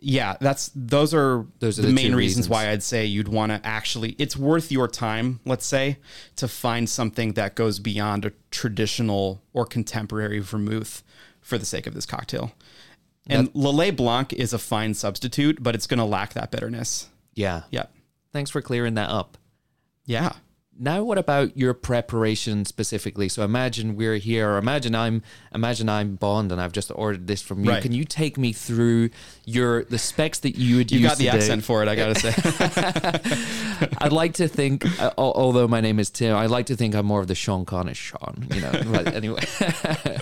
yeah, 0.00 0.36
that's 0.40 0.70
those 0.74 1.12
are 1.12 1.46
Those 1.58 1.78
are 1.78 1.82
the, 1.82 1.88
the 1.88 1.94
main 1.94 2.14
reasons 2.14 2.16
reasons. 2.16 2.48
why 2.48 2.70
I'd 2.70 2.82
say 2.82 3.04
you'd 3.04 3.28
want 3.28 3.50
to 3.52 3.60
actually. 3.66 4.12
It's 4.18 4.36
worth 4.36 4.70
your 4.70 4.88
time, 4.88 5.40
let's 5.44 5.66
say, 5.66 5.98
to 6.36 6.46
find 6.48 6.88
something 6.88 7.32
that 7.32 7.54
goes 7.54 7.78
beyond 7.78 8.24
a 8.24 8.32
traditional 8.50 9.42
or 9.52 9.66
contemporary 9.66 10.38
vermouth 10.38 11.02
for 11.40 11.58
the 11.58 11.66
sake 11.66 11.86
of 11.86 11.94
this 11.94 12.06
cocktail. 12.06 12.52
And 13.30 13.52
Lillet 13.52 13.96
Blanc 13.96 14.32
is 14.32 14.52
a 14.52 14.58
fine 14.58 14.94
substitute, 14.94 15.62
but 15.62 15.74
it's 15.74 15.86
going 15.86 15.98
to 15.98 16.04
lack 16.04 16.32
that 16.32 16.50
bitterness. 16.50 17.08
Yeah. 17.34 17.62
Yeah. 17.70 17.86
Thanks 18.32 18.50
for 18.50 18.62
clearing 18.62 18.94
that 18.94 19.10
up. 19.10 19.36
Yeah. 20.06 20.32
Now, 20.80 21.02
what 21.02 21.18
about 21.18 21.56
your 21.56 21.74
preparation 21.74 22.64
specifically? 22.64 23.28
So 23.28 23.42
imagine 23.42 23.96
we're 23.96 24.18
here, 24.18 24.50
or 24.50 24.58
imagine 24.58 24.94
I'm 24.94 25.22
imagine 25.52 25.88
I'm 25.88 26.14
Bond, 26.14 26.52
and 26.52 26.60
I've 26.60 26.72
just 26.72 26.92
ordered 26.94 27.26
this 27.26 27.42
from 27.42 27.64
you. 27.64 27.70
Right. 27.72 27.82
Can 27.82 27.92
you 27.92 28.04
take 28.04 28.38
me 28.38 28.52
through 28.52 29.10
your 29.44 29.84
the 29.84 29.98
specs 29.98 30.38
that 30.40 30.56
you 30.56 30.76
would 30.76 30.92
You 30.92 31.00
use 31.00 31.08
got 31.10 31.18
the 31.18 31.24
today? 31.26 31.36
accent 31.38 31.64
for 31.64 31.82
it, 31.82 31.88
I 31.88 31.96
got 31.96 32.14
to 32.14 32.20
say. 32.20 33.88
I'd 33.98 34.12
like 34.12 34.34
to 34.34 34.46
think, 34.46 34.84
uh, 35.02 35.10
although 35.18 35.66
my 35.66 35.80
name 35.80 35.98
is 35.98 36.10
Tim, 36.10 36.36
I'd 36.36 36.50
like 36.50 36.66
to 36.66 36.76
think 36.76 36.94
I'm 36.94 37.06
more 37.06 37.20
of 37.20 37.26
the 37.26 37.34
Sean 37.34 37.64
Connery 37.64 37.94
Sean. 37.94 38.46
You 38.54 38.60
know, 38.60 38.72
but 38.92 39.14
anyway. 39.14 39.42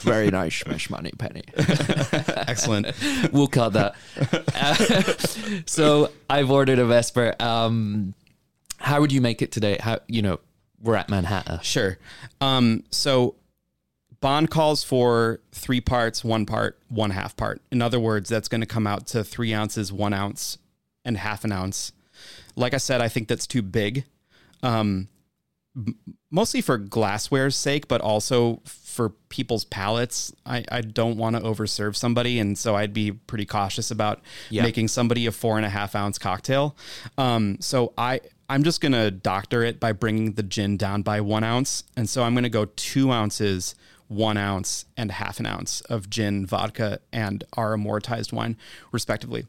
Very 0.00 0.30
nice, 0.30 0.56
Smash 0.56 0.88
Moneypenny. 0.90 1.42
Excellent. 1.56 2.86
we'll 3.32 3.48
cut 3.48 3.72
that. 3.72 3.94
Uh, 4.54 5.62
so 5.66 6.10
I've 6.30 6.50
ordered 6.50 6.78
a 6.78 6.84
Vesper. 6.84 7.34
Um, 7.40 8.14
how 8.78 9.00
would 9.00 9.12
you 9.12 9.20
make 9.20 9.42
it 9.42 9.52
today? 9.52 9.78
How 9.80 10.00
you 10.06 10.22
know 10.22 10.40
we're 10.82 10.96
at 10.96 11.08
Manhattan. 11.08 11.60
Sure. 11.62 11.98
Um, 12.40 12.84
so 12.90 13.36
bond 14.20 14.50
calls 14.50 14.82
for 14.82 15.40
three 15.52 15.80
parts, 15.80 16.24
one 16.24 16.46
part, 16.46 16.78
one 16.88 17.10
half 17.10 17.36
part. 17.36 17.60
In 17.70 17.82
other 17.82 18.00
words, 18.00 18.28
that's 18.28 18.48
going 18.48 18.60
to 18.60 18.66
come 18.66 18.86
out 18.86 19.06
to 19.08 19.24
three 19.24 19.52
ounces, 19.54 19.92
one 19.92 20.12
ounce, 20.12 20.58
and 21.04 21.16
half 21.16 21.44
an 21.44 21.52
ounce. 21.52 21.92
Like 22.54 22.74
I 22.74 22.78
said, 22.78 23.00
I 23.00 23.08
think 23.08 23.28
that's 23.28 23.46
too 23.46 23.62
big. 23.62 24.04
Um, 24.62 25.08
mostly 26.30 26.60
for 26.60 26.78
glassware's 26.78 27.56
sake, 27.56 27.88
but 27.88 28.00
also 28.00 28.62
for 28.96 29.10
people's 29.28 29.64
palates. 29.64 30.32
I, 30.44 30.64
I 30.72 30.80
don't 30.80 31.16
want 31.18 31.36
to 31.36 31.42
overserve 31.42 31.94
somebody, 31.96 32.38
and 32.40 32.56
so 32.58 32.74
I'd 32.74 32.92
be 32.94 33.12
pretty 33.12 33.44
cautious 33.46 33.90
about 33.90 34.20
Yeah. 34.50 34.62
making 34.62 34.88
somebody 34.88 35.26
a 35.26 35.32
four 35.32 35.56
and 35.58 35.66
a 35.66 35.68
half 35.70 35.94
ounce 35.94 36.18
cocktail. 36.18 36.74
Um, 37.18 37.58
so 37.60 37.92
I 37.96 38.20
I'm 38.48 38.62
just 38.64 38.80
gonna 38.80 39.10
doctor 39.10 39.62
it 39.62 39.78
by 39.80 39.92
bringing 39.92 40.32
the 40.32 40.42
gin 40.42 40.76
down 40.76 41.02
by 41.02 41.20
one 41.20 41.44
ounce, 41.44 41.84
and 41.96 42.08
so 42.08 42.22
I'm 42.24 42.34
gonna 42.34 42.48
go 42.48 42.64
two 42.76 43.10
ounces, 43.12 43.74
one 44.08 44.36
ounce, 44.36 44.84
and 44.96 45.10
half 45.12 45.38
an 45.40 45.46
ounce 45.46 45.80
of 45.82 46.08
gin, 46.08 46.46
vodka, 46.46 47.00
and 47.12 47.44
our 47.54 47.76
aromatized 47.76 48.32
wine, 48.32 48.56
respectively. 48.92 49.46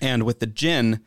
And 0.00 0.22
with 0.24 0.40
the 0.40 0.46
gin, 0.46 1.00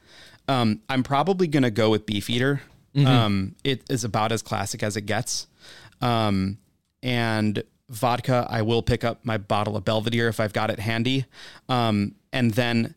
um, 0.47 0.82
I'm 0.89 1.03
probably 1.03 1.47
going 1.47 1.64
to 1.64 1.72
go 1.72 1.89
with 1.89 2.05
Beefeater. 2.05 2.61
Um, 2.95 3.55
it 3.64 3.82
is 3.89 4.03
about 4.03 4.32
as 4.32 4.41
classic 4.43 4.84
as 4.84 4.95
it 4.97 5.07
gets. 5.07 5.47
Um, 6.01 6.57
and 7.04 7.64
vodka, 7.89 8.47
I 8.49 8.64
will 8.64 8.82
pick 8.82 9.04
up 9.04 9.24
my 9.24 9.38
bottle 9.38 9.76
of 9.78 9.86
Belvedere 9.86 10.30
if 10.30 10.39
I've 10.39 10.54
got 10.54 10.72
it 10.72 10.80
handy. 10.80 11.26
Um, 11.70 12.16
and 12.32 12.51
then 12.51 12.95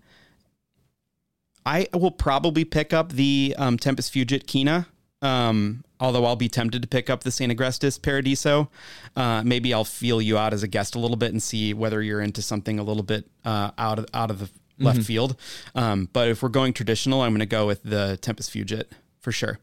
I 1.67 1.89
will 1.93 2.13
probably 2.13 2.65
pick 2.65 2.95
up 2.95 3.13
the 3.13 3.55
um, 3.59 3.77
Tempus 3.77 4.09
Fugit 4.09 4.47
Kina. 4.47 4.87
Um, 5.23 5.85
although 5.99 6.25
I'll 6.25 6.37
be 6.37 6.49
tempted 6.49 6.83
to 6.83 6.89
pick 6.89 7.11
up 7.11 7.25
the 7.25 7.31
St. 7.31 7.53
Agrestis 7.53 8.01
Paradiso. 8.01 8.71
Uh, 9.17 9.43
maybe 9.45 9.73
I'll 9.73 9.85
feel 9.85 10.21
you 10.21 10.39
out 10.39 10.53
as 10.53 10.63
a 10.63 10.69
guest 10.69 10.95
a 10.95 10.99
little 10.99 11.17
bit 11.17 11.33
and 11.33 11.43
see 11.43 11.75
whether 11.75 12.03
you're 12.03 12.21
into 12.21 12.43
something 12.43 12.79
a 12.79 12.83
little 12.83 13.03
bit 13.03 13.25
uh, 13.45 13.71
out 13.79 13.99
of 13.99 14.07
out 14.13 14.31
of 14.31 14.39
the 14.39 14.51
left 14.79 15.03
field. 15.03 15.37
Um, 15.75 16.09
but 16.13 16.29
if 16.29 16.43
we're 16.43 16.51
going 16.51 16.75
traditional, 16.75 17.23
I'm 17.23 17.31
going 17.31 17.41
to 17.41 17.47
go 17.47 17.67
with 17.67 17.83
the 17.83 18.19
Tempus 18.21 18.51
Fugit 18.51 18.85
for 19.19 19.33
sure. 19.33 19.59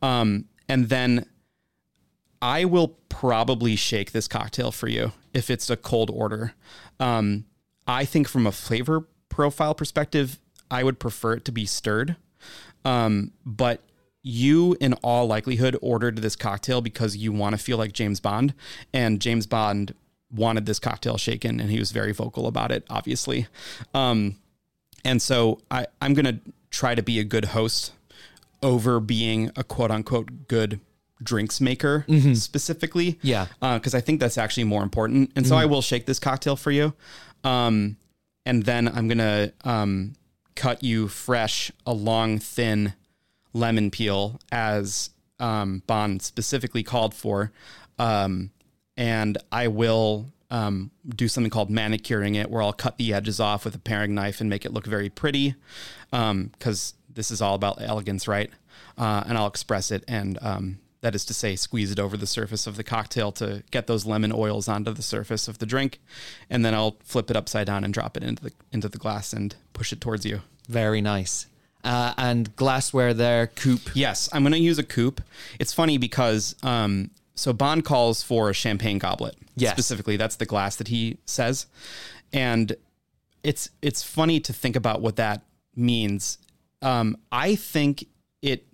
Um, 0.00 0.46
and 0.68 0.88
then 0.88 1.26
I 2.44 2.66
will 2.66 2.88
probably 3.08 3.74
shake 3.74 4.12
this 4.12 4.28
cocktail 4.28 4.70
for 4.70 4.86
you 4.86 5.12
if 5.32 5.48
it's 5.48 5.70
a 5.70 5.78
cold 5.78 6.10
order. 6.10 6.52
Um, 7.00 7.46
I 7.86 8.04
think 8.04 8.28
from 8.28 8.46
a 8.46 8.52
flavor 8.52 9.08
profile 9.30 9.74
perspective, 9.74 10.38
I 10.70 10.84
would 10.84 10.98
prefer 10.98 11.32
it 11.32 11.46
to 11.46 11.52
be 11.52 11.64
stirred. 11.64 12.16
Um, 12.84 13.32
but 13.46 13.80
you, 14.22 14.76
in 14.78 14.92
all 15.02 15.26
likelihood, 15.26 15.78
ordered 15.80 16.18
this 16.18 16.36
cocktail 16.36 16.82
because 16.82 17.16
you 17.16 17.32
want 17.32 17.54
to 17.54 17.58
feel 17.58 17.78
like 17.78 17.94
James 17.94 18.20
Bond, 18.20 18.52
and 18.92 19.22
James 19.22 19.46
Bond 19.46 19.94
wanted 20.30 20.66
this 20.66 20.78
cocktail 20.78 21.16
shaken, 21.16 21.60
and 21.60 21.70
he 21.70 21.78
was 21.78 21.92
very 21.92 22.12
vocal 22.12 22.46
about 22.46 22.70
it, 22.70 22.84
obviously. 22.90 23.46
Um, 23.94 24.36
and 25.02 25.22
so 25.22 25.62
I, 25.70 25.86
I'm 26.02 26.12
going 26.12 26.26
to 26.26 26.40
try 26.70 26.94
to 26.94 27.02
be 27.02 27.18
a 27.18 27.24
good 27.24 27.46
host 27.46 27.92
over 28.62 29.00
being 29.00 29.50
a 29.56 29.64
quote 29.64 29.90
unquote 29.90 30.46
good 30.46 30.80
drinks 31.24 31.60
maker 31.60 32.04
specifically. 32.34 33.18
Yeah. 33.22 33.46
Because 33.60 33.94
I 33.94 34.00
think 34.00 34.20
that's 34.20 34.38
actually 34.38 34.64
more 34.64 34.82
important. 34.82 35.32
And 35.34 35.46
so 35.46 35.56
I 35.56 35.64
will 35.64 35.82
shake 35.82 36.06
this 36.06 36.18
cocktail 36.18 36.56
for 36.56 36.70
you. 36.70 36.94
Um, 37.42 37.96
and 38.46 38.62
then 38.62 38.88
I'm 38.88 39.08
going 39.08 39.18
to 39.18 39.52
um, 39.64 40.14
cut 40.54 40.84
you 40.84 41.08
fresh 41.08 41.72
a 41.86 41.92
long, 41.92 42.38
thin 42.38 42.92
lemon 43.52 43.90
peel 43.90 44.38
as 44.52 45.10
um, 45.40 45.82
Bond 45.86 46.22
specifically 46.22 46.82
called 46.82 47.14
for. 47.14 47.52
Um, 47.98 48.50
and 48.96 49.38
I 49.50 49.68
will 49.68 50.26
um, 50.50 50.90
do 51.08 51.26
something 51.26 51.50
called 51.50 51.70
manicuring 51.70 52.34
it, 52.34 52.50
where 52.50 52.62
I'll 52.62 52.72
cut 52.72 52.98
the 52.98 53.12
edges 53.12 53.40
off 53.40 53.64
with 53.64 53.74
a 53.74 53.78
paring 53.78 54.14
knife 54.14 54.40
and 54.40 54.48
make 54.48 54.64
it 54.64 54.72
look 54.72 54.86
very 54.86 55.08
pretty. 55.08 55.54
Because 56.10 56.94
this 57.12 57.30
is 57.30 57.40
all 57.42 57.54
about 57.54 57.80
elegance, 57.80 58.28
right? 58.28 58.50
Uh, 58.96 59.24
and 59.26 59.36
I'll 59.36 59.48
express 59.48 59.90
it, 59.90 60.04
and 60.06 60.38
um, 60.40 60.78
That 61.04 61.14
is 61.14 61.26
to 61.26 61.34
say, 61.34 61.54
squeeze 61.54 61.92
it 61.92 62.00
over 62.00 62.16
the 62.16 62.26
surface 62.26 62.66
of 62.66 62.78
the 62.78 62.82
cocktail 62.82 63.30
to 63.32 63.62
get 63.70 63.86
those 63.86 64.06
lemon 64.06 64.32
oils 64.32 64.68
onto 64.68 64.90
the 64.90 65.02
surface 65.02 65.48
of 65.48 65.58
the 65.58 65.66
drink, 65.66 66.00
and 66.48 66.64
then 66.64 66.72
I'll 66.72 66.96
flip 67.04 67.30
it 67.30 67.36
upside 67.36 67.66
down 67.66 67.84
and 67.84 67.92
drop 67.92 68.16
it 68.16 68.22
into 68.22 68.44
the 68.44 68.52
into 68.72 68.88
the 68.88 68.96
glass 68.96 69.34
and 69.34 69.54
push 69.74 69.92
it 69.92 70.00
towards 70.00 70.24
you. 70.24 70.40
Very 70.66 71.02
nice. 71.02 71.46
Uh, 71.84 72.14
and 72.16 72.56
glassware 72.56 73.12
there, 73.12 73.48
coupe. 73.48 73.90
Yes, 73.94 74.30
I'm 74.32 74.44
going 74.44 74.54
to 74.54 74.58
use 74.58 74.78
a 74.78 74.82
coupe. 74.82 75.20
It's 75.60 75.74
funny 75.74 75.98
because 75.98 76.56
um, 76.62 77.10
so 77.34 77.52
Bond 77.52 77.84
calls 77.84 78.22
for 78.22 78.48
a 78.48 78.54
champagne 78.54 78.96
goblet. 78.96 79.36
Yes. 79.56 79.72
specifically, 79.72 80.16
that's 80.16 80.36
the 80.36 80.46
glass 80.46 80.76
that 80.76 80.88
he 80.88 81.18
says, 81.26 81.66
and 82.32 82.74
it's 83.42 83.68
it's 83.82 84.02
funny 84.02 84.40
to 84.40 84.54
think 84.54 84.74
about 84.74 85.02
what 85.02 85.16
that 85.16 85.42
means. 85.76 86.38
Um, 86.80 87.18
I 87.30 87.56
think 87.56 88.06
it 88.40 88.66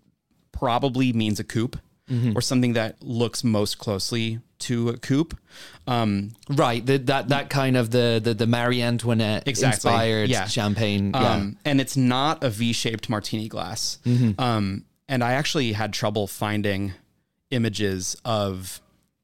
probably 0.53 1.13
means 1.13 1.41
a 1.41 1.45
coupe 1.45 1.77
or 2.37 2.41
something 2.41 2.73
that 2.73 3.03
looks 3.03 3.45
most 3.45 3.79
closely 3.79 4.41
to 4.61 4.89
a 4.91 4.97
coupe. 4.97 5.37
Um, 5.87 6.33
Right, 6.49 6.85
the, 6.85 6.99
that 6.99 7.29
that 7.29 7.51
kind 7.51 7.77
of 7.77 7.91
the 7.91 8.21
the, 8.23 8.35
the 8.35 8.47
Marie 8.47 8.83
Antoinette 8.83 9.47
Exactly, 9.47 9.91
inspired 9.91 10.29
yeah. 10.31 10.47
champagne. 10.47 11.13
yeah. 11.15 11.35
Um, 11.35 11.57
and 11.65 11.81
it's 11.81 11.97
not 11.97 12.43
a 12.45 12.51
V-shaped 12.51 13.09
martini 13.09 13.49
glass. 13.49 13.99
Um, 14.39 14.85
and 15.09 15.25
I 15.25 15.33
actually 15.33 15.73
had 15.73 15.93
trouble 15.93 16.27
finding 16.27 16.93
images 17.51 18.17
of 18.25 18.81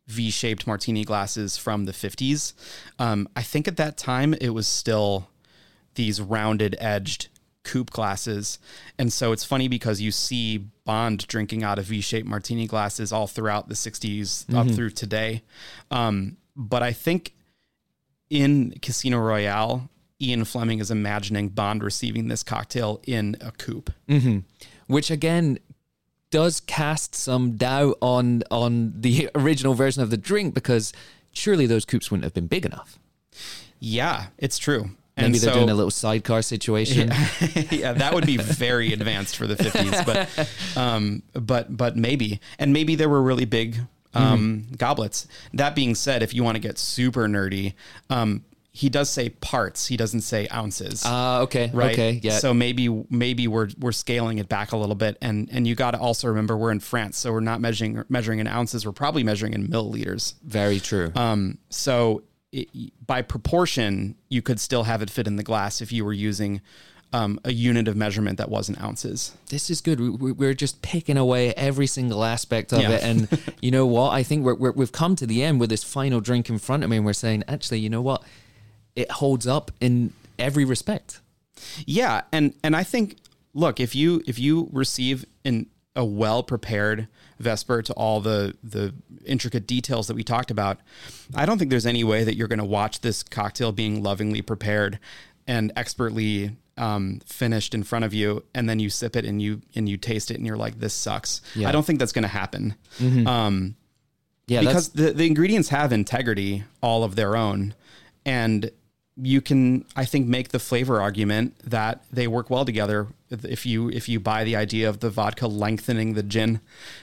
V-shaped 0.09 0.67
martini 0.67 1.05
glasses 1.05 1.57
from 1.57 1.85
the 1.85 1.93
50s. 1.93 2.55
Um, 2.99 3.29
I 3.37 3.43
think 3.43 3.67
at 3.69 3.77
that 3.77 3.97
time 3.97 4.35
it 4.41 4.51
was 4.51 4.67
still 4.67 5.29
these 5.97 6.21
rounded 6.21 6.77
edged 6.79 7.29
coupe 7.65 7.91
glasses. 7.91 8.59
And 8.99 9.13
so 9.13 9.33
it's 9.33 9.45
funny 9.45 9.67
because 9.69 10.01
you 10.01 10.13
see 10.13 10.67
Bond 10.87 11.27
drinking 11.27 11.63
out 11.63 11.79
of 11.79 11.85
V-shaped 11.85 12.27
martini 12.27 12.67
glasses 12.67 13.13
all 13.13 13.27
throughout 13.27 13.69
the 13.69 13.75
60s 13.75 14.47
up 14.55 14.67
through 14.75 14.91
today. 14.91 15.43
Um, 15.91 16.39
but 16.57 16.83
I 16.83 16.93
think 16.93 17.35
in 18.31 18.73
Casino 18.81 19.19
Royale, 19.19 19.91
Ian 20.23 20.45
Fleming 20.47 20.79
is 20.79 20.91
imagining 20.91 21.51
Bond 21.51 21.83
receiving 21.83 22.29
this 22.29 22.43
cocktail 22.43 23.03
in 23.07 23.37
a 23.43 23.51
coupe. 23.53 23.91
which 24.87 25.11
again 25.11 25.59
does 26.31 26.61
cast 26.61 27.15
some 27.15 27.57
doubt 27.57 27.97
on 28.01 28.43
on 28.51 28.93
the 29.01 29.29
original 29.35 29.75
version 29.75 30.03
of 30.03 30.11
the 30.11 30.17
drink 30.17 30.55
because 30.55 30.93
surely 31.33 31.67
those 31.67 31.85
coupes 31.85 32.11
wouldn't 32.11 32.25
have 32.25 32.35
been 32.35 32.47
big 32.47 32.65
enough. 32.65 32.99
Yeah, 33.79 34.29
it's 34.39 34.59
true. 34.59 34.91
Maybe 35.17 35.39
they're 35.39 35.53
so- 35.53 35.59
doing 35.59 35.71
a 35.71 35.75
little 35.75 35.91
sidecar 35.91 36.43
situation. 36.43 37.09
yeah, 37.71 37.93
that 37.95 38.13
would 38.13 38.27
be 38.27 38.37
very 38.41 38.93
advanced 38.93 39.37
for 39.37 39.47
the 39.47 39.57
50s, 39.57 40.05
but 40.05 40.81
um, 40.81 41.23
but 41.33 41.75
but 41.77 41.97
maybe, 41.97 42.41
and 42.59 42.73
maybe 42.73 42.95
there 42.95 43.09
were 43.09 43.23
really 43.23 43.47
big 43.47 43.79
um, 44.15 44.67
goblets. 44.77 45.27
That 45.55 45.75
being 45.75 45.95
said, 45.95 46.23
if 46.23 46.35
you 46.35 46.45
want 46.45 46.57
to 46.57 46.61
get 46.61 46.79
super 46.79 47.27
nerdy, 47.29 47.75
um, 48.11 48.45
he 48.73 48.91
does 48.91 49.09
say 49.09 49.31
parts. 49.31 49.87
He 49.87 49.97
doesn't 49.97 50.21
say 50.21 50.49
ounces. 50.53 51.03
Ah, 51.05 51.41
okay, 51.41 51.71
right. 51.73 51.93
okay, 51.93 52.21
yeah. 52.23 52.39
So 52.39 52.53
maybe 52.53 52.89
maybe 53.09 53.49
we're 53.49 53.69
we're 53.81 53.93
scaling 53.93 54.37
it 54.37 54.51
back 54.51 54.73
a 54.73 54.77
little 54.77 54.95
bit, 54.95 55.17
and 55.23 55.49
and 55.51 55.67
you 55.67 55.75
got 55.75 55.93
to 55.93 55.99
also 55.99 56.29
remember 56.29 56.59
we're 56.59 56.73
in 56.73 56.81
France, 56.81 57.17
so 57.17 57.33
we're 57.33 57.41
not 57.41 57.63
measuring 57.63 58.05
measuring 58.11 58.39
in 58.39 58.47
ounces. 58.47 58.85
We're 58.85 58.93
probably 58.93 59.23
measuring 59.23 59.55
in 59.55 59.69
milliliters. 59.69 60.35
Very 60.43 60.79
true. 60.79 61.11
Um, 61.15 61.57
so 61.71 62.23
it, 62.57 62.93
by 63.07 63.23
proportion, 63.23 64.15
you 64.29 64.43
could 64.43 64.59
still 64.61 64.85
have 64.85 65.03
it 65.03 65.11
fit 65.11 65.27
in 65.27 65.37
the 65.37 65.43
glass 65.43 65.81
if 65.81 65.93
you 65.93 66.05
were 66.05 66.13
using 66.13 66.61
um, 67.13 67.39
a 67.45 67.53
unit 67.53 67.87
of 67.89 67.97
measurement 67.97 68.37
that 68.39 68.49
wasn't 68.51 68.81
ounces. 68.83 69.33
this 69.51 69.71
is 69.71 69.81
good. 69.81 70.01
We- 70.01 70.11
we- 70.11 70.33
We're 70.33 70.55
just 70.55 70.83
picking 70.83 71.17
away 71.17 71.55
every 71.55 71.87
single 71.87 72.25
aspect 72.25 72.73
of 72.73 72.81
Yeah. 72.83 72.91
it, 72.91 73.03
and 73.05 73.29
you 73.63 73.71
know 73.71 73.87
what? 73.87 74.11
I 74.11 74.23
think 74.25 74.45
we're, 74.45 74.55
we're, 74.57 74.73
we've 74.73 74.93
come 74.93 75.15
to 75.17 75.27
the 75.27 75.43
end 75.45 75.61
with 75.61 75.71
this 75.71 75.85
final 75.85 76.21
drink 76.21 76.49
in 76.51 76.59
front 76.59 76.83
of 76.83 76.91
me, 76.91 76.97
and 76.97 77.07
we're 77.07 77.13
saying, 77.13 77.45
actually, 77.47 77.79
you 77.81 77.89
know 77.91 78.03
what? 78.03 78.23
It 78.97 79.11
holds 79.11 79.47
up 79.47 79.71
in 79.81 80.13
every 80.39 80.65
respect. 80.65 81.21
Yeah, 81.87 82.23
and 82.33 82.53
and 82.65 82.75
I 82.77 82.83
think 82.83 83.17
look 83.55 83.81
if 83.81 83.95
you 83.95 84.23
if 84.27 84.39
you 84.39 84.69
receive 84.73 85.25
in 85.45 85.67
a 85.95 86.05
well 86.05 86.43
prepared 86.43 87.09
Vesper 87.39 87.83
to 87.83 87.93
all 87.95 88.21
the 88.21 88.55
the 88.63 88.95
intricate 89.25 89.67
details 89.67 90.07
that 90.07 90.15
we 90.15 90.25
talked 90.25 90.51
about, 90.51 90.79
I 91.35 91.47
don't 91.47 91.59
think 91.59 91.71
there's 91.71 91.87
any 91.87 92.05
way 92.05 92.25
that 92.25 92.37
you're 92.37 92.49
going 92.49 92.59
to 92.59 92.65
watch 92.65 93.01
this 93.01 93.23
cocktail 93.23 93.73
being 93.73 94.03
lovingly 94.03 94.43
prepared 94.43 94.99
and 95.47 95.73
expertly 95.77 96.57
um, 96.77 97.21
finished 97.25 97.75
in 97.75 97.83
front 97.83 98.05
of 98.05 98.13
you, 98.13 98.45
and 98.55 98.69
then 98.69 98.79
you 98.81 98.91
sip 98.91 99.17
it 99.17 99.25
and 99.25 99.41
you 99.41 99.63
and 99.75 99.89
you 99.89 99.97
taste 99.97 100.31
it 100.31 100.37
and 100.37 100.47
you're 100.47 100.57
like, 100.57 100.79
this 100.79 100.95
sucks. 100.95 101.41
Yeah. 101.55 101.69
I 101.69 101.73
don't 101.73 101.85
think 101.85 101.99
that's 101.99 102.13
going 102.13 102.23
to 102.23 102.29
happen. 102.29 102.75
Um, 103.27 103.77
Yeah, 104.47 104.61
because 104.61 104.91
the, 104.91 105.13
the 105.13 105.27
ingredients 105.27 105.71
have 105.71 105.93
integrity 105.93 106.65
all 106.81 107.03
of 107.05 107.17
their 107.17 107.37
own 107.37 107.75
and 108.25 108.71
you 109.17 109.41
can 109.41 109.85
i 109.97 110.05
think 110.05 110.27
make 110.27 110.51
the 110.51 110.59
flavor 110.59 111.01
argument 111.01 111.59
that 111.65 112.05
they 112.13 112.27
work 112.27 112.51
well 112.51 112.65
together 112.67 113.07
if 113.31 113.67
you 113.67 113.89
if 113.91 114.09
you 114.09 114.21
buy 114.21 114.45
the 114.45 114.55
idea 114.57 114.89
of 114.89 115.01
the 115.01 115.11
vodka 115.11 115.47
lengthening 115.49 116.15
the 116.15 116.23
gin 116.23 116.61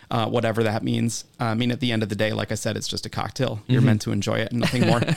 uh, 0.09 0.25
whatever 0.27 0.63
that 0.63 0.81
means 0.83 1.25
i 1.39 1.53
mean 1.53 1.69
at 1.71 1.79
the 1.81 1.91
end 1.91 2.01
of 2.01 2.09
the 2.09 2.15
day 2.15 2.31
like 2.31 2.51
i 2.51 2.55
said 2.55 2.77
it's 2.77 2.87
just 2.87 3.05
a 3.05 3.09
cocktail 3.09 3.61
you're 3.67 3.79
Mm-hmm. 3.81 3.85
meant 3.87 4.01
to 4.03 4.11
enjoy 4.11 4.37
it 4.39 4.51
and 4.51 4.61
nothing 4.61 4.87
more 4.87 5.01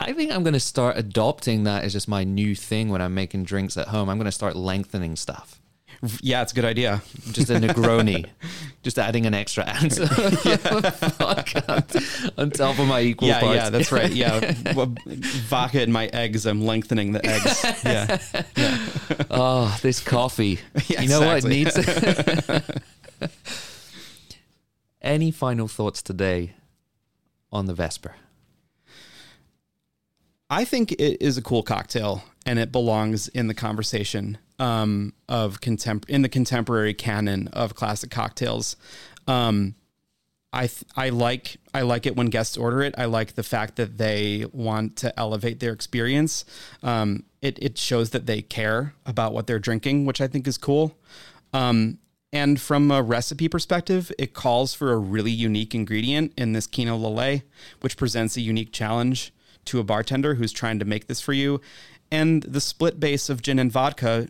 I 0.00 0.12
think 0.14 0.32
I'm 0.32 0.42
going 0.42 0.52
to 0.54 0.60
start 0.60 0.96
adopting 0.98 1.62
that 1.64 1.84
as 1.84 1.92
just 1.92 2.08
my 2.08 2.24
new 2.24 2.54
thing 2.56 2.88
when 2.88 3.00
I'm 3.00 3.14
making 3.14 3.44
drinks 3.44 3.76
at 3.76 3.88
home. 3.88 4.08
I'm 4.08 4.18
going 4.18 4.24
to 4.26 4.32
start 4.32 4.56
lengthening 4.56 5.14
stuff. 5.14 5.60
Yeah 6.20 6.42
it's 6.42 6.52
a 6.52 6.54
good 6.54 6.64
idea 6.64 7.00
Just 7.30 7.50
a 7.50 7.54
Negroni, 7.54 8.26
just 8.82 8.98
adding 8.98 9.24
an 9.26 9.34
extra 9.34 9.64
vodka 11.18 11.84
on 12.36 12.50
top 12.50 12.78
of 12.78 12.88
my 12.88 13.00
equal 13.00 13.28
yeah 13.28 13.40
parts. 13.40 13.54
yeah 13.54 13.70
that's 13.70 13.92
right 13.92 14.10
yeah 14.10 14.52
vodka 15.48 15.80
in 15.82 15.92
my 15.92 16.06
eggs 16.08 16.44
i'm 16.46 16.62
lengthening 16.64 17.12
the 17.12 17.24
eggs 17.24 17.64
yeah 17.84 18.18
yeah. 18.56 18.78
Oh, 19.30 19.78
this 19.82 20.00
coffee. 20.00 20.58
Yeah, 20.88 21.02
you 21.02 21.08
know 21.08 21.20
what 21.20 21.38
it 21.38 21.48
needs? 21.48 21.78
Any 25.00 25.30
final 25.30 25.68
thoughts 25.68 26.02
today 26.02 26.52
on 27.50 27.66
the 27.66 27.74
Vesper? 27.74 28.14
I 30.50 30.64
think 30.64 30.92
it 30.92 31.22
is 31.22 31.38
a 31.38 31.42
cool 31.42 31.62
cocktail 31.62 32.24
and 32.44 32.58
it 32.58 32.70
belongs 32.72 33.28
in 33.28 33.46
the 33.46 33.54
conversation 33.54 34.38
um, 34.58 35.12
of 35.28 35.60
contem- 35.60 36.08
in 36.08 36.22
the 36.22 36.28
contemporary 36.28 36.94
canon 36.94 37.48
of 37.48 37.74
classic 37.74 38.10
cocktails. 38.10 38.76
Um, 39.26 39.74
I 40.52 40.66
th- 40.66 40.84
I 40.96 41.08
like 41.08 41.56
I 41.72 41.82
like 41.82 42.04
it 42.04 42.14
when 42.14 42.26
guests 42.26 42.56
order 42.56 42.82
it. 42.82 42.94
I 42.98 43.06
like 43.06 43.34
the 43.34 43.42
fact 43.42 43.76
that 43.76 43.96
they 43.96 44.44
want 44.52 44.96
to 44.96 45.18
elevate 45.18 45.60
their 45.60 45.72
experience. 45.72 46.44
Um, 46.82 47.24
it 47.40 47.58
it 47.62 47.78
shows 47.78 48.10
that 48.10 48.26
they 48.26 48.42
care 48.42 48.94
about 49.06 49.32
what 49.32 49.46
they're 49.46 49.58
drinking, 49.58 50.04
which 50.04 50.20
I 50.20 50.26
think 50.26 50.46
is 50.46 50.58
cool. 50.58 50.98
Um, 51.54 51.98
and 52.32 52.60
from 52.60 52.90
a 52.90 53.02
recipe 53.02 53.48
perspective, 53.48 54.10
it 54.18 54.34
calls 54.34 54.72
for 54.74 54.92
a 54.92 54.98
really 54.98 55.30
unique 55.30 55.74
ingredient 55.74 56.32
in 56.36 56.52
this 56.52 56.66
Kina 56.66 56.92
Lillet, 56.92 57.42
which 57.80 57.96
presents 57.96 58.36
a 58.36 58.40
unique 58.40 58.72
challenge 58.72 59.32
to 59.66 59.78
a 59.78 59.84
bartender 59.84 60.34
who's 60.34 60.52
trying 60.52 60.78
to 60.78 60.84
make 60.84 61.06
this 61.06 61.20
for 61.20 61.32
you. 61.32 61.60
And 62.10 62.42
the 62.42 62.60
split 62.60 63.00
base 63.00 63.28
of 63.28 63.42
gin 63.42 63.58
and 63.58 63.70
vodka 63.70 64.28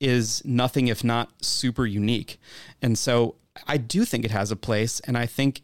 is 0.00 0.42
nothing 0.44 0.88
if 0.88 1.02
not 1.04 1.30
super 1.44 1.86
unique. 1.86 2.38
And 2.82 2.98
so 2.98 3.36
I 3.66 3.76
do 3.76 4.04
think 4.04 4.24
it 4.24 4.30
has 4.30 4.50
a 4.50 4.56
place, 4.56 5.00
and 5.00 5.16
I 5.16 5.26
think 5.26 5.62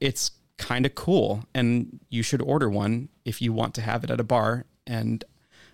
it's 0.00 0.32
kind 0.58 0.86
of 0.86 0.94
cool. 0.94 1.44
And 1.54 2.00
you 2.08 2.22
should 2.22 2.42
order 2.42 2.70
one 2.70 3.08
if 3.24 3.42
you 3.42 3.52
want 3.52 3.74
to 3.74 3.82
have 3.82 4.04
it 4.04 4.10
at 4.10 4.20
a 4.20 4.24
bar. 4.24 4.64
And 4.86 5.24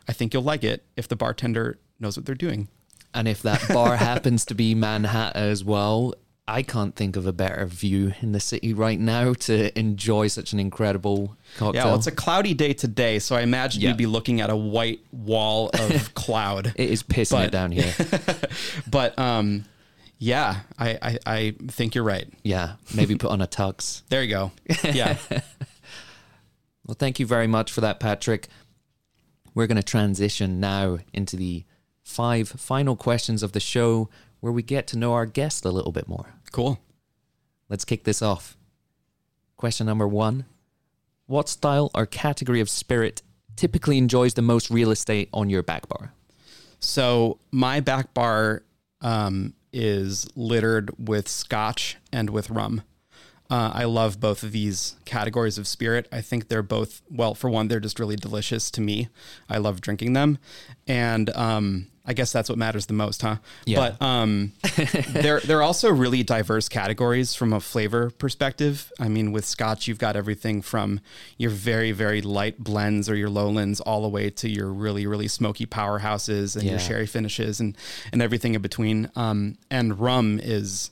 I 0.09 0.13
think 0.13 0.33
you'll 0.33 0.43
like 0.43 0.65
it 0.65 0.85
if 0.97 1.09
the 1.09 1.17
bartender 1.17 1.79
knows 2.01 2.17
what 2.17 2.27
they're 2.27 2.35
doing. 2.35 2.69
And 3.15 3.29
if 3.29 3.43
that 3.43 3.67
bar 3.69 3.97
happens 3.99 4.45
to 4.47 4.55
be 4.55 4.75
Manhattan 4.75 5.41
as 5.41 5.63
well, 5.63 6.15
I 6.49 6.63
can't 6.63 6.95
think 6.97 7.15
of 7.17 7.25
a 7.27 7.33
better 7.33 7.65
view 7.67 8.13
in 8.21 8.33
the 8.33 8.41
city 8.41 8.75
right 8.75 8.99
now 8.99 9.33
to 9.33 9.79
enjoy 9.79 10.27
such 10.27 10.53
an 10.53 10.59
incredible 10.59 11.37
cocktail. 11.57 11.75
Yeah, 11.75 11.85
well, 11.87 11.95
it's 11.97 12.09
a 12.09 12.13
cloudy 12.13 12.53
day 12.53 12.73
today, 12.73 13.21
so 13.21 13.37
I 13.37 13.43
imagine 13.43 13.81
Yeah. 13.81 13.91
you'd 13.91 13.97
be 13.97 14.07
looking 14.07 14.41
at 14.41 14.51
a 14.51 14.57
white 14.57 15.01
wall 15.13 15.71
of 15.73 16.15
cloud. 16.23 16.73
it 16.77 16.91
is 16.91 17.03
pissing 17.05 17.31
but- 17.33 17.47
it 17.47 17.51
down 17.53 17.71
here. 17.73 17.95
But 18.91 19.17
um, 19.19 19.65
yeah, 20.19 20.61
I, 20.79 20.99
I 21.03 21.19
I 21.27 21.55
think 21.69 21.95
you're 21.95 22.05
right. 22.05 22.27
Yeah, 22.43 22.75
maybe 22.95 23.15
put 23.17 23.31
on 23.31 23.41
a 23.41 23.47
tux. 23.47 24.03
There 24.09 24.23
you 24.23 24.29
go. 24.31 24.53
Yeah, 24.85 25.17
Well, 26.85 26.97
thank 26.99 27.21
you 27.21 27.27
very 27.27 27.47
much 27.47 27.71
for 27.71 27.81
that, 27.83 28.01
Patrick. 28.01 28.49
We're 29.55 29.69
going 29.69 29.77
to 29.77 29.83
transition 29.85 30.59
now 30.59 30.99
into 31.13 31.37
the 31.37 31.65
five 32.03 32.49
final 32.49 32.97
questions 32.97 33.43
of 33.45 33.53
the 33.53 33.61
show 33.61 34.09
where 34.43 34.53
we 34.53 34.63
get 34.63 34.89
to 34.89 34.99
know 34.99 35.13
our 35.13 35.25
guest 35.25 35.65
a 35.65 35.71
little 35.71 35.93
bit 35.93 36.09
more. 36.09 36.35
cool. 36.51 36.81
Let's 37.69 37.85
kick 37.85 38.03
this 38.03 38.21
off. 38.21 38.57
Question 39.57 39.87
number 39.87 40.07
one 40.07 40.45
What 41.27 41.49
style 41.49 41.93
or 41.95 42.07
category 42.07 42.61
of 42.61 42.69
spirit 42.69 43.23
typically 43.55 43.99
enjoys 43.99 44.35
the 44.35 44.43
most 44.43 44.69
real 44.69 44.91
estate 44.91 45.29
on 45.33 45.49
your 45.49 45.63
back 45.63 45.89
bar? 45.89 46.13
So 46.81 47.39
my 47.53 47.79
back 47.79 48.13
bar 48.15 48.65
um, 49.01 49.55
is 49.73 50.29
littered 50.35 50.91
with 50.99 51.29
scotch 51.29 51.97
and 52.13 52.29
with 52.29 52.51
rum. 52.51 52.83
Uh, 53.49 53.71
I 53.73 53.85
love 53.85 54.19
both 54.19 54.43
of 54.43 54.51
these 54.51 54.97
categories 55.05 55.57
of 55.57 55.69
spirit. 55.69 56.09
I 56.11 56.21
think 56.21 56.49
they're 56.49 56.65
both, 56.65 57.01
well, 57.09 57.37
for 57.37 57.49
one, 57.49 57.69
they're 57.69 57.79
just 57.79 58.01
really 58.01 58.17
delicious 58.17 58.73
to 58.73 58.81
me. 58.81 59.09
I 59.49 59.59
love 59.59 59.81
drinking 59.81 60.15
them. 60.15 60.39
And 60.89 61.31
um, 61.37 61.87
I 62.05 62.15
guess 62.15 62.33
that's 62.33 62.49
what 62.49 62.59
matters 62.59 62.87
the 62.87 62.95
most, 62.95 63.23
huh? 63.23 63.37
Yeah. 63.65 63.95
But 63.99 64.03
um, 64.05 64.53
they're, 65.09 65.41
they're 65.41 65.63
also 65.63 65.91
really 65.91 66.23
diverse 66.25 66.69
categories 66.69 67.35
from 67.35 67.53
a 67.53 67.61
flavor 67.61 68.11
perspective. 68.11 68.93
I 68.99 69.09
mean, 69.09 69.31
with 69.31 69.45
scotch, 69.45 69.87
you've 69.87 69.99
got 69.99 70.17
everything 70.17 70.63
from 70.63 71.01
your 71.39 71.51
very, 71.51 71.93
very 71.93 72.21
light 72.21 72.59
blends 72.59 73.09
or 73.09 73.15
your 73.15 73.31
lowlands 73.31 73.81
all 73.81 74.03
the 74.03 74.09
way 74.09 74.31
to 74.31 74.49
your 74.49 74.73
really, 74.73 75.07
really 75.07 75.29
smoky 75.29 75.65
powerhouses 75.65 76.57
and 76.57 76.65
your 76.65 76.79
sherry 76.81 77.07
finishes 77.07 77.61
and, 77.61 77.77
and 78.13 78.21
everything 78.21 78.55
in 78.55 78.63
between. 78.63 79.09
Um, 79.15 79.57
and 79.71 80.01
rum 80.01 80.41
is 80.43 80.91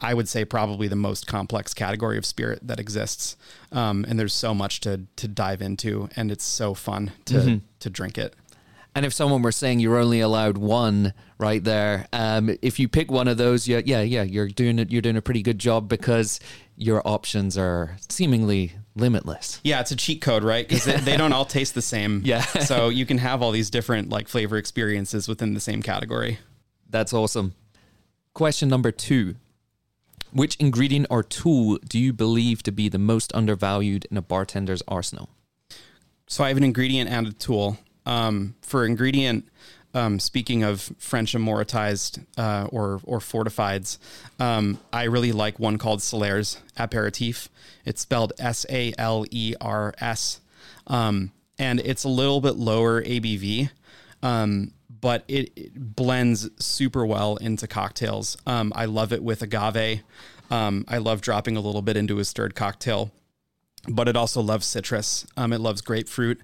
I 0.00 0.14
would 0.14 0.28
say 0.28 0.44
probably 0.44 0.88
the 0.88 0.96
most 0.96 1.26
complex 1.26 1.74
category 1.74 2.18
of 2.18 2.26
spirit 2.26 2.60
that 2.66 2.80
exists. 2.80 3.36
Um, 3.72 4.04
and 4.08 4.18
there's 4.18 4.34
so 4.34 4.54
much 4.54 4.80
to 4.80 5.02
to 5.16 5.28
dive 5.28 5.62
into, 5.62 6.08
and 6.16 6.30
it's 6.30 6.44
so 6.44 6.74
fun 6.74 7.12
to 7.26 7.60
to 7.80 7.90
drink 7.90 8.18
it. 8.18 8.34
And 8.94 9.04
if 9.04 9.12
someone 9.12 9.42
were 9.42 9.52
saying 9.52 9.80
you're 9.80 9.98
only 9.98 10.20
allowed 10.20 10.56
one 10.56 11.14
right 11.38 11.62
there, 11.62 12.06
um, 12.12 12.56
if 12.62 12.78
you 12.78 12.88
pick 12.88 13.10
one 13.10 13.26
of 13.26 13.36
those, 13.36 13.66
yeah, 13.66 13.80
yeah, 13.84 14.02
yeah, 14.02 14.22
you're 14.22 14.48
doing 14.48 14.78
it. 14.78 14.92
You're 14.92 15.02
doing 15.02 15.16
a 15.16 15.22
pretty 15.22 15.42
good 15.42 15.58
job 15.58 15.88
because 15.88 16.38
your 16.76 17.02
options 17.06 17.58
are 17.58 17.96
seemingly 18.08 18.72
limitless. 18.94 19.60
Yeah, 19.64 19.80
it's 19.80 19.90
a 19.90 19.96
cheat 19.96 20.20
code, 20.20 20.44
right? 20.44 20.66
Because 20.68 20.84
they, 20.84 20.96
they 20.98 21.16
don't 21.16 21.32
all 21.32 21.44
taste 21.44 21.74
the 21.74 21.82
same. 21.82 22.22
Yeah. 22.24 22.42
so 22.42 22.88
you 22.88 23.04
can 23.04 23.18
have 23.18 23.42
all 23.42 23.50
these 23.50 23.68
different 23.68 24.10
like 24.10 24.28
flavor 24.28 24.56
experiences 24.56 25.26
within 25.26 25.54
the 25.54 25.60
same 25.60 25.82
category. 25.82 26.38
That's 26.88 27.12
awesome. 27.12 27.54
Question 28.32 28.68
number 28.68 28.92
two: 28.92 29.34
Which 30.32 30.54
ingredient 30.56 31.08
or 31.10 31.22
tool 31.24 31.78
do 31.88 31.98
you 31.98 32.12
believe 32.12 32.62
to 32.62 32.70
be 32.72 32.88
the 32.88 32.98
most 32.98 33.34
undervalued 33.34 34.06
in 34.10 34.16
a 34.16 34.22
bartender's 34.22 34.82
arsenal? 34.86 35.30
So 36.26 36.44
I 36.44 36.48
have 36.48 36.56
an 36.56 36.64
ingredient 36.64 37.10
and 37.10 37.26
a 37.26 37.32
tool. 37.32 37.78
Um, 38.06 38.54
for 38.62 38.84
ingredient, 38.84 39.48
um, 39.94 40.18
speaking 40.18 40.62
of 40.64 40.92
French 40.98 41.34
aromatized 41.34 42.24
uh, 42.36 42.68
or 42.70 43.00
or 43.04 43.20
fortifieds, 43.20 43.98
um, 44.40 44.78
I 44.92 45.04
really 45.04 45.32
like 45.32 45.58
one 45.58 45.78
called 45.78 46.02
Salers 46.02 46.58
Aperitif. 46.76 47.48
It's 47.84 48.02
spelled 48.02 48.32
S 48.38 48.66
A 48.68 48.92
L 48.98 49.24
E 49.30 49.54
R 49.60 49.94
S, 49.98 50.40
um, 50.86 51.32
and 51.58 51.80
it's 51.80 52.04
a 52.04 52.08
little 52.08 52.40
bit 52.40 52.56
lower 52.56 53.02
ABV, 53.02 53.70
um, 54.22 54.72
but 55.00 55.24
it, 55.28 55.52
it 55.56 55.96
blends 55.96 56.50
super 56.62 57.06
well 57.06 57.36
into 57.36 57.68
cocktails. 57.68 58.36
Um, 58.46 58.72
I 58.74 58.86
love 58.86 59.12
it 59.12 59.22
with 59.22 59.42
agave. 59.42 60.02
I 60.50 60.98
love 60.98 61.20
dropping 61.20 61.56
a 61.56 61.60
little 61.60 61.82
bit 61.82 61.96
into 61.96 62.20
a 62.20 62.24
stirred 62.24 62.54
cocktail 62.54 63.10
but 63.88 64.08
it 64.08 64.16
also 64.16 64.40
loves 64.40 64.66
citrus. 64.66 65.26
It 65.36 65.60
loves 65.60 65.80
grapefruit. 65.80 66.40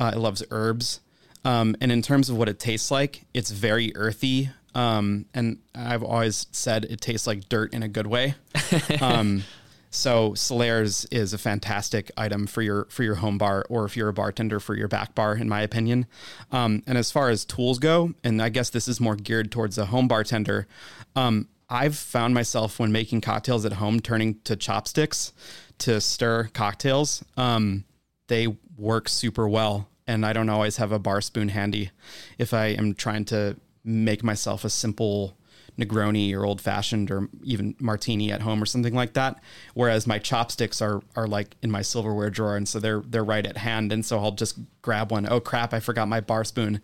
Uh, 0.00 0.12
it 0.14 0.18
loves 0.18 0.42
herbs. 0.50 1.00
Um, 1.44 1.76
and 1.80 1.92
in 1.92 2.02
terms 2.02 2.28
of 2.28 2.36
what 2.36 2.48
it 2.48 2.58
tastes 2.58 2.90
like, 2.90 3.24
it's 3.34 3.50
very 3.50 3.92
earthy. 3.94 4.50
Um, 4.74 5.26
and 5.34 5.58
I've 5.74 6.02
always 6.02 6.46
said 6.52 6.84
it 6.86 7.00
tastes 7.00 7.26
like 7.26 7.48
dirt 7.48 7.72
in 7.72 7.82
a 7.82 7.88
good 7.88 8.06
way. 8.06 8.34
Um, 9.00 9.44
so 9.90 10.34
Salers 10.34 11.04
is 11.10 11.32
a 11.32 11.38
fantastic 11.38 12.10
item 12.16 12.46
for 12.46 12.62
your 12.62 12.86
for 12.90 13.02
your 13.02 13.16
home 13.16 13.38
bar, 13.38 13.64
or 13.68 13.84
if 13.84 13.96
you're 13.96 14.08
a 14.08 14.12
bartender 14.12 14.60
for 14.60 14.76
your 14.76 14.86
back 14.86 15.14
bar, 15.16 15.34
in 15.34 15.48
my 15.48 15.62
opinion. 15.62 16.06
Um, 16.52 16.84
and 16.86 16.96
as 16.96 17.10
far 17.10 17.28
as 17.28 17.44
tools 17.44 17.80
go, 17.80 18.14
and 18.22 18.40
I 18.40 18.50
guess 18.50 18.70
this 18.70 18.86
is 18.86 19.00
more 19.00 19.16
geared 19.16 19.50
towards 19.50 19.78
a 19.78 19.86
home 19.86 20.06
bartender. 20.06 20.68
Um, 21.16 21.48
I've 21.68 21.96
found 21.96 22.34
myself 22.34 22.78
when 22.78 22.92
making 22.92 23.20
cocktails 23.20 23.64
at 23.64 23.74
home 23.74 24.00
turning 24.00 24.40
to 24.44 24.54
chopsticks 24.54 25.32
to 25.78 26.00
stir 26.00 26.50
cocktails. 26.52 27.24
Um, 27.36 27.84
they 28.28 28.46
work 28.76 29.08
super 29.08 29.48
well, 29.48 29.88
and 30.10 30.26
I 30.26 30.32
don't 30.32 30.48
always 30.48 30.76
have 30.78 30.90
a 30.90 30.98
bar 30.98 31.20
spoon 31.20 31.50
handy 31.50 31.90
if 32.36 32.52
I 32.52 32.66
am 32.66 32.94
trying 32.94 33.24
to 33.26 33.56
make 33.84 34.22
myself 34.24 34.64
a 34.64 34.70
simple 34.70 35.36
Negroni 35.78 36.34
or 36.34 36.44
old 36.44 36.60
fashioned 36.60 37.10
or 37.10 37.28
even 37.44 37.74
martini 37.78 38.32
at 38.32 38.42
home 38.42 38.60
or 38.62 38.66
something 38.66 38.92
like 38.92 39.14
that. 39.14 39.40
Whereas 39.74 40.06
my 40.06 40.18
chopsticks 40.18 40.82
are 40.82 41.00
are 41.16 41.26
like 41.26 41.56
in 41.62 41.70
my 41.70 41.80
silverware 41.80 42.28
drawer, 42.28 42.56
and 42.56 42.68
so 42.68 42.80
they're 42.80 43.02
they're 43.06 43.24
right 43.24 43.46
at 43.46 43.56
hand, 43.56 43.92
and 43.92 44.04
so 44.04 44.18
I'll 44.18 44.32
just 44.32 44.58
grab 44.82 45.12
one. 45.12 45.26
Oh 45.30 45.40
crap! 45.40 45.72
I 45.72 45.80
forgot 45.80 46.08
my 46.08 46.20
bar 46.20 46.44
spoon. 46.44 46.80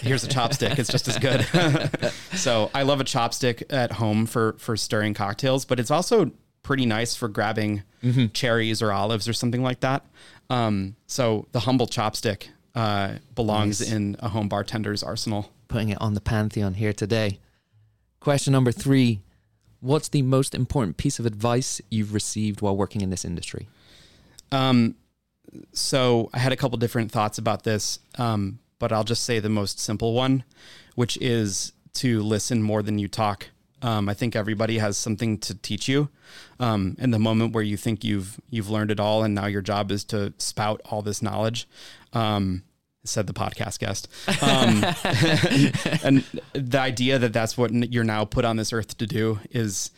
Here's 0.00 0.22
a 0.22 0.28
chopstick. 0.28 0.78
It's 0.78 0.90
just 0.90 1.08
as 1.08 1.18
good. 1.18 2.12
so 2.38 2.70
I 2.74 2.82
love 2.82 3.00
a 3.00 3.04
chopstick 3.04 3.64
at 3.72 3.92
home 3.92 4.26
for 4.26 4.54
for 4.58 4.76
stirring 4.76 5.14
cocktails, 5.14 5.64
but 5.64 5.80
it's 5.80 5.90
also 5.90 6.30
pretty 6.64 6.84
nice 6.86 7.14
for 7.14 7.28
grabbing 7.28 7.84
cherries 8.32 8.82
or 8.82 8.90
olives 8.90 9.28
or 9.28 9.32
something 9.32 9.62
like 9.62 9.80
that. 9.80 10.04
Um, 10.50 10.96
so 11.06 11.46
the 11.52 11.60
humble 11.60 11.86
chopstick 11.86 12.48
uh, 12.74 13.14
belongs 13.36 13.80
Nice. 13.80 13.92
in 13.92 14.16
a 14.18 14.28
home 14.30 14.48
bartender's 14.48 15.02
arsenal. 15.04 15.52
Putting 15.68 15.90
it 15.90 16.00
on 16.00 16.14
the 16.14 16.20
pantheon 16.20 16.74
here 16.74 16.92
today. 16.92 17.38
Question 18.20 18.52
number 18.52 18.72
three: 18.72 19.20
What's 19.80 20.08
the 20.08 20.22
most 20.22 20.54
important 20.54 20.96
piece 20.96 21.18
of 21.18 21.26
advice 21.26 21.80
you've 21.90 22.12
received 22.12 22.60
while 22.60 22.76
working 22.76 23.00
in 23.00 23.10
this 23.10 23.24
industry? 23.24 23.68
Um, 24.52 24.96
so 25.72 26.30
I 26.34 26.38
had 26.40 26.52
a 26.52 26.56
couple 26.56 26.76
different 26.78 27.10
thoughts 27.12 27.38
about 27.38 27.62
this, 27.64 27.98
um, 28.18 28.58
but 28.78 28.92
I'll 28.92 29.04
just 29.04 29.24
say 29.24 29.38
the 29.40 29.48
most 29.48 29.78
simple 29.78 30.12
one, 30.12 30.44
which 30.94 31.16
is 31.18 31.72
to 31.94 32.22
listen 32.22 32.62
more 32.62 32.82
than 32.82 32.98
you 32.98 33.08
talk. 33.08 33.48
Um, 33.84 34.08
I 34.08 34.14
think 34.14 34.34
everybody 34.34 34.78
has 34.78 34.96
something 34.96 35.36
to 35.40 35.54
teach 35.54 35.88
you. 35.88 36.08
Um, 36.58 36.96
and 36.98 37.12
the 37.12 37.18
moment 37.18 37.52
where 37.52 37.62
you 37.62 37.76
think 37.76 38.02
you've 38.02 38.40
you've 38.48 38.70
learned 38.70 38.90
it 38.90 38.98
all, 38.98 39.22
and 39.22 39.34
now 39.34 39.44
your 39.44 39.60
job 39.60 39.92
is 39.92 40.04
to 40.04 40.32
spout 40.38 40.80
all 40.86 41.02
this 41.02 41.20
knowledge, 41.20 41.68
um, 42.14 42.62
said 43.04 43.26
the 43.26 43.34
podcast 43.34 43.78
guest. 43.78 44.08
Um, 44.42 44.82
and 46.02 46.24
the 46.54 46.80
idea 46.80 47.18
that 47.18 47.34
that's 47.34 47.58
what 47.58 47.72
you're 47.92 48.04
now 48.04 48.24
put 48.24 48.46
on 48.46 48.56
this 48.56 48.72
earth 48.72 48.96
to 48.96 49.06
do 49.06 49.38
is 49.50 49.90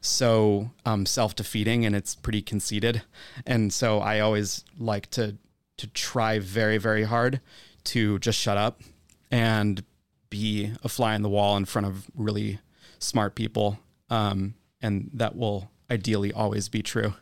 so 0.00 0.70
um, 0.86 1.04
self-defeating 1.04 1.84
and 1.84 1.94
it's 1.94 2.14
pretty 2.14 2.42
conceited 2.42 3.00
and 3.46 3.72
so 3.72 4.00
i 4.00 4.20
always 4.20 4.62
like 4.78 5.08
to 5.08 5.34
to 5.78 5.86
try 5.86 6.38
very 6.38 6.76
very 6.76 7.04
hard 7.04 7.40
to 7.84 8.18
just 8.18 8.38
shut 8.38 8.58
up 8.58 8.82
and 9.30 9.82
be 10.28 10.70
a 10.82 10.90
fly 10.90 11.14
on 11.14 11.22
the 11.22 11.28
wall 11.30 11.56
in 11.56 11.64
front 11.64 11.86
of 11.86 12.04
really 12.14 12.58
smart 13.04 13.34
people 13.34 13.78
um, 14.10 14.54
and 14.82 15.10
that 15.12 15.36
will 15.36 15.70
ideally 15.90 16.32
always 16.32 16.68
be 16.68 16.82
true 16.82 17.14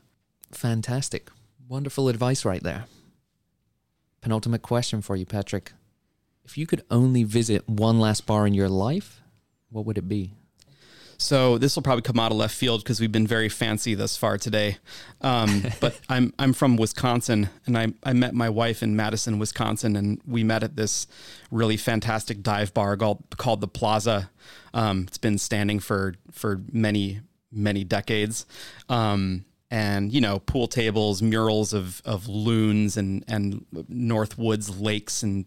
Fantastic. 0.53 1.31
Wonderful 1.69 2.09
advice 2.09 2.45
right 2.45 2.63
there. 2.63 2.85
Penultimate 4.21 4.63
question 4.63 5.03
for 5.03 5.17
you, 5.17 5.27
Patrick. 5.27 5.73
If 6.45 6.59
you 6.59 6.67
could 6.67 6.85
only 6.91 7.25
visit 7.25 7.69
one 7.69 7.99
last 7.99 8.27
bar 8.27 8.47
in 8.47 8.55
your 8.55 8.69
life, 8.69 9.21
what 9.71 9.87
would 9.87 9.99
it 9.99 10.09
be? 10.09 10.35
So 11.23 11.57
this 11.57 11.77
will 11.77 11.83
probably 11.83 12.03
come 12.03 12.19
out 12.19 12.33
of 12.33 12.37
left 12.37 12.55
field 12.55 12.83
because 12.83 13.01
we've 13.01 13.13
been 13.13 13.27
very 13.27 13.49
fancy 13.49 13.95
thus 13.95 14.17
far 14.17 14.39
today. 14.39 14.79
Um, 15.21 15.65
but 15.81 15.99
I'm 16.09 16.35
I'm 16.39 16.53
from 16.53 16.77
Wisconsin, 16.77 17.49
and 17.65 17.79
I 17.79 17.89
I 18.03 18.13
met 18.13 18.35
my 18.35 18.51
wife 18.51 18.83
in 18.83 18.97
Madison, 18.97 19.39
Wisconsin, 19.39 19.97
and 19.97 20.21
we 20.27 20.43
met 20.43 20.63
at 20.63 20.77
this 20.77 21.07
really 21.51 21.77
fantastic 21.77 22.43
dive 22.43 22.75
bar 22.75 22.97
called 22.97 23.23
called 23.37 23.61
the 23.61 23.69
Plaza. 23.69 24.31
Um, 24.75 25.05
it's 25.07 25.19
been 25.19 25.39
standing 25.39 25.79
for 25.79 26.15
for 26.33 26.61
many 26.73 27.21
many 27.53 27.85
decades. 27.85 28.45
Um, 28.89 29.45
and 29.71 30.13
you 30.13 30.21
know 30.21 30.41
pool 30.41 30.67
tables, 30.67 31.23
murals 31.23 31.73
of 31.73 32.03
of 32.05 32.29
loons 32.29 32.97
and 32.97 33.25
and 33.29 33.65
North 33.89 34.37
Woods 34.37 34.81
lakes 34.81 35.23
and 35.23 35.47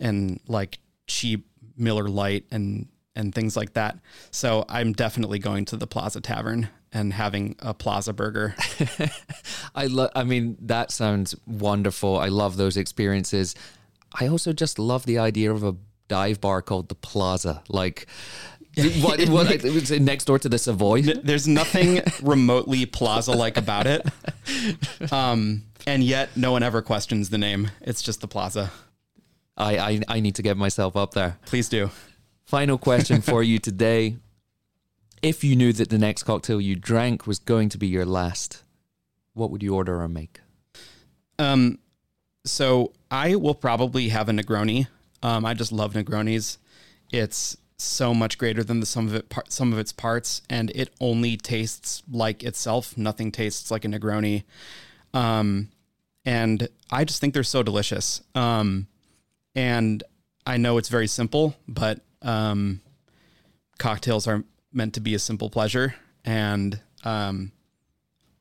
and 0.00 0.40
like 0.48 0.78
cheap 1.06 1.46
Miller 1.76 2.08
Lite 2.08 2.46
and 2.50 2.88
and 3.14 3.34
things 3.34 3.56
like 3.56 3.74
that. 3.74 3.98
So 4.30 4.64
I'm 4.68 4.92
definitely 4.92 5.38
going 5.38 5.64
to 5.66 5.76
the 5.76 5.86
Plaza 5.86 6.20
Tavern 6.20 6.68
and 6.92 7.12
having 7.12 7.56
a 7.60 7.74
Plaza 7.74 8.12
burger. 8.12 8.54
I 9.74 9.86
love. 9.86 10.10
I 10.14 10.24
mean, 10.24 10.56
that 10.60 10.90
sounds 10.90 11.34
wonderful. 11.46 12.18
I 12.18 12.28
love 12.28 12.56
those 12.56 12.76
experiences. 12.76 13.54
I 14.18 14.28
also 14.28 14.52
just 14.52 14.78
love 14.78 15.06
the 15.06 15.18
idea 15.18 15.52
of 15.52 15.64
a 15.64 15.76
dive 16.08 16.40
bar 16.40 16.60
called 16.60 16.88
the 16.88 16.94
Plaza. 16.94 17.62
Like, 17.68 18.06
what? 19.00 19.20
what 19.28 19.50
it 19.50 19.64
was 19.72 19.90
next 19.90 20.26
door 20.26 20.38
to 20.38 20.48
the 20.48 20.58
Savoy. 20.58 21.02
There's 21.02 21.48
nothing 21.48 22.02
remotely 22.22 22.84
Plaza 22.86 23.32
like 23.32 23.56
about 23.56 23.86
it. 23.86 24.06
Um, 25.10 25.64
and 25.86 26.02
yet 26.04 26.36
no 26.36 26.52
one 26.52 26.62
ever 26.62 26.82
questions 26.82 27.30
the 27.30 27.38
name. 27.38 27.70
It's 27.80 28.02
just 28.02 28.20
the 28.20 28.28
Plaza. 28.28 28.70
I, 29.56 29.78
I 29.78 30.00
I 30.08 30.20
need 30.20 30.36
to 30.36 30.42
get 30.42 30.56
myself 30.56 30.96
up 30.96 31.12
there. 31.12 31.38
Please 31.44 31.68
do. 31.68 31.90
Final 32.52 32.76
question 32.76 33.22
for 33.22 33.42
you 33.42 33.58
today. 33.58 34.18
If 35.22 35.42
you 35.42 35.56
knew 35.56 35.72
that 35.72 35.88
the 35.88 35.96
next 35.96 36.24
cocktail 36.24 36.60
you 36.60 36.76
drank 36.76 37.26
was 37.26 37.38
going 37.38 37.70
to 37.70 37.78
be 37.78 37.86
your 37.86 38.04
last, 38.04 38.62
what 39.32 39.50
would 39.50 39.62
you 39.62 39.74
order 39.74 40.02
or 40.02 40.06
make? 40.06 40.38
Um, 41.38 41.78
so 42.44 42.92
I 43.10 43.36
will 43.36 43.54
probably 43.54 44.10
have 44.10 44.28
a 44.28 44.32
Negroni. 44.32 44.88
Um, 45.22 45.46
I 45.46 45.54
just 45.54 45.72
love 45.72 45.94
Negronis. 45.94 46.58
It's 47.10 47.56
so 47.78 48.12
much 48.12 48.36
greater 48.36 48.62
than 48.62 48.80
the 48.80 48.86
sum 48.86 49.06
of 49.06 49.14
it 49.14 49.30
par- 49.30 49.44
some 49.48 49.72
of 49.72 49.78
its 49.78 49.94
parts, 49.94 50.42
and 50.50 50.70
it 50.74 50.90
only 51.00 51.38
tastes 51.38 52.02
like 52.12 52.42
itself. 52.42 52.98
Nothing 52.98 53.32
tastes 53.32 53.70
like 53.70 53.86
a 53.86 53.88
Negroni, 53.88 54.44
um, 55.14 55.70
and 56.26 56.68
I 56.90 57.04
just 57.04 57.18
think 57.18 57.32
they're 57.32 57.44
so 57.44 57.62
delicious. 57.62 58.20
Um, 58.34 58.88
and 59.54 60.04
I 60.44 60.58
know 60.58 60.76
it's 60.76 60.90
very 60.90 61.06
simple, 61.06 61.56
but 61.66 62.02
um, 62.22 62.80
cocktails 63.78 64.26
are 64.26 64.44
meant 64.72 64.94
to 64.94 65.00
be 65.00 65.14
a 65.14 65.18
simple 65.18 65.50
pleasure, 65.50 65.94
and 66.24 66.80
um, 67.04 67.52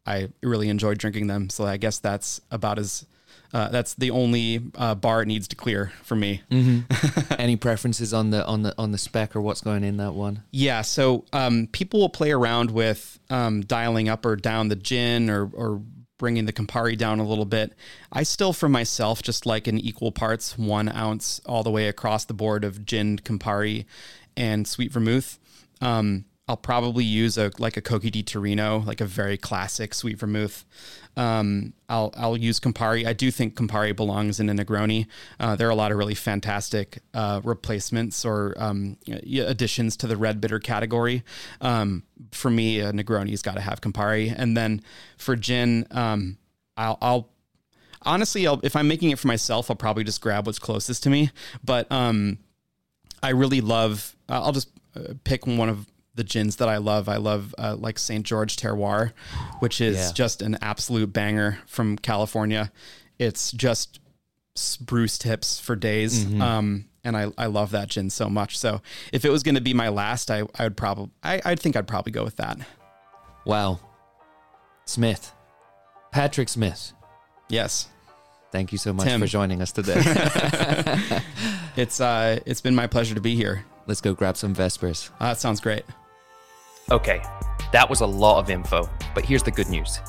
I 0.06 0.30
really 0.42 0.70
enjoy 0.70 0.96
drinking 0.96 1.28
them. 1.28 1.50
So 1.50 1.66
I 1.66 1.78
guess 1.78 2.00
that's 2.00 2.42
about 2.52 2.80
as 2.80 3.06
uh, 3.54 3.68
that's 3.70 3.96
the 3.96 4.12
only 4.12 4.62
uh, 4.76 4.96
bar 4.96 5.22
it 5.22 5.28
needs 5.28 5.48
to 5.50 5.56
clear 5.56 5.92
for 6.04 6.16
me. 6.16 6.42
Mm-hmm. 6.50 7.34
Any 7.40 7.58
preferences 7.58 8.14
on 8.14 8.30
the 8.30 8.46
on 8.46 8.64
the 8.64 8.74
on 8.78 8.92
the 8.92 8.98
spec 8.98 9.36
or 9.36 9.42
what's 9.42 9.62
going 9.62 9.84
in 9.84 9.98
that 9.98 10.14
one? 10.14 10.44
Yeah, 10.52 10.82
so 10.82 11.26
um, 11.34 11.68
people 11.72 12.00
will 12.00 12.10
play 12.10 12.32
around 12.32 12.72
with 12.72 13.20
um, 13.30 13.62
dialing 13.62 14.08
up 14.10 14.26
or 14.26 14.36
down 14.36 14.70
the 14.70 14.76
gin 14.76 15.30
or 15.30 15.50
or 15.54 15.82
bringing 16.22 16.46
the 16.46 16.54
Campari 16.54 16.96
down 16.96 17.20
a 17.20 17.28
little 17.28 17.46
bit. 17.46 17.74
I 18.14 18.22
still, 18.22 18.54
for 18.54 18.70
myself, 18.70 19.24
just 19.24 19.48
like 19.48 19.68
in 19.68 19.80
equal 19.80 20.12
parts, 20.12 20.56
one 20.56 20.88
ounce 20.88 21.42
all 21.48 21.64
the 21.64 21.72
way 21.72 21.88
across 21.88 22.26
the 22.26 22.36
board 22.36 22.64
of 22.64 22.86
gin, 22.86 23.18
Campari, 23.18 23.86
and 24.38 24.68
sweet 24.68 24.92
vermouth. 24.92 25.40
Um, 25.82 26.26
I'll 26.52 26.58
probably 26.58 27.06
use 27.06 27.38
a 27.38 27.50
like 27.60 27.78
a 27.78 27.82
Cocchi 27.82 28.12
di 28.12 28.24
Torino, 28.24 28.80
like 28.80 29.00
a 29.00 29.06
very 29.06 29.38
classic 29.38 29.94
sweet 29.94 30.20
vermouth. 30.20 30.66
Um, 31.16 31.72
I'll 31.88 32.14
I'll 32.18 32.36
use 32.36 32.60
Campari. 32.60 33.06
I 33.06 33.14
do 33.14 33.32
think 33.32 33.56
Campari 33.56 33.96
belongs 33.96 34.38
in 34.42 34.50
a 34.50 34.54
Negroni. 34.54 35.08
Uh, 35.40 35.56
there 35.56 35.70
are 35.70 35.72
a 35.72 35.76
lot 35.76 35.94
of 35.94 35.98
really 35.98 36.14
fantastic 36.14 37.00
uh, 37.14 37.40
replacements 37.46 38.26
or 38.26 38.54
um, 38.58 38.98
additions 39.08 39.96
to 39.96 40.08
the 40.08 40.18
red 40.18 40.42
bitter 40.42 40.60
category. 40.60 41.24
Um, 41.62 42.04
for 42.34 42.52
me, 42.52 42.82
a 42.82 42.92
Negroni's 42.92 43.42
got 43.42 43.54
to 43.56 43.62
have 43.62 43.80
Campari, 43.80 44.34
and 44.36 44.58
then 44.58 44.82
for 45.16 45.38
gin, 45.38 45.88
um, 45.92 46.38
I'll, 46.76 46.98
I'll 47.02 47.30
honestly, 48.02 48.46
I'll, 48.46 48.60
if 48.62 48.76
I'm 48.76 48.90
making 48.90 49.12
it 49.12 49.20
for 49.20 49.30
myself, 49.30 49.72
I'll 49.72 49.78
probably 49.78 50.04
just 50.04 50.20
grab 50.20 50.48
what's 50.48 50.60
closest 50.60 51.04
to 51.04 51.10
me. 51.10 51.32
But 51.64 51.90
um, 51.90 52.40
I 53.24 53.30
really 53.30 53.62
love. 53.62 54.18
I'll 54.28 54.52
just 54.52 54.70
uh, 54.98 55.14
pick 55.24 55.48
one 55.48 55.70
of 55.70 55.88
the 56.16 56.24
gins 56.24 56.58
that 56.58 56.70
I 56.70 56.78
love. 56.78 57.08
I 57.08 57.18
love 57.18 57.56
uh, 57.58 57.76
like 57.78 57.98
St. 57.98 58.26
George 58.26 58.58
Terroir, 58.58 59.14
which 59.60 59.80
is 59.80 59.98
yeah. 59.98 60.12
just 60.14 60.42
an 60.42 60.58
absolute 60.62 61.14
banger 61.14 61.60
from 61.66 61.98
California. 61.98 62.72
It's 63.18 63.52
just 63.52 64.00
spruce 64.56 65.18
tips 65.18 65.60
for 65.60 65.76
days. 65.76 66.26
Mm-hmm. 66.26 66.42
Um, 66.42 66.86
and 67.04 67.18
I, 67.18 67.32
I 67.38 67.48
love 67.48 67.72
that 67.72 67.90
gin 67.90 68.10
so 68.10 68.30
much. 68.30 68.58
So 68.58 68.82
if 69.12 69.26
it 69.26 69.30
was 69.30 69.44
going 69.44 69.56
to 69.56 69.62
be 69.62 69.74
my 69.74 69.90
last, 69.90 70.30
I, 70.30 70.44
I 70.56 70.64
would 70.64 70.78
probably, 70.78 71.12
I, 71.24 71.42
I 71.44 71.56
think 71.56 71.76
I'd 71.76 71.88
probably 71.88 72.12
go 72.12 72.24
with 72.24 72.38
that. 72.38 72.60
Wow. 73.46 73.80
Smith, 74.86 75.34
Patrick 76.12 76.50
Smith. 76.50 76.94
Yes. 77.50 77.88
Thank 78.52 78.72
you 78.72 78.78
so 78.78 78.92
much 78.92 79.08
Tim. 79.08 79.22
for 79.22 79.28
joining 79.28 79.62
us 79.62 79.72
today. 79.72 79.96
it's, 81.78 82.02
uh, 82.02 82.40
it's 82.46 82.62
been 82.62 82.76
my 82.76 82.86
pleasure 82.86 83.16
to 83.16 83.22
be 83.22 83.36
here. 83.36 83.66
Let's 83.88 84.02
go 84.02 84.14
grab 84.14 84.36
some 84.36 84.54
Vespers. 84.54 85.10
Uh, 85.20 85.30
that 85.30 85.40
sounds 85.40 85.62
great. 85.62 85.84
Okay, 86.92 87.22
that 87.72 87.90
was 87.90 88.02
a 88.02 88.06
lot 88.06 88.40
of 88.40 88.50
info, 88.50 88.90
but 89.16 89.24
here's 89.24 89.44
the 89.44 89.52
good 89.52 89.70
news. 89.70 90.02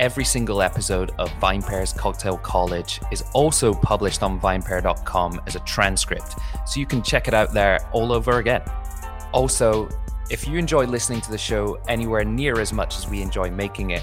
Every 0.00 0.24
single 0.24 0.62
episode 0.62 1.12
of 1.18 1.30
VinePair's 1.34 1.92
Cocktail 1.92 2.38
College 2.38 3.00
is 3.12 3.22
also 3.34 3.72
published 3.72 4.24
on 4.24 4.40
vinepair.com 4.40 5.40
as 5.46 5.54
a 5.54 5.60
transcript, 5.60 6.34
so 6.66 6.80
you 6.80 6.86
can 6.86 7.02
check 7.02 7.28
it 7.28 7.34
out 7.34 7.52
there 7.52 7.78
all 7.92 8.12
over 8.12 8.38
again. 8.38 8.62
Also, 9.32 9.88
if 10.28 10.48
you 10.48 10.58
enjoy 10.58 10.86
listening 10.86 11.20
to 11.20 11.30
the 11.30 11.38
show 11.38 11.78
anywhere 11.86 12.24
near 12.24 12.58
as 12.58 12.72
much 12.72 12.96
as 12.96 13.08
we 13.08 13.22
enjoy 13.22 13.48
making 13.48 13.90
it, 13.90 14.02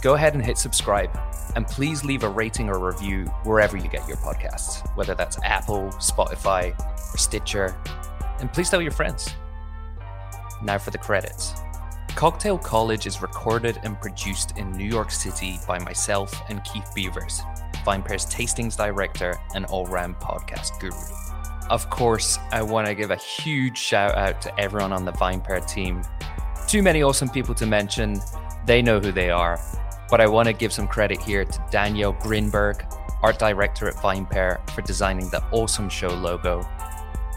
go 0.00 0.14
ahead 0.14 0.32
and 0.32 0.42
hit 0.42 0.56
subscribe. 0.56 1.10
And 1.56 1.66
please 1.66 2.04
leave 2.06 2.22
a 2.22 2.28
rating 2.30 2.70
or 2.70 2.78
review 2.78 3.26
wherever 3.44 3.76
you 3.76 3.88
get 3.90 4.08
your 4.08 4.16
podcasts, 4.16 4.80
whether 4.96 5.14
that's 5.14 5.38
Apple, 5.44 5.88
Spotify, 5.98 6.72
or 7.12 7.18
Stitcher. 7.18 7.76
And 8.40 8.50
please 8.50 8.70
tell 8.70 8.80
your 8.80 8.92
friends. 8.92 9.34
Now 10.62 10.78
for 10.78 10.90
the 10.90 10.98
credits. 10.98 11.52
Cocktail 12.16 12.56
College 12.56 13.06
is 13.06 13.20
recorded 13.20 13.78
and 13.82 14.00
produced 14.00 14.56
in 14.56 14.72
New 14.72 14.86
York 14.86 15.10
City 15.10 15.60
by 15.68 15.78
myself 15.78 16.32
and 16.48 16.64
Keith 16.64 16.90
Beavers, 16.94 17.42
VinePair's 17.84 18.24
tastings 18.24 18.74
director 18.74 19.38
and 19.54 19.66
all 19.66 19.84
round 19.84 20.16
podcast 20.16 20.80
guru. 20.80 20.96
Of 21.68 21.90
course, 21.90 22.38
I 22.52 22.62
want 22.62 22.86
to 22.86 22.94
give 22.94 23.10
a 23.10 23.16
huge 23.16 23.76
shout 23.76 24.16
out 24.16 24.40
to 24.40 24.58
everyone 24.58 24.94
on 24.94 25.04
the 25.04 25.12
VinePair 25.12 25.68
team. 25.68 26.00
Too 26.66 26.82
many 26.82 27.02
awesome 27.02 27.28
people 27.28 27.54
to 27.54 27.66
mention, 27.66 28.18
they 28.64 28.80
know 28.80 28.98
who 28.98 29.12
they 29.12 29.28
are. 29.28 29.60
But 30.08 30.22
I 30.22 30.26
want 30.26 30.46
to 30.46 30.54
give 30.54 30.72
some 30.72 30.88
credit 30.88 31.20
here 31.20 31.44
to 31.44 31.64
Danielle 31.70 32.14
Grinberg, 32.14 32.90
art 33.22 33.38
director 33.38 33.88
at 33.88 33.96
VinePair, 33.96 34.70
for 34.70 34.80
designing 34.80 35.28
the 35.28 35.44
awesome 35.50 35.90
show 35.90 36.08
logo. 36.08 36.66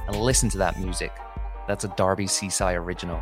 And 0.07 0.15
listen 0.15 0.47
to 0.51 0.57
that 0.59 0.79
music. 0.79 1.11
That's 1.67 1.83
a 1.83 1.93
Darby 1.97 2.27
Seaside 2.27 2.77
original. 2.77 3.21